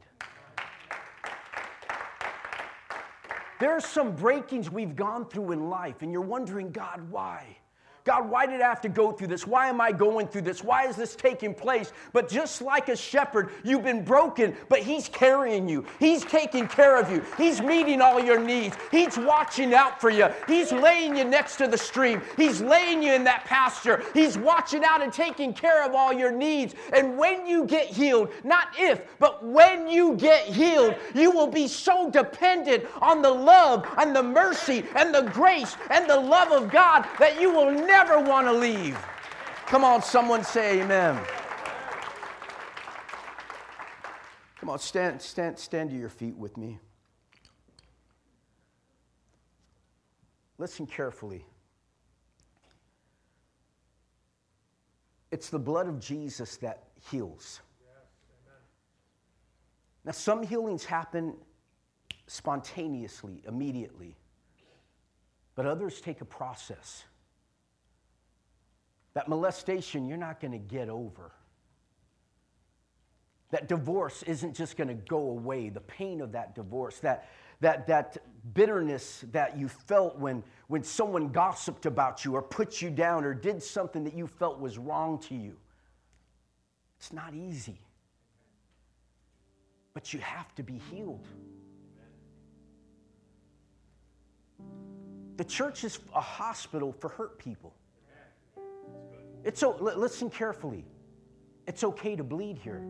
There 3.59 3.71
are 3.71 3.81
some 3.81 4.15
breakings 4.15 4.71
we've 4.71 4.95
gone 4.95 5.27
through 5.27 5.51
in 5.51 5.69
life, 5.69 6.01
and 6.01 6.11
you're 6.11 6.21
wondering, 6.21 6.71
God, 6.71 7.11
why? 7.11 7.57
God, 8.05 8.29
why 8.29 8.45
did 8.45 8.61
I 8.61 8.69
have 8.69 8.81
to 8.81 8.89
go 8.89 9.11
through 9.11 9.27
this? 9.27 9.47
Why 9.47 9.67
am 9.67 9.81
I 9.81 9.91
going 9.91 10.27
through 10.27 10.43
this? 10.43 10.63
Why 10.63 10.87
is 10.87 10.95
this 10.95 11.15
taking 11.15 11.55
place? 11.55 11.91
But 12.13 12.29
just 12.29 12.61
like 12.61 12.87
a 12.87 12.95
shepherd, 12.95 13.49
you've 13.63 13.83
been 13.83 14.03
broken, 14.05 14.55
but 14.69 14.77
He's 14.83 15.09
carrying 15.09 15.67
you. 15.67 15.83
He's 15.97 16.23
taking 16.23 16.67
care 16.67 16.99
of 16.99 17.11
you. 17.11 17.23
He's 17.35 17.61
meeting 17.61 18.01
all 18.01 18.23
your 18.23 18.39
needs. 18.39 18.77
He's 18.91 19.17
watching 19.17 19.73
out 19.73 19.99
for 19.99 20.11
you. 20.11 20.27
He's 20.45 20.71
laying 20.71 21.17
you 21.17 21.23
next 21.23 21.55
to 21.55 21.67
the 21.67 21.79
stream. 21.79 22.21
He's 22.37 22.61
laying 22.61 23.01
you 23.01 23.11
in 23.11 23.23
that 23.23 23.43
pasture. 23.45 24.03
He's 24.13 24.37
watching 24.37 24.83
out 24.83 25.01
and 25.01 25.11
taking 25.11 25.51
care 25.51 25.83
of 25.83 25.95
all 25.95 26.13
your 26.13 26.31
needs. 26.31 26.75
And 26.93 27.17
when 27.17 27.47
you 27.47 27.65
get 27.65 27.87
healed, 27.87 28.31
not 28.43 28.67
if, 28.77 29.01
but 29.17 29.43
when 29.43 29.87
you 29.87 30.15
get 30.15 30.45
healed, 30.45 30.93
you 31.15 31.31
will 31.31 31.47
be 31.47 31.67
so 31.67 32.11
dependent 32.11 32.85
on 33.01 33.23
the 33.23 33.31
love 33.31 33.87
and 33.97 34.15
the 34.15 34.21
mercy 34.21 34.85
and 34.95 35.11
the 35.11 35.23
grace 35.33 35.75
and 35.89 36.07
the 36.07 36.19
love 36.19 36.51
of 36.51 36.69
God 36.69 37.07
that 37.17 37.41
you 37.41 37.49
will 37.49 37.71
never 37.71 37.94
never 37.95 38.19
want 38.19 38.45
to 38.45 38.51
leave. 38.51 38.97
Come 39.67 39.85
on, 39.85 40.03
someone 40.03 40.43
say 40.43 40.81
amen. 40.81 41.17
Come 44.59 44.69
on, 44.69 44.79
stand, 44.79 45.21
stand, 45.21 45.57
stand 45.57 45.91
to 45.91 45.95
your 45.95 46.09
feet 46.09 46.35
with 46.35 46.57
me. 46.57 46.77
Listen 50.57 50.85
carefully. 50.85 51.45
It's 55.31 55.49
the 55.49 55.59
blood 55.59 55.87
of 55.87 56.01
Jesus 56.01 56.57
that 56.57 56.83
heals. 57.09 57.61
Now, 60.03 60.11
some 60.11 60.43
healings 60.43 60.83
happen 60.83 61.33
spontaneously, 62.27 63.41
immediately, 63.47 64.17
but 65.55 65.65
others 65.65 66.01
take 66.01 66.19
a 66.19 66.25
process. 66.25 67.05
That 69.15 69.29
molestation, 69.29 70.07
you're 70.07 70.17
not 70.17 70.39
going 70.39 70.51
to 70.51 70.59
get 70.59 70.89
over. 70.89 71.31
That 73.51 73.67
divorce 73.67 74.23
isn't 74.23 74.55
just 74.55 74.75
going 74.75 74.89
to 74.89 74.93
go 74.93 75.29
away. 75.29 75.69
The 75.69 75.79
pain 75.81 76.19
of 76.19 76.33
that 76.33 76.53
divorce, 76.53 76.99
that, 76.99 77.29
that, 77.61 77.87
that 77.87 78.17
bitterness 78.53 79.23
that 79.31 79.57
you 79.57 79.69
felt 79.69 80.19
when, 80.19 80.43
when 80.67 80.83
someone 80.83 81.29
gossiped 81.29 81.85
about 81.85 82.25
you 82.25 82.35
or 82.35 82.41
put 82.41 82.81
you 82.81 82.89
down 82.89 83.23
or 83.23 83.33
did 83.33 83.63
something 83.63 84.03
that 84.03 84.13
you 84.13 84.27
felt 84.27 84.59
was 84.59 84.77
wrong 84.77 85.19
to 85.19 85.35
you. 85.35 85.55
It's 86.99 87.13
not 87.13 87.33
easy. 87.33 87.79
But 89.93 90.13
you 90.13 90.19
have 90.19 90.53
to 90.55 90.63
be 90.63 90.81
healed. 90.91 91.25
The 95.37 95.45
church 95.45 95.85
is 95.85 95.99
a 96.13 96.21
hospital 96.21 96.91
for 96.91 97.09
hurt 97.09 97.39
people. 97.39 97.73
It's 99.45 99.59
so, 99.59 99.77
listen 99.79 100.29
carefully. 100.31 100.83
It's 101.67 101.83
okay 101.83 102.15
to 102.15 102.23
bleed 102.23 102.57
here. 102.57 102.83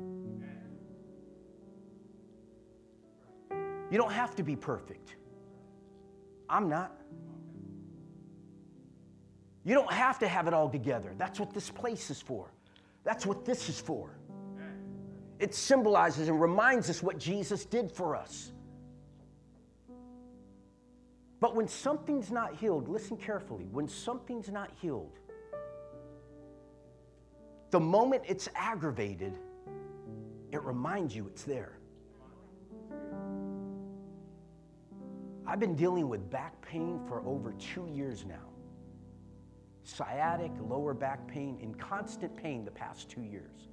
You 3.91 3.97
don't 3.97 4.11
have 4.11 4.35
to 4.37 4.43
be 4.43 4.55
perfect. 4.55 5.17
I'm 6.49 6.69
not. 6.69 6.91
You 9.65 9.75
don't 9.75 9.91
have 9.91 10.17
to 10.19 10.27
have 10.27 10.47
it 10.47 10.53
all 10.53 10.69
together. 10.69 11.13
That's 11.17 11.39
what 11.39 11.53
this 11.53 11.69
place 11.69 12.09
is 12.09 12.21
for. 12.21 12.47
That's 13.03 13.25
what 13.25 13.43
this 13.45 13.67
is 13.67 13.79
for. 13.79 14.17
It 15.39 15.53
symbolizes 15.53 16.29
and 16.29 16.39
reminds 16.39 16.89
us 16.89 17.03
what 17.03 17.19
Jesus 17.19 17.65
did 17.65 17.91
for 17.91 18.15
us. 18.15 18.53
But 21.41 21.53
when 21.53 21.67
something's 21.67 22.31
not 22.31 22.55
healed, 22.55 22.87
listen 22.87 23.17
carefully. 23.17 23.67
When 23.71 23.89
something's 23.89 24.49
not 24.49 24.71
healed, 24.81 25.19
the 27.71 27.79
moment 27.79 28.23
it's 28.27 28.47
aggravated, 28.55 29.37
it 30.51 30.61
reminds 30.63 31.15
you 31.15 31.27
it's 31.27 31.43
there. 31.43 31.79
I've 35.47 35.59
been 35.59 35.75
dealing 35.75 36.09
with 36.09 36.29
back 36.29 36.59
pain 36.61 36.99
for 37.07 37.21
over 37.25 37.53
two 37.53 37.87
years 37.87 38.25
now. 38.25 38.49
Sciatic, 39.83 40.51
lower 40.67 40.93
back 40.93 41.27
pain, 41.27 41.59
in 41.61 41.75
constant 41.75 42.35
pain 42.35 42.65
the 42.65 42.71
past 42.71 43.09
two 43.09 43.21
years. 43.21 43.69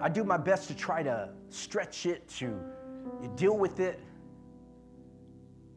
I 0.00 0.08
do 0.08 0.22
my 0.22 0.36
best 0.36 0.68
to 0.68 0.76
try 0.76 1.02
to 1.02 1.30
stretch 1.48 2.06
it, 2.06 2.28
to 2.38 2.56
deal 3.36 3.56
with 3.56 3.80
it. 3.80 4.00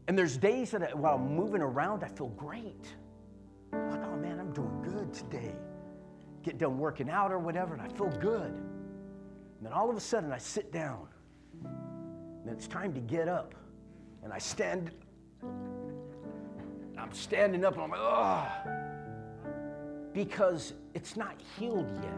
And 0.08 0.18
there's 0.18 0.38
days 0.38 0.72
that 0.72 0.84
I, 0.84 0.94
while 0.94 1.16
I'm 1.16 1.36
moving 1.36 1.62
around, 1.62 2.04
I 2.04 2.08
feel 2.08 2.30
great. 2.30 2.86
Good 5.08 5.30
today. 5.30 5.56
Get 6.44 6.58
done 6.58 6.78
working 6.78 7.10
out 7.10 7.32
or 7.32 7.40
whatever, 7.40 7.74
and 7.74 7.82
I 7.82 7.88
feel 7.90 8.10
good. 8.20 8.52
And 8.52 9.66
then 9.66 9.74
all 9.74 9.90
of 9.90 9.98
a 9.98 10.00
sudden, 10.00 10.32
I 10.32 10.38
sit 10.38 10.72
down. 10.72 11.08
And 11.64 12.50
it's 12.50 12.68
time 12.68 12.94
to 12.94 13.00
get 13.00 13.28
up. 13.28 13.56
And 14.24 14.32
I 14.32 14.38
stand. 14.38 14.92
I'm 16.98 17.12
standing 17.12 17.66
up, 17.66 17.74
and 17.74 17.84
I'm 17.84 17.90
like, 17.90 18.00
oh. 18.02 18.48
Because 20.14 20.74
it's 20.94 21.18
not 21.18 21.36
healed 21.58 21.90
yet. 22.02 22.18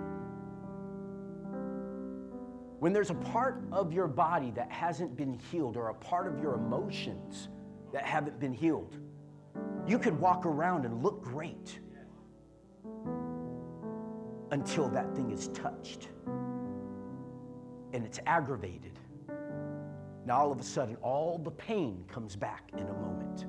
When 2.79 2.93
there's 2.93 3.09
a 3.09 3.15
part 3.15 3.61
of 3.71 3.91
your 3.91 4.07
body 4.07 4.51
that 4.51 4.71
hasn't 4.71 5.17
been 5.17 5.33
healed, 5.51 5.75
or 5.75 5.89
a 5.89 5.93
part 5.93 6.27
of 6.27 6.39
your 6.39 6.53
emotions 6.53 7.49
that 7.91 8.05
haven't 8.05 8.39
been 8.39 8.53
healed, 8.53 8.95
you 9.85 9.99
could 9.99 10.17
walk 10.19 10.45
around 10.45 10.85
and 10.85 11.03
look 11.03 11.21
great 11.21 11.79
until 14.51 14.89
that 14.89 15.15
thing 15.15 15.31
is 15.31 15.49
touched 15.49 16.09
and 17.93 18.05
it's 18.05 18.19
aggravated. 18.25 18.99
Now, 20.25 20.39
all 20.39 20.51
of 20.51 20.59
a 20.59 20.63
sudden, 20.63 20.95
all 20.97 21.37
the 21.37 21.51
pain 21.51 22.03
comes 22.07 22.35
back 22.35 22.71
in 22.73 22.87
a 22.87 22.93
moment. 22.93 23.45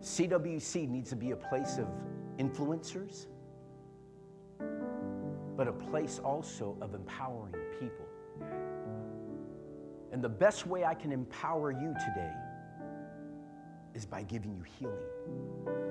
CWC 0.00 0.88
needs 0.88 1.10
to 1.10 1.16
be 1.16 1.30
a 1.30 1.36
place 1.36 1.78
of 1.78 1.86
influencers, 2.38 3.26
but 5.56 5.68
a 5.68 5.72
place 5.72 6.20
also 6.24 6.76
of 6.80 6.94
empowering 6.94 7.54
people. 7.78 8.06
And 10.12 10.22
the 10.22 10.28
best 10.28 10.66
way 10.66 10.84
I 10.84 10.94
can 10.94 11.12
empower 11.12 11.70
you 11.70 11.94
today 11.94 12.32
is 13.94 14.04
by 14.04 14.22
giving 14.22 14.56
you 14.56 14.64
healing. 14.78 15.81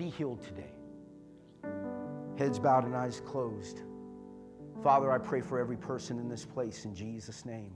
Be 0.00 0.08
healed 0.08 0.40
today. 0.40 0.72
Heads 2.38 2.58
bowed 2.58 2.86
and 2.86 2.96
eyes 2.96 3.20
closed. 3.20 3.82
Father, 4.82 5.12
I 5.12 5.18
pray 5.18 5.42
for 5.42 5.58
every 5.58 5.76
person 5.76 6.18
in 6.18 6.26
this 6.26 6.46
place 6.46 6.86
in 6.86 6.94
Jesus' 6.94 7.44
name. 7.44 7.74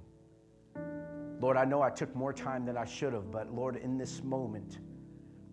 Lord, 1.38 1.58
I 1.58 1.66
know 1.66 1.82
I 1.82 1.90
took 1.90 2.16
more 2.16 2.32
time 2.32 2.64
than 2.64 2.78
I 2.78 2.86
should 2.86 3.12
have, 3.12 3.30
but 3.30 3.52
Lord, 3.52 3.76
in 3.76 3.98
this 3.98 4.22
moment, 4.22 4.78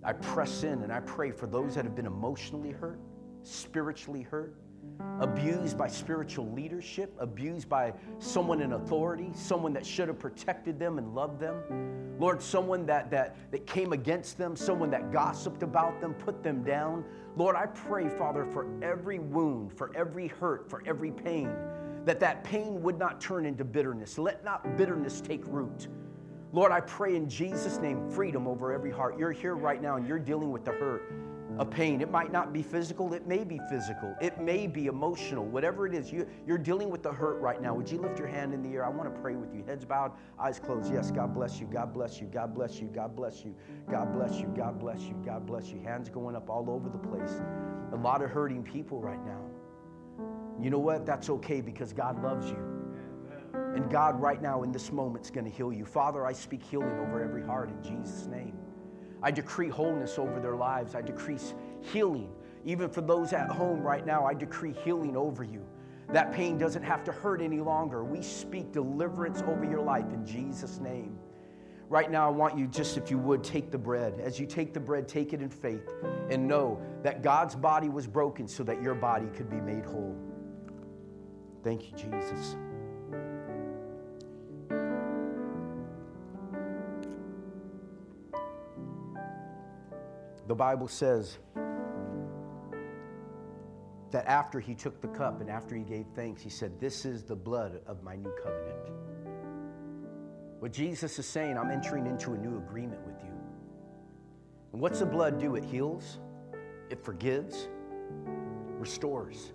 I 0.01 0.13
press 0.13 0.63
in 0.63 0.81
and 0.83 0.93
I 0.93 1.01
pray 1.01 1.31
for 1.31 1.45
those 1.45 1.75
that 1.75 1.83
have 1.83 1.93
been 1.93 2.05
emotionally 2.05 2.71
hurt, 2.71 3.01
spiritually 3.43 4.21
hurt, 4.21 4.55
abused 5.21 5.77
by 5.77 5.87
spiritual 5.87 6.51
leadership, 6.51 7.15
abused 7.19 7.69
by 7.69 7.93
someone 8.17 8.61
in 8.61 8.73
authority, 8.73 9.29
someone 9.33 9.71
that 9.73 9.85
should 9.85 10.07
have 10.07 10.17
protected 10.17 10.79
them 10.79 10.97
and 10.97 11.13
loved 11.13 11.39
them. 11.39 12.17
Lord, 12.19 12.41
someone 12.41 12.85
that, 12.87 13.11
that, 13.11 13.35
that 13.51 13.67
came 13.67 13.93
against 13.93 14.37
them, 14.37 14.55
someone 14.55 14.89
that 14.91 15.11
gossiped 15.11 15.63
about 15.63 16.01
them, 16.01 16.15
put 16.15 16.43
them 16.43 16.63
down. 16.63 17.05
Lord, 17.35 17.55
I 17.55 17.67
pray, 17.67 18.09
Father, 18.09 18.45
for 18.45 18.67
every 18.83 19.19
wound, 19.19 19.71
for 19.73 19.91
every 19.95 20.27
hurt, 20.27 20.69
for 20.69 20.83
every 20.87 21.11
pain, 21.11 21.51
that 22.05 22.19
that 22.19 22.43
pain 22.43 22.81
would 22.81 22.97
not 22.97 23.21
turn 23.21 23.45
into 23.45 23.63
bitterness. 23.63 24.17
Let 24.17 24.43
not 24.43 24.75
bitterness 24.75 25.21
take 25.21 25.45
root. 25.45 25.87
Lord, 26.51 26.71
I 26.71 26.81
pray 26.81 27.15
in 27.15 27.29
Jesus' 27.29 27.77
name 27.77 28.09
freedom 28.09 28.47
over 28.47 28.73
every 28.73 28.91
heart. 28.91 29.17
You're 29.17 29.31
here 29.31 29.55
right 29.55 29.81
now 29.81 29.95
and 29.97 30.07
you're 30.07 30.19
dealing 30.19 30.51
with 30.51 30.65
the 30.65 30.71
hurt 30.71 31.30
a 31.61 31.65
pain. 31.65 32.01
It 32.01 32.09
might 32.09 32.31
not 32.31 32.51
be 32.51 32.63
physical, 32.63 33.13
it 33.13 33.27
may 33.27 33.43
be 33.43 33.59
physical, 33.69 34.15
it 34.19 34.41
may 34.41 34.65
be 34.65 34.87
emotional, 34.87 35.45
whatever 35.45 35.85
it 35.85 35.93
is. 35.93 36.11
You, 36.11 36.27
you're 36.47 36.57
dealing 36.57 36.89
with 36.89 37.03
the 37.03 37.11
hurt 37.11 37.39
right 37.39 37.61
now. 37.61 37.75
Would 37.75 37.89
you 37.89 37.99
lift 37.99 38.17
your 38.17 38.27
hand 38.27 38.55
in 38.55 38.63
the 38.63 38.69
air? 38.69 38.83
I 38.83 38.89
want 38.89 39.13
to 39.13 39.21
pray 39.21 39.35
with 39.35 39.53
you. 39.53 39.63
Heads 39.67 39.85
bowed, 39.85 40.11
eyes 40.39 40.59
closed. 40.59 40.91
Yes, 40.91 41.11
God 41.11 41.35
bless 41.35 41.59
you, 41.59 41.67
God 41.67 41.93
bless 41.93 42.19
you, 42.19 42.25
God 42.25 42.55
bless 42.55 42.81
you, 42.81 42.87
God 42.87 43.15
bless 43.15 43.45
you, 43.45 43.55
God 43.91 44.11
bless 44.11 44.39
you, 44.39 44.47
God 44.57 44.79
bless 44.79 45.01
you, 45.01 45.13
God 45.23 45.45
bless 45.45 45.69
you. 45.69 45.79
Hands 45.81 46.09
going 46.09 46.35
up 46.35 46.49
all 46.49 46.67
over 46.67 46.89
the 46.89 46.97
place. 46.97 47.43
A 47.93 47.95
lot 47.95 48.23
of 48.23 48.31
hurting 48.31 48.63
people 48.63 48.99
right 48.99 49.23
now. 49.23 49.45
You 50.59 50.71
know 50.71 50.79
what? 50.79 51.05
That's 51.05 51.29
okay 51.29 51.61
because 51.61 51.93
God 51.93 52.23
loves 52.23 52.49
you. 52.49 52.57
And 53.53 53.87
God, 53.91 54.19
right 54.19 54.41
now 54.41 54.63
in 54.63 54.71
this 54.71 54.91
moment, 54.91 55.25
is 55.25 55.31
going 55.31 55.45
to 55.45 55.51
heal 55.51 55.71
you. 55.71 55.85
Father, 55.85 56.25
I 56.25 56.33
speak 56.33 56.63
healing 56.63 56.97
over 56.97 57.23
every 57.23 57.43
heart 57.43 57.69
in 57.69 57.83
Jesus' 57.83 58.25
name. 58.25 58.57
I 59.23 59.31
decree 59.31 59.69
wholeness 59.69 60.17
over 60.17 60.39
their 60.39 60.55
lives. 60.55 60.95
I 60.95 61.01
decree 61.01 61.37
healing. 61.81 62.29
Even 62.65 62.89
for 62.89 63.01
those 63.01 63.33
at 63.33 63.49
home 63.49 63.81
right 63.81 64.05
now, 64.05 64.25
I 64.25 64.33
decree 64.33 64.73
healing 64.83 65.15
over 65.15 65.43
you. 65.43 65.65
That 66.11 66.33
pain 66.33 66.57
doesn't 66.57 66.83
have 66.83 67.03
to 67.05 67.11
hurt 67.11 67.41
any 67.41 67.59
longer. 67.59 68.03
We 68.03 68.21
speak 68.21 68.71
deliverance 68.71 69.41
over 69.41 69.63
your 69.63 69.81
life 69.81 70.11
in 70.11 70.25
Jesus' 70.25 70.79
name. 70.79 71.17
Right 71.89 72.09
now, 72.09 72.27
I 72.27 72.31
want 72.31 72.57
you 72.57 72.67
just, 72.67 72.97
if 72.97 73.11
you 73.11 73.17
would, 73.17 73.43
take 73.43 73.69
the 73.69 73.77
bread. 73.77 74.19
As 74.21 74.39
you 74.39 74.45
take 74.45 74.73
the 74.73 74.79
bread, 74.79 75.07
take 75.07 75.33
it 75.33 75.41
in 75.41 75.49
faith 75.49 75.89
and 76.29 76.47
know 76.47 76.81
that 77.03 77.21
God's 77.21 77.55
body 77.55 77.89
was 77.89 78.07
broken 78.07 78.47
so 78.47 78.63
that 78.63 78.81
your 78.81 78.95
body 78.95 79.27
could 79.35 79.49
be 79.49 79.59
made 79.59 79.85
whole. 79.85 80.15
Thank 81.63 81.91
you, 81.91 81.97
Jesus. 81.97 82.55
The 90.51 90.55
Bible 90.55 90.89
says 90.89 91.37
that 94.11 94.25
after 94.27 94.59
he 94.59 94.75
took 94.75 94.99
the 94.99 95.07
cup 95.07 95.39
and 95.39 95.49
after 95.49 95.77
he 95.77 95.83
gave 95.83 96.07
thanks, 96.13 96.41
he 96.41 96.49
said, 96.49 96.77
This 96.77 97.05
is 97.05 97.23
the 97.23 97.37
blood 97.37 97.79
of 97.87 98.03
my 98.03 98.17
new 98.17 98.33
covenant. 98.43 98.91
What 100.59 100.73
Jesus 100.73 101.17
is 101.17 101.25
saying, 101.25 101.57
I'm 101.57 101.71
entering 101.71 102.05
into 102.05 102.33
a 102.33 102.37
new 102.37 102.57
agreement 102.57 102.99
with 103.05 103.15
you. 103.23 103.31
And 104.73 104.81
what's 104.81 104.99
the 104.99 105.05
blood 105.05 105.39
do? 105.39 105.55
It 105.55 105.63
heals, 105.63 106.19
it 106.89 107.01
forgives, 107.01 107.69
restores. 108.77 109.53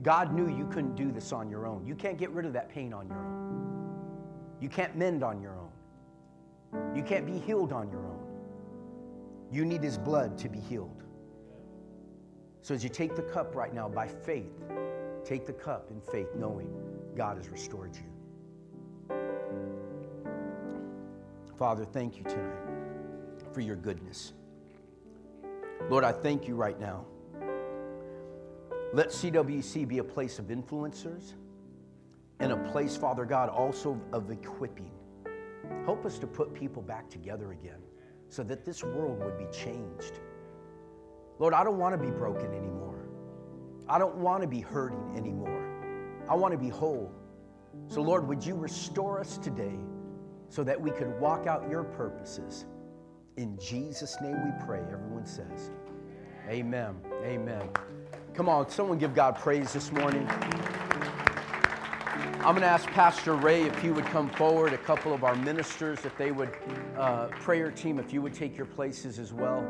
God 0.00 0.32
knew 0.32 0.48
you 0.48 0.68
couldn't 0.68 0.96
do 0.96 1.12
this 1.12 1.34
on 1.34 1.50
your 1.50 1.66
own. 1.66 1.86
You 1.86 1.96
can't 1.96 2.16
get 2.16 2.30
rid 2.30 2.46
of 2.46 2.54
that 2.54 2.70
pain 2.70 2.94
on 2.94 3.08
your 3.08 3.18
own. 3.18 4.56
You 4.58 4.70
can't 4.70 4.96
mend 4.96 5.22
on 5.22 5.42
your 5.42 5.58
own. 5.58 6.96
You 6.96 7.02
can't 7.02 7.26
be 7.26 7.38
healed 7.38 7.74
on 7.74 7.90
your 7.90 8.06
own. 8.06 8.19
You 9.50 9.64
need 9.64 9.82
His 9.82 9.98
blood 9.98 10.38
to 10.38 10.48
be 10.48 10.60
healed. 10.60 11.02
So 12.62 12.74
as 12.74 12.84
you 12.84 12.90
take 12.90 13.16
the 13.16 13.22
cup 13.22 13.54
right 13.54 13.74
now 13.74 13.88
by 13.88 14.06
faith, 14.06 14.52
take 15.24 15.46
the 15.46 15.52
cup 15.52 15.90
in 15.90 16.00
faith, 16.00 16.28
knowing 16.36 16.70
God 17.16 17.36
has 17.36 17.48
restored 17.48 17.96
you. 17.96 19.16
Father, 21.56 21.84
thank 21.84 22.16
you 22.16 22.24
tonight 22.24 22.70
for 23.52 23.60
your 23.60 23.76
goodness. 23.76 24.32
Lord, 25.88 26.04
I 26.04 26.12
thank 26.12 26.46
you 26.46 26.54
right 26.54 26.78
now. 26.78 27.04
Let 28.92 29.08
CWC 29.08 29.86
be 29.88 29.98
a 29.98 30.04
place 30.04 30.38
of 30.38 30.46
influencers 30.46 31.34
and 32.38 32.52
a 32.52 32.56
place, 32.56 32.96
Father 32.96 33.24
God, 33.24 33.48
also 33.48 34.00
of 34.12 34.30
equipping. 34.30 34.90
Help 35.84 36.04
us 36.06 36.18
to 36.18 36.26
put 36.26 36.54
people 36.54 36.82
back 36.82 37.08
together 37.10 37.52
again 37.52 37.80
so 38.30 38.44
that 38.44 38.64
this 38.64 38.82
world 38.82 39.18
would 39.22 39.36
be 39.36 39.46
changed. 39.52 40.20
Lord, 41.38 41.52
I 41.52 41.64
don't 41.64 41.78
want 41.78 41.98
to 41.98 41.98
be 41.98 42.10
broken 42.10 42.54
anymore. 42.54 43.08
I 43.88 43.98
don't 43.98 44.16
want 44.16 44.42
to 44.42 44.48
be 44.48 44.60
hurting 44.60 45.14
anymore. 45.16 45.66
I 46.28 46.36
want 46.36 46.52
to 46.52 46.58
be 46.58 46.68
whole. 46.68 47.12
So, 47.88 48.00
Lord, 48.00 48.26
would 48.28 48.44
you 48.44 48.54
restore 48.54 49.20
us 49.20 49.36
today 49.36 49.74
so 50.48 50.62
that 50.62 50.80
we 50.80 50.92
could 50.92 51.18
walk 51.18 51.48
out 51.48 51.68
your 51.68 51.82
purposes? 51.82 52.66
In 53.36 53.58
Jesus' 53.58 54.16
name 54.22 54.36
we 54.44 54.64
pray. 54.64 54.80
Everyone 54.92 55.26
says, 55.26 55.72
Amen. 56.48 56.96
Amen. 57.24 57.68
Come 58.34 58.48
on, 58.48 58.68
someone 58.70 58.98
give 58.98 59.14
God 59.14 59.36
praise 59.36 59.72
this 59.72 59.90
morning. 59.90 60.28
I'm 62.42 62.54
going 62.54 62.62
to 62.62 62.68
ask 62.68 62.88
Pastor 62.88 63.34
Ray 63.34 63.64
if 63.64 63.82
he 63.82 63.90
would 63.90 64.06
come 64.06 64.30
forward, 64.30 64.72
a 64.72 64.78
couple 64.78 65.12
of 65.12 65.24
our 65.24 65.36
ministers, 65.36 66.06
if 66.06 66.16
they 66.16 66.32
would, 66.32 66.48
uh, 66.96 67.26
prayer 67.26 67.70
team, 67.70 67.98
if 67.98 68.14
you 68.14 68.22
would 68.22 68.32
take 68.32 68.56
your 68.56 68.64
places 68.64 69.18
as 69.18 69.30
well. 69.30 69.62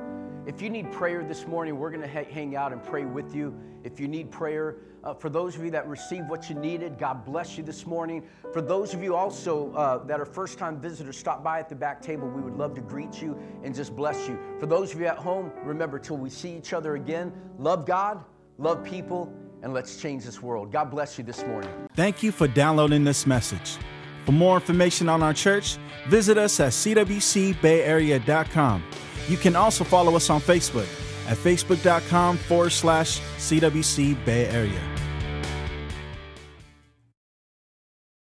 If 0.46 0.62
you 0.62 0.70
need 0.70 0.92
prayer 0.92 1.24
this 1.24 1.48
morning, 1.48 1.80
we're 1.80 1.90
going 1.90 2.02
to 2.02 2.08
ha- 2.08 2.30
hang 2.30 2.54
out 2.54 2.72
and 2.72 2.80
pray 2.80 3.04
with 3.06 3.34
you. 3.34 3.58
If 3.82 3.98
you 3.98 4.06
need 4.06 4.30
prayer, 4.30 4.76
uh, 5.02 5.14
for 5.14 5.28
those 5.28 5.56
of 5.56 5.64
you 5.64 5.72
that 5.72 5.88
received 5.88 6.28
what 6.28 6.48
you 6.48 6.54
needed, 6.54 6.96
God 6.96 7.24
bless 7.24 7.58
you 7.58 7.64
this 7.64 7.86
morning. 7.86 8.22
For 8.52 8.62
those 8.62 8.94
of 8.94 9.02
you 9.02 9.16
also 9.16 9.72
uh, 9.74 10.04
that 10.04 10.20
are 10.20 10.24
first 10.24 10.56
time 10.56 10.80
visitors, 10.80 11.18
stop 11.18 11.42
by 11.42 11.58
at 11.58 11.68
the 11.68 11.74
back 11.74 12.00
table. 12.00 12.28
We 12.28 12.40
would 12.40 12.56
love 12.56 12.74
to 12.76 12.80
greet 12.80 13.20
you 13.20 13.36
and 13.64 13.74
just 13.74 13.96
bless 13.96 14.28
you. 14.28 14.38
For 14.60 14.66
those 14.66 14.94
of 14.94 15.00
you 15.00 15.06
at 15.06 15.18
home, 15.18 15.50
remember 15.64 15.98
till 15.98 16.18
we 16.18 16.30
see 16.30 16.56
each 16.56 16.72
other 16.72 16.94
again, 16.94 17.32
love 17.58 17.84
God, 17.84 18.24
love 18.58 18.84
people, 18.84 19.34
and 19.62 19.74
let's 19.74 20.00
change 20.00 20.24
this 20.24 20.42
world. 20.42 20.72
God 20.72 20.90
bless 20.90 21.18
you 21.18 21.24
this 21.24 21.44
morning. 21.44 21.70
Thank 21.94 22.22
you 22.22 22.32
for 22.32 22.48
downloading 22.48 23.04
this 23.04 23.26
message. 23.26 23.76
For 24.24 24.32
more 24.32 24.56
information 24.56 25.06
on 25.08 25.22
our 25.22 25.34
church, 25.34 25.76
visit 26.08 26.38
us 26.38 26.58
at 26.60 26.72
cwcbayarea.com. 26.72 28.84
You 29.28 29.36
can 29.36 29.56
also 29.56 29.84
follow 29.84 30.16
us 30.16 30.30
on 30.30 30.40
Facebook 30.40 30.88
at 31.28 31.36
facebook.com 31.36 32.36
forward 32.36 32.70
slash 32.70 33.20
CWC 33.38 34.24
Bay 34.24 34.48
Area. 34.48 34.99